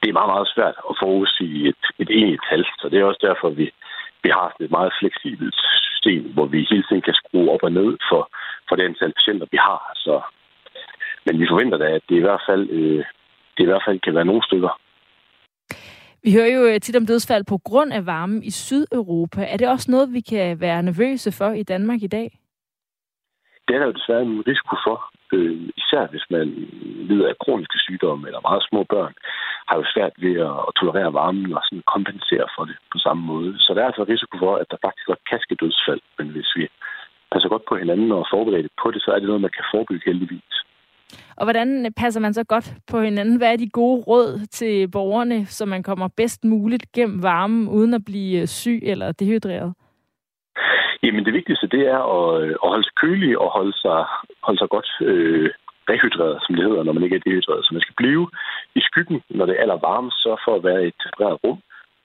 Det 0.00 0.08
er 0.08 0.18
meget, 0.18 0.32
meget 0.34 0.52
svært 0.54 0.76
at 0.90 0.94
forudsige 1.02 1.68
et, 1.68 1.82
et 2.02 2.10
enigt 2.20 2.42
tal. 2.50 2.64
Så 2.80 2.88
det 2.88 2.98
er 2.98 3.04
også 3.04 3.22
derfor, 3.28 3.48
vi, 3.60 3.66
vi 4.24 4.30
har 4.38 4.48
et 4.60 4.70
meget 4.70 4.92
fleksibelt 5.00 5.56
system, 5.88 6.22
hvor 6.34 6.46
vi 6.46 6.68
hele 6.70 6.84
tiden 6.88 7.02
kan 7.02 7.14
skrue 7.14 7.50
op 7.54 7.62
og 7.62 7.72
ned 7.72 7.90
for, 8.10 8.22
for 8.68 8.74
det 8.76 8.84
antal 8.84 9.12
patienter, 9.18 9.46
vi 9.50 9.58
har. 9.68 9.80
Så, 9.94 10.14
men 11.26 11.40
vi 11.40 11.46
forventer 11.50 11.78
da, 11.78 11.88
at 11.98 12.02
det 12.08 12.16
i 12.16 12.24
hvert 12.26 12.42
fald, 12.48 12.70
øh, 12.70 13.04
det 13.56 13.62
i 13.62 13.70
hvert 13.70 13.84
fald 13.86 14.00
kan 14.00 14.14
være 14.14 14.30
nogle 14.30 14.42
stykker. 14.48 14.72
Vi 16.24 16.32
hører 16.32 16.52
jo 16.56 16.62
øh, 16.66 16.80
tit 16.80 16.96
om 16.96 17.06
dødsfald 17.06 17.44
på 17.48 17.58
grund 17.64 17.92
af 17.92 18.06
varmen 18.06 18.42
i 18.42 18.50
Sydeuropa. 18.50 19.42
Er 19.52 19.56
det 19.56 19.68
også 19.68 19.90
noget, 19.90 20.12
vi 20.12 20.20
kan 20.20 20.60
være 20.60 20.82
nervøse 20.82 21.32
for 21.32 21.50
i 21.50 21.62
Danmark 21.62 22.02
i 22.02 22.06
dag? 22.06 22.28
Det 23.68 23.74
er 23.74 23.78
der 23.78 23.86
jo 23.86 23.92
desværre 23.92 24.22
en 24.22 24.42
risiko 24.46 24.76
for. 24.86 25.19
Øh, 25.32 25.56
især 25.80 26.02
hvis 26.12 26.26
man 26.30 26.46
lider 27.10 27.28
af 27.28 27.40
kroniske 27.44 27.78
sygdomme 27.86 28.26
eller 28.28 28.46
meget 28.48 28.62
små 28.68 28.80
børn, 28.94 29.14
har 29.68 29.76
jo 29.80 29.84
svært 29.94 30.14
ved 30.24 30.34
at 30.48 30.54
tolerere 30.78 31.12
varmen 31.20 31.52
og 31.56 31.62
sådan 31.64 31.90
kompensere 31.94 32.46
for 32.54 32.64
det 32.68 32.76
på 32.92 32.98
samme 33.04 33.22
måde. 33.32 33.50
Så 33.64 33.68
der 33.74 33.80
er 33.82 33.90
altså 33.90 34.04
risiko 34.04 34.34
for, 34.44 34.52
at 34.62 34.70
der 34.70 34.84
faktisk 34.86 35.06
godt 35.06 35.22
kan 35.30 35.40
ske 35.44 35.54
dødsfald, 35.62 36.02
men 36.18 36.26
hvis 36.34 36.50
vi 36.56 36.64
passer 37.32 37.48
godt 37.48 37.64
på 37.68 37.74
hinanden 37.82 38.12
og 38.12 38.26
forbereder 38.34 38.72
på 38.82 38.90
det, 38.90 39.00
så 39.02 39.10
er 39.10 39.18
det 39.18 39.28
noget, 39.28 39.46
man 39.46 39.56
kan 39.56 39.64
forebygge 39.72 40.08
heldigvis. 40.10 40.54
Og 41.36 41.44
hvordan 41.46 41.92
passer 41.96 42.20
man 42.20 42.34
så 42.34 42.44
godt 42.44 42.74
på 42.90 43.00
hinanden? 43.00 43.36
Hvad 43.36 43.52
er 43.52 43.56
de 43.56 43.68
gode 43.68 44.02
råd 44.02 44.46
til 44.50 44.88
borgerne, 44.88 45.46
så 45.46 45.66
man 45.66 45.82
kommer 45.82 46.08
bedst 46.08 46.44
muligt 46.44 46.92
gennem 46.92 47.22
varmen, 47.22 47.68
uden 47.68 47.94
at 47.94 48.04
blive 48.04 48.46
syg 48.46 48.80
eller 48.82 49.12
dehydreret? 49.12 49.74
Jamen 51.02 51.24
det 51.24 51.34
vigtigste, 51.38 51.66
det 51.66 51.82
er 51.94 52.00
at, 52.16 52.42
øh, 52.42 52.54
at 52.62 52.68
holde 52.72 52.84
sig 52.84 52.96
kølig 53.02 53.38
og 53.38 53.48
holde 53.58 53.74
sig, 53.84 53.98
holde 54.46 54.58
sig 54.58 54.68
godt 54.68 54.90
øh, 55.10 55.50
rehydreret, 55.90 56.36
som 56.42 56.54
det 56.54 56.64
hedder, 56.64 56.82
når 56.82 56.92
man 56.92 57.04
ikke 57.04 57.16
er 57.16 57.26
dehydreret. 57.26 57.64
Så 57.64 57.70
man 57.74 57.84
skal 57.86 58.00
blive 58.02 58.24
i 58.78 58.80
skyggen, 58.88 59.18
når 59.38 59.46
det 59.46 59.54
er 59.54 59.62
allervarmest, 59.64 60.16
så 60.24 60.30
for 60.44 60.52
at 60.56 60.64
være 60.68 60.84
i 60.84 60.88
et 60.88 61.00
tempereret 61.04 61.38
rum. 61.44 61.58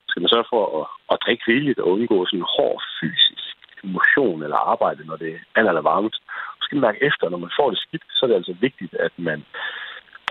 Så 0.03 0.09
skal 0.09 0.21
man 0.21 0.33
sørge 0.33 0.51
for 0.53 0.63
at, 0.79 0.85
at 1.11 1.21
drikke 1.25 1.43
rigeligt 1.47 1.79
og 1.79 1.87
undgå 1.93 2.17
sådan 2.25 2.51
hård 2.55 2.79
fysisk 2.99 3.55
motion 3.97 4.43
eller 4.43 4.59
arbejde, 4.73 5.01
når 5.05 5.17
det 5.23 5.29
er 5.33 5.39
aller, 5.55 5.71
aller 5.71 5.87
varmest. 5.91 6.21
Så 6.57 6.61
skal 6.63 6.75
man 6.75 6.87
mærke 6.87 7.03
efter, 7.09 7.29
når 7.29 7.41
man 7.45 7.57
får 7.59 7.69
det 7.69 7.79
skidt, 7.79 8.05
så 8.15 8.19
er 8.25 8.27
det 8.27 8.35
altså 8.41 8.55
vigtigt, 8.67 8.93
at 9.07 9.13
man 9.17 9.39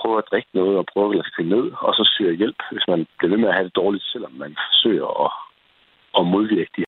prøver 0.00 0.18
at 0.18 0.28
drikke 0.30 0.50
noget 0.54 0.74
og 0.78 0.86
prøver 0.92 1.10
at 1.10 1.16
lade 1.16 1.34
sig 1.36 1.44
ned, 1.54 1.66
og 1.86 1.92
så 1.94 2.02
søger 2.14 2.40
hjælp, 2.40 2.60
hvis 2.72 2.86
man 2.92 3.06
bliver 3.16 3.30
ved 3.32 3.40
med 3.40 3.48
at 3.48 3.54
have 3.54 3.68
det 3.68 3.76
dårligt, 3.76 4.04
selvom 4.12 4.32
man 4.32 4.52
forsøger 4.68 5.08
at, 5.24 5.30
at 6.18 6.26
modvirke 6.34 6.72
de 6.76 6.84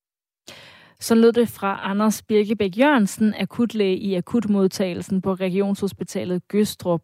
så 1.00 1.14
lød 1.14 1.32
det 1.32 1.48
fra 1.48 1.80
Anders 1.82 2.22
Birkebæk 2.22 2.78
Jørgensen, 2.78 3.34
akutlæge 3.38 3.96
i 3.96 4.14
akutmodtagelsen 4.14 5.22
på 5.22 5.34
Regionshospitalet 5.34 6.48
Gøstrup. 6.48 7.02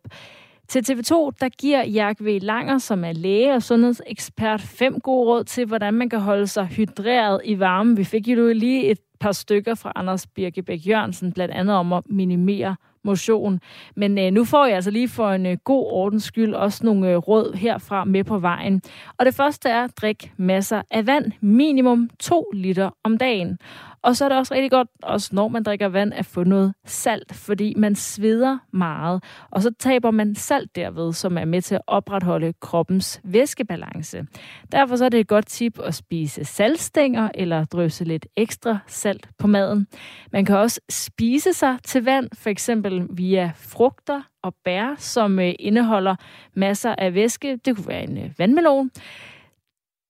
Til 0.68 0.92
TV2, 0.92 1.14
der 1.40 1.48
giver 1.48 1.84
Jack 1.84 2.20
V. 2.20 2.38
Langer, 2.42 2.78
som 2.78 3.04
er 3.04 3.12
læge 3.12 3.54
og 3.54 3.62
sundhedsekspert, 3.62 4.60
fem 4.60 5.00
gode 5.00 5.28
råd 5.28 5.44
til, 5.44 5.66
hvordan 5.66 5.94
man 5.94 6.08
kan 6.08 6.20
holde 6.20 6.46
sig 6.46 6.66
hydreret 6.66 7.40
i 7.44 7.58
varmen. 7.58 7.96
Vi 7.96 8.04
fik 8.04 8.28
jo 8.28 8.52
lige 8.52 8.90
et 8.90 8.98
par 9.20 9.32
stykker 9.32 9.74
fra 9.74 9.92
Anders 9.96 10.26
Birkebæk 10.26 10.86
Jørgensen, 10.86 11.32
blandt 11.32 11.54
andet 11.54 11.76
om 11.76 11.92
at 11.92 12.02
minimere 12.06 12.76
motion. 13.04 13.60
Men 13.96 14.18
øh, 14.18 14.30
nu 14.30 14.44
får 14.44 14.66
jeg 14.66 14.74
altså 14.74 14.90
lige 14.90 15.08
for 15.08 15.30
en 15.30 15.46
øh, 15.46 15.56
god 15.64 15.86
ordens 15.92 16.24
skyld 16.24 16.54
også 16.54 16.84
nogle 16.84 17.10
øh, 17.10 17.16
råd 17.16 17.56
herfra 17.56 18.04
med 18.04 18.24
på 18.24 18.38
vejen. 18.38 18.82
Og 19.18 19.26
det 19.26 19.34
første 19.34 19.68
er 19.68 19.86
drik 19.86 20.32
masser 20.36 20.82
af 20.90 21.06
vand, 21.06 21.32
minimum 21.40 22.10
2 22.20 22.50
liter 22.54 22.90
om 23.04 23.18
dagen. 23.18 23.58
Og 24.02 24.16
så 24.16 24.24
er 24.24 24.28
det 24.28 24.38
også 24.38 24.54
rigtig 24.54 24.70
godt, 24.70 24.88
også 25.02 25.30
når 25.32 25.48
man 25.48 25.62
drikker 25.62 25.86
vand, 25.86 26.12
at 26.14 26.26
få 26.26 26.44
noget 26.44 26.74
salt, 26.86 27.34
fordi 27.34 27.74
man 27.76 27.94
sveder 27.94 28.58
meget. 28.72 29.24
Og 29.50 29.62
så 29.62 29.70
taber 29.78 30.10
man 30.10 30.34
salt 30.34 30.76
derved, 30.76 31.12
som 31.12 31.38
er 31.38 31.44
med 31.44 31.62
til 31.62 31.74
at 31.74 31.80
opretholde 31.86 32.52
kroppens 32.60 33.20
væskebalance. 33.24 34.26
Derfor 34.72 34.96
så 34.96 35.04
er 35.04 35.08
det 35.08 35.20
et 35.20 35.28
godt 35.28 35.46
tip 35.46 35.78
at 35.78 35.94
spise 35.94 36.44
saltstænger 36.44 37.28
eller 37.34 37.64
drøse 37.64 38.04
lidt 38.04 38.26
ekstra 38.36 38.78
salt 38.86 39.28
på 39.38 39.46
maden. 39.46 39.86
Man 40.32 40.44
kan 40.44 40.56
også 40.56 40.80
spise 40.90 41.52
sig 41.52 41.78
til 41.84 42.04
vand, 42.04 42.28
for 42.34 42.50
eksempel 42.50 43.06
via 43.10 43.52
frugter 43.56 44.22
og 44.42 44.54
bær, 44.64 44.94
som 44.98 45.38
øh, 45.38 45.54
indeholder 45.58 46.16
masser 46.54 46.94
af 46.98 47.14
væske. 47.14 47.56
Det 47.64 47.76
kunne 47.76 47.88
være 47.88 48.02
en 48.02 48.18
øh, 48.18 48.30
vandmelon. 48.38 48.90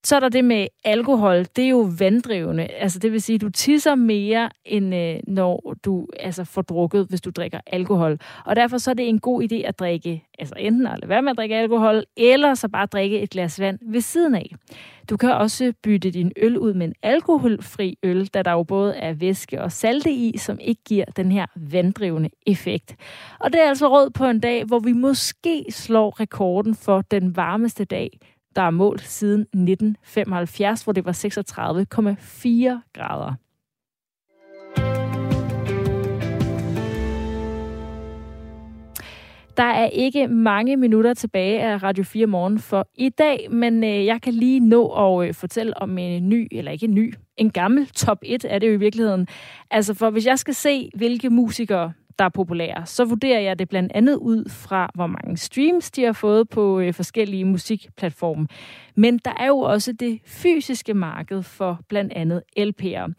Så 0.04 0.16
er 0.16 0.20
der 0.20 0.28
det 0.28 0.44
med 0.44 0.66
alkohol. 0.84 1.44
Det 1.56 1.64
er 1.64 1.68
jo 1.68 1.90
vanddrivende. 1.98 2.66
Altså 2.66 2.98
det 2.98 3.12
vil 3.12 3.22
sige, 3.22 3.34
at 3.34 3.40
du 3.40 3.50
tisser 3.50 3.94
mere, 3.94 4.50
end 4.64 4.94
øh, 4.94 5.16
når 5.26 5.74
du 5.84 6.06
altså, 6.20 6.44
får 6.44 6.62
drukket, 6.62 7.06
hvis 7.08 7.20
du 7.20 7.30
drikker 7.30 7.60
alkohol. 7.66 8.18
Og 8.44 8.56
derfor 8.56 8.78
så 8.78 8.90
er 8.90 8.94
det 8.94 9.08
en 9.08 9.20
god 9.20 9.42
idé 9.42 9.54
at 9.54 9.78
drikke, 9.78 10.24
altså 10.38 10.54
enten 10.58 10.86
at 10.86 10.98
lade 11.00 11.08
være 11.08 11.22
med 11.22 11.30
at 11.30 11.36
drikke 11.36 11.56
alkohol, 11.56 12.04
eller 12.16 12.54
så 12.54 12.68
bare 12.68 12.86
drikke 12.86 13.20
et 13.20 13.30
glas 13.30 13.60
vand 13.60 13.78
ved 13.82 14.00
siden 14.00 14.34
af. 14.34 14.50
Du 15.10 15.16
kan 15.16 15.30
også 15.30 15.72
bytte 15.82 16.10
din 16.10 16.32
øl 16.36 16.58
ud 16.58 16.74
med 16.74 16.86
en 16.86 16.94
alkoholfri 17.02 17.98
øl, 18.02 18.26
da 18.26 18.42
der 18.42 18.52
jo 18.52 18.62
både 18.62 18.94
er 18.94 19.12
væske 19.12 19.62
og 19.62 19.72
salte 19.72 20.10
i, 20.10 20.38
som 20.38 20.58
ikke 20.60 20.82
giver 20.84 21.04
den 21.04 21.32
her 21.32 21.46
vanddrivende 21.56 22.30
effekt. 22.46 22.96
Og 23.40 23.52
det 23.52 23.60
er 23.62 23.68
altså 23.68 23.88
råd 23.88 24.10
på 24.10 24.24
en 24.24 24.40
dag, 24.40 24.64
hvor 24.64 24.78
vi 24.78 24.92
måske 24.92 25.64
slår 25.70 26.20
rekorden 26.20 26.74
for 26.74 27.00
den 27.00 27.36
varmeste 27.36 27.84
dag 27.84 28.18
der 28.56 28.62
er 28.62 28.70
målt 28.70 29.02
siden 29.02 29.40
1975, 29.40 30.82
hvor 30.82 30.92
det 30.92 31.04
var 31.04 31.12
36,4 31.12 32.92
grader. 32.94 33.34
Der 39.56 39.62
er 39.62 39.86
ikke 39.86 40.28
mange 40.28 40.76
minutter 40.76 41.14
tilbage 41.14 41.62
af 41.62 41.82
Radio 41.82 42.04
4 42.04 42.26
Morgen 42.26 42.58
for 42.58 42.88
i 42.94 43.08
dag, 43.08 43.46
men 43.50 43.84
øh, 43.84 44.06
jeg 44.06 44.22
kan 44.22 44.32
lige 44.34 44.60
nå 44.60 44.88
at 44.88 45.28
øh, 45.28 45.34
fortælle 45.34 45.76
om 45.76 45.98
en 45.98 46.28
ny, 46.28 46.48
eller 46.50 46.72
ikke 46.72 46.86
en 46.86 46.94
ny, 46.94 47.14
en 47.36 47.50
gammel 47.50 47.86
top 47.86 48.18
1 48.22 48.44
er 48.48 48.58
det 48.58 48.68
jo 48.68 48.72
i 48.72 48.76
virkeligheden. 48.76 49.26
Altså 49.70 49.94
for 49.94 50.10
hvis 50.10 50.26
jeg 50.26 50.38
skal 50.38 50.54
se, 50.54 50.90
hvilke 50.94 51.30
musikere, 51.30 51.92
der 52.18 52.24
er 52.24 52.28
populære, 52.28 52.86
så 52.86 53.04
vurderer 53.04 53.40
jeg 53.40 53.58
det 53.58 53.68
blandt 53.68 53.92
andet 53.94 54.16
ud 54.16 54.50
fra, 54.50 54.90
hvor 54.94 55.06
mange 55.06 55.36
streams 55.36 55.90
de 55.90 56.04
har 56.04 56.12
fået 56.12 56.48
på 56.48 56.80
øh, 56.80 56.94
forskellige 56.94 57.44
musikplatforme. 57.44 58.48
Men 58.94 59.18
der 59.18 59.32
er 59.40 59.46
jo 59.46 59.58
også 59.58 59.92
det 59.92 60.20
fysiske 60.26 60.94
marked 60.94 61.42
for 61.42 61.80
blandt 61.88 62.12
andet 62.12 62.42
LP'er. 62.58 63.12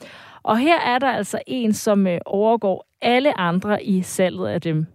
Og 0.44 0.58
her 0.58 0.80
er 0.80 1.00
der 1.00 1.12
altså 1.12 1.42
en, 1.48 1.74
som 1.74 2.08
øh, 2.08 2.20
overgår 2.26 2.88
alle 3.02 3.40
andre 3.40 3.84
i 3.84 4.02
salget 4.02 4.48
af 4.48 4.62
dem. 4.62 4.86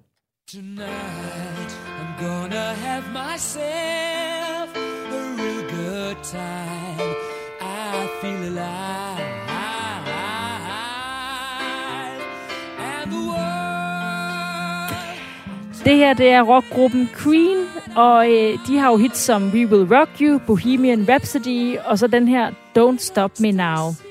Tonight 0.51 1.73
I'm 1.99 2.25
gonna 2.25 2.75
have 2.75 3.05
myself 3.13 4.77
a 4.77 5.21
real 5.39 5.63
good 5.71 6.17
time. 6.25 7.15
I 7.61 8.09
feel 8.21 8.59
alive. 8.59 9.08
Det 15.85 15.97
her, 15.97 16.15
det 16.15 16.29
er 16.29 16.43
rockgruppen 16.43 17.09
Queen, 17.23 17.57
og 17.97 18.33
øh, 18.33 18.59
de 18.67 18.79
har 18.79 18.91
jo 18.91 18.97
hits 18.97 19.19
som 19.19 19.51
We 19.51 19.67
Will 19.67 19.95
Rock 19.95 20.11
You, 20.21 20.41
Bohemian 20.47 21.07
Rhapsody, 21.09 21.77
og 21.85 21.99
så 21.99 22.07
den 22.07 22.29
her 22.29 22.51
Don't 22.79 22.99
Stop 22.99 23.31
Me 23.41 23.53
Now. 23.53 24.08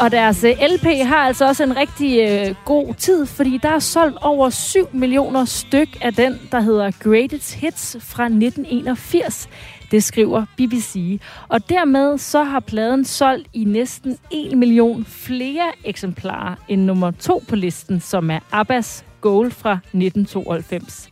Og 0.00 0.10
deres 0.10 0.44
øh, 0.44 0.50
LP 0.50 1.06
har 1.06 1.16
altså 1.16 1.46
også 1.46 1.62
en 1.62 1.76
rigtig 1.76 2.20
øh, 2.20 2.54
god 2.64 2.94
tid, 2.94 3.26
fordi 3.26 3.58
der 3.62 3.68
er 3.68 3.78
solgt 3.78 4.16
over 4.22 4.50
7 4.50 4.88
millioner 4.92 5.44
styk 5.44 5.88
af 6.00 6.14
den, 6.14 6.40
der 6.52 6.60
hedder 6.60 6.90
Greatest 7.02 7.54
Hits 7.54 7.96
fra 8.00 8.24
1981. 8.24 9.48
Det 9.90 10.04
skriver 10.04 10.44
BBC. 10.56 11.20
Og 11.48 11.68
dermed 11.68 12.18
så 12.18 12.44
har 12.44 12.60
pladen 12.60 13.04
solgt 13.04 13.48
i 13.52 13.64
næsten 13.64 14.18
1 14.30 14.58
million 14.58 15.04
flere 15.04 15.72
eksemplarer 15.84 16.54
end 16.68 16.84
nummer 16.84 17.10
to 17.10 17.42
på 17.48 17.56
listen, 17.56 18.00
som 18.00 18.30
er 18.30 18.38
Abbas 18.52 19.04
Gold 19.20 19.50
fra 19.50 19.72
1992. 19.72 21.10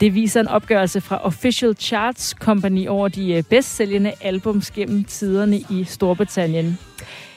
Det 0.00 0.14
viser 0.14 0.40
en 0.40 0.48
opgørelse 0.48 1.00
fra 1.00 1.24
Official 1.24 1.76
Charts 1.76 2.28
Company 2.28 2.88
over 2.88 3.08
de 3.08 3.32
øh, 3.32 3.42
bedst 3.42 3.76
sælgende 3.76 4.12
albums 4.20 4.70
gennem 4.70 5.04
tiderne 5.04 5.56
i 5.56 5.84
Storbritannien. 5.84 6.78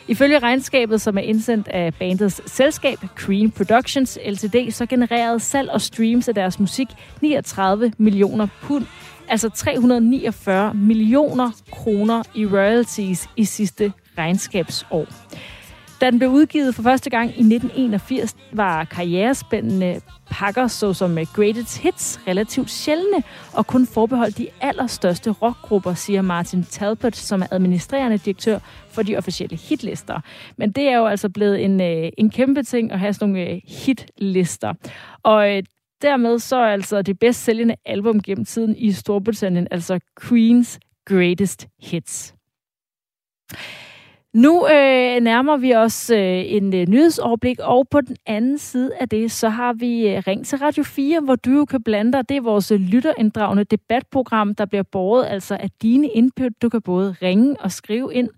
Ifølge 0.08 0.39
regnskabet, 0.39 1.01
som 1.01 1.18
er 1.18 1.22
indsendt 1.22 1.68
af 1.68 1.93
bandets 1.93 2.51
selskab, 2.51 2.97
Cream 3.16 3.51
Productions 3.51 4.20
Ltd., 4.26 4.72
så 4.72 4.86
genererede 4.86 5.39
salg 5.39 5.70
og 5.70 5.82
streams 5.82 6.28
af 6.28 6.36
deres 6.36 6.60
musik 6.60 6.88
39 7.22 7.93
millioner 7.97 8.47
pund 8.62 8.86
altså 9.28 9.49
349 9.49 10.74
millioner 10.74 11.51
kroner 11.72 12.24
i 12.36 12.45
royalties 12.45 13.30
i 13.36 13.45
sidste 13.45 13.93
regnskabsår. 14.18 15.08
Da 16.01 16.11
den 16.11 16.19
blev 16.19 16.29
udgivet 16.29 16.75
for 16.75 16.83
første 16.83 17.09
gang 17.09 17.29
i 17.29 17.39
1981, 17.39 18.35
var 18.51 18.83
karrierespændende 18.83 20.01
pakker 20.29 20.67
såsom 20.67 21.17
Greatest 21.33 21.77
Hits 21.77 22.19
relativt 22.27 22.69
sjældne 22.69 23.23
og 23.53 23.67
kun 23.67 23.87
forbeholdt 23.87 24.37
de 24.37 24.47
allerstørste 24.61 25.31
rockgrupper, 25.31 25.93
siger 25.93 26.21
Martin 26.21 26.63
Talbot, 26.63 27.15
som 27.15 27.41
er 27.41 27.47
administrerende 27.51 28.17
direktør 28.17 28.59
for 28.89 29.03
de 29.03 29.17
officielle 29.17 29.57
hitlister. 29.57 30.19
Men 30.57 30.71
det 30.71 30.83
er 30.83 30.97
jo 30.97 31.05
altså 31.05 31.29
blevet 31.29 31.63
en, 31.63 31.81
øh, 31.81 32.11
en 32.17 32.29
kæmpe 32.29 32.63
ting 32.63 32.91
at 32.91 32.99
have 32.99 33.13
sådan 33.13 33.29
nogle 33.29 33.49
øh, 33.49 33.61
hitlister. 33.67 34.73
Og 35.23 35.57
øh, 35.57 35.63
dermed 36.01 36.39
så 36.39 36.55
er 36.55 36.73
altså 36.73 37.01
det 37.01 37.19
bedst 37.19 37.43
sælgende 37.43 37.75
album 37.85 38.21
gennem 38.21 38.45
tiden 38.45 38.75
i 38.77 38.91
Storbritannien, 38.91 39.67
altså 39.71 39.99
Queen's 40.21 40.79
Greatest 41.05 41.67
Hits. 41.79 42.35
Nu 44.36 44.67
øh, 44.67 45.21
nærmer 45.21 45.57
vi 45.57 45.75
os 45.75 46.09
øh, 46.09 46.43
en 46.45 46.75
øh, 46.75 46.88
nyhedsoverblik, 46.88 47.59
og 47.59 47.88
på 47.91 48.01
den 48.01 48.15
anden 48.25 48.57
side 48.57 48.91
af 48.99 49.09
det, 49.09 49.31
så 49.31 49.49
har 49.49 49.73
vi 49.73 50.07
øh, 50.07 50.23
Ring 50.27 50.45
til 50.45 50.57
Radio 50.57 50.83
4, 50.83 51.19
hvor 51.19 51.36
du 51.36 51.51
jo 51.51 51.65
kan 51.65 51.83
blande 51.83 52.13
dig. 52.13 52.29
Det 52.29 52.38
er 52.38 52.41
vores 52.41 52.71
øh, 52.71 52.79
lytterinddragende 52.79 53.63
debatprogram, 53.63 54.55
der 54.55 54.65
bliver 54.65 54.83
båret 54.83 55.25
altså 55.25 55.57
af 55.59 55.69
dine 55.81 56.07
input. 56.07 56.51
Du 56.61 56.69
kan 56.69 56.81
både 56.81 57.15
ringe 57.21 57.55
og 57.59 57.71
skrive 57.71 58.13
ind. 58.13 58.29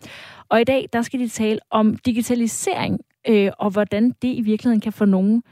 Og 0.49 0.61
i 0.61 0.63
dag, 0.63 0.89
der 0.93 1.01
skal 1.01 1.19
de 1.19 1.27
tale 1.27 1.59
om 1.71 1.97
digitalisering, 1.97 2.99
øh, 3.27 3.51
og 3.59 3.69
hvordan 3.69 4.09
det 4.09 4.27
i 4.27 4.41
virkeligheden 4.41 4.81
kan 4.81 4.93
få 4.93 5.05
nogen 5.05 5.43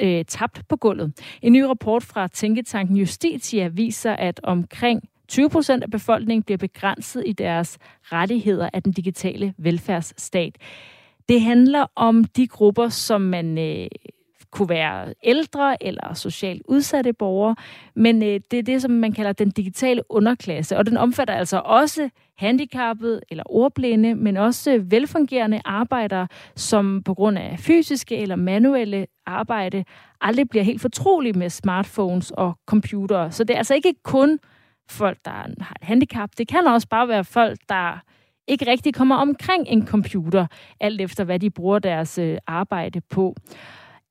øh, 0.00 0.24
tabt 0.24 0.62
på 0.68 0.76
gulvet. 0.76 1.12
En 1.42 1.52
ny 1.52 1.60
rapport 1.62 2.02
fra 2.02 2.28
Tænketanken 2.28 2.96
Justitia 2.96 3.68
viser, 3.68 4.12
at 4.12 4.40
omkring 4.42 5.02
20 5.30 5.50
procent 5.50 5.82
af 5.82 5.90
befolkningen 5.90 6.42
bliver 6.42 6.58
begrænset 6.58 7.22
i 7.26 7.32
deres 7.32 7.78
rettigheder 8.02 8.70
af 8.72 8.82
den 8.82 8.92
digitale 8.92 9.54
velfærdsstat. 9.58 10.56
Det 11.28 11.40
handler 11.40 11.86
om 11.96 12.24
de 12.24 12.46
grupper, 12.46 12.88
som 12.88 13.20
man 13.20 13.58
øh, 13.58 13.86
kunne 14.50 14.68
være 14.68 15.14
ældre 15.22 15.86
eller 15.86 16.14
socialt 16.14 16.62
udsatte 16.68 17.12
borgere, 17.12 17.56
men 17.94 18.22
øh, 18.22 18.40
det 18.50 18.58
er 18.58 18.62
det, 18.62 18.82
som 18.82 18.90
man 18.90 19.12
kalder 19.12 19.32
den 19.32 19.50
digitale 19.50 20.02
underklasse, 20.08 20.76
og 20.76 20.86
den 20.86 20.96
omfatter 20.96 21.34
altså 21.34 21.62
også 21.64 22.08
handicappede 22.38 23.20
eller 23.30 23.44
ordblinde, 23.46 24.14
men 24.14 24.36
også 24.36 24.82
velfungerende 24.84 25.60
arbejdere, 25.64 26.28
som 26.56 27.02
på 27.02 27.14
grund 27.14 27.38
af 27.38 27.56
fysiske 27.58 28.16
eller 28.16 28.36
manuelle 28.36 29.06
arbejde 29.26 29.84
aldrig 30.20 30.48
bliver 30.48 30.64
helt 30.64 30.80
fortrolige 30.80 31.38
med 31.38 31.50
smartphones 31.50 32.30
og 32.30 32.52
computere. 32.66 33.32
Så 33.32 33.44
det 33.44 33.54
er 33.54 33.58
altså 33.58 33.74
ikke 33.74 33.94
kun 34.02 34.38
folk, 34.90 35.18
der 35.24 35.30
har 35.60 35.76
et 35.80 35.86
handicap. 35.86 36.30
Det 36.38 36.48
kan 36.48 36.66
også 36.66 36.88
bare 36.88 37.08
være 37.08 37.24
folk, 37.24 37.58
der 37.68 38.00
ikke 38.48 38.66
rigtig 38.66 38.94
kommer 38.94 39.16
omkring 39.16 39.68
en 39.68 39.86
computer, 39.86 40.46
alt 40.80 41.00
efter 41.00 41.24
hvad 41.24 41.38
de 41.38 41.50
bruger 41.50 41.78
deres 41.78 42.18
øh, 42.18 42.38
arbejde 42.46 43.00
på. 43.00 43.34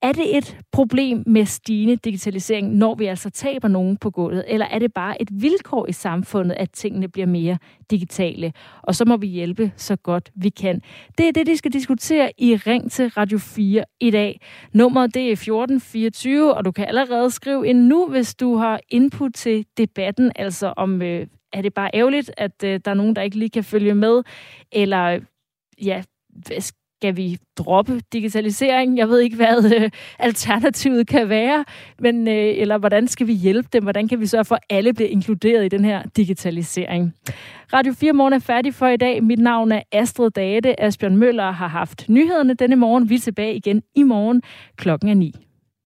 Er 0.01 0.11
det 0.11 0.37
et 0.37 0.57
problem 0.71 1.23
med 1.25 1.45
stigende 1.45 1.95
digitalisering, 1.95 2.75
når 2.75 2.95
vi 2.95 3.05
altså 3.05 3.29
taber 3.29 3.67
nogen 3.67 3.97
på 3.97 4.09
gulvet, 4.09 4.43
eller 4.47 4.65
er 4.65 4.79
det 4.79 4.93
bare 4.93 5.21
et 5.21 5.29
vilkår 5.31 5.87
i 5.87 5.91
samfundet, 5.91 6.55
at 6.55 6.71
tingene 6.71 7.07
bliver 7.07 7.25
mere 7.27 7.57
digitale? 7.91 8.53
Og 8.83 8.95
så 8.95 9.05
må 9.05 9.17
vi 9.17 9.27
hjælpe 9.27 9.71
så 9.75 9.95
godt 9.95 10.31
vi 10.35 10.49
kan. 10.49 10.81
Det 11.17 11.27
er 11.27 11.31
det, 11.31 11.47
de 11.47 11.57
skal 11.57 11.73
diskutere 11.73 12.31
i 12.37 12.55
Ring 12.55 12.91
til 12.91 13.09
Radio 13.09 13.37
4 13.37 13.83
i 13.99 14.11
dag. 14.11 14.41
Nummeret 14.73 15.13
det 15.13 15.27
er 15.27 15.31
1424, 15.31 16.53
og 16.53 16.65
du 16.65 16.71
kan 16.71 16.87
allerede 16.87 17.31
skrive 17.31 17.67
ind 17.67 17.79
nu, 17.79 18.07
hvis 18.07 18.35
du 18.35 18.55
har 18.55 18.79
input 18.89 19.33
til 19.33 19.65
debatten, 19.77 20.31
altså 20.35 20.73
om 20.77 21.01
øh, 21.01 21.27
er 21.53 21.61
det 21.61 21.73
bare 21.73 21.89
ærgerligt, 21.93 22.31
at 22.37 22.63
øh, 22.63 22.79
der 22.85 22.91
er 22.91 22.95
nogen, 22.95 23.15
der 23.15 23.21
ikke 23.21 23.37
lige 23.37 23.49
kan 23.49 23.63
følge 23.63 23.95
med, 23.95 24.23
eller 24.71 25.19
ja, 25.85 26.03
skal 26.99 27.17
vi 27.17 27.37
droppe 27.57 28.01
digitalisering? 28.13 28.97
Jeg 28.97 29.09
ved 29.09 29.19
ikke, 29.19 29.35
hvad 29.35 29.71
øh, 29.75 29.89
alternativet 30.19 31.07
kan 31.07 31.29
være, 31.29 31.65
men 31.99 32.27
øh, 32.27 32.33
eller 32.33 32.77
hvordan 32.77 33.07
skal 33.07 33.27
vi 33.27 33.33
hjælpe 33.33 33.69
dem? 33.73 33.83
Hvordan 33.83 34.07
kan 34.07 34.19
vi 34.19 34.25
sørge 34.25 34.45
for, 34.45 34.55
at 34.55 34.61
alle 34.69 34.93
bliver 34.93 35.09
inkluderet 35.09 35.65
i 35.65 35.67
den 35.67 35.85
her 35.85 36.03
digitalisering? 36.17 37.13
Radio 37.73 37.93
4 37.93 38.13
Morgen 38.13 38.33
er 38.33 38.39
færdig 38.39 38.73
for 38.73 38.87
i 38.87 38.97
dag. 38.97 39.23
Mit 39.23 39.39
navn 39.39 39.71
er 39.71 39.81
Astrid 39.91 40.29
Date. 40.31 40.81
Asbjørn 40.81 41.17
Møller 41.17 41.51
har 41.51 41.67
haft 41.67 42.09
nyhederne 42.09 42.53
denne 42.53 42.75
morgen. 42.75 43.09
Vi 43.09 43.15
er 43.15 43.19
tilbage 43.19 43.55
igen 43.55 43.81
i 43.95 44.03
morgen 44.03 44.41
klokken 44.77 45.09
er 45.09 45.13
9. 45.13 45.48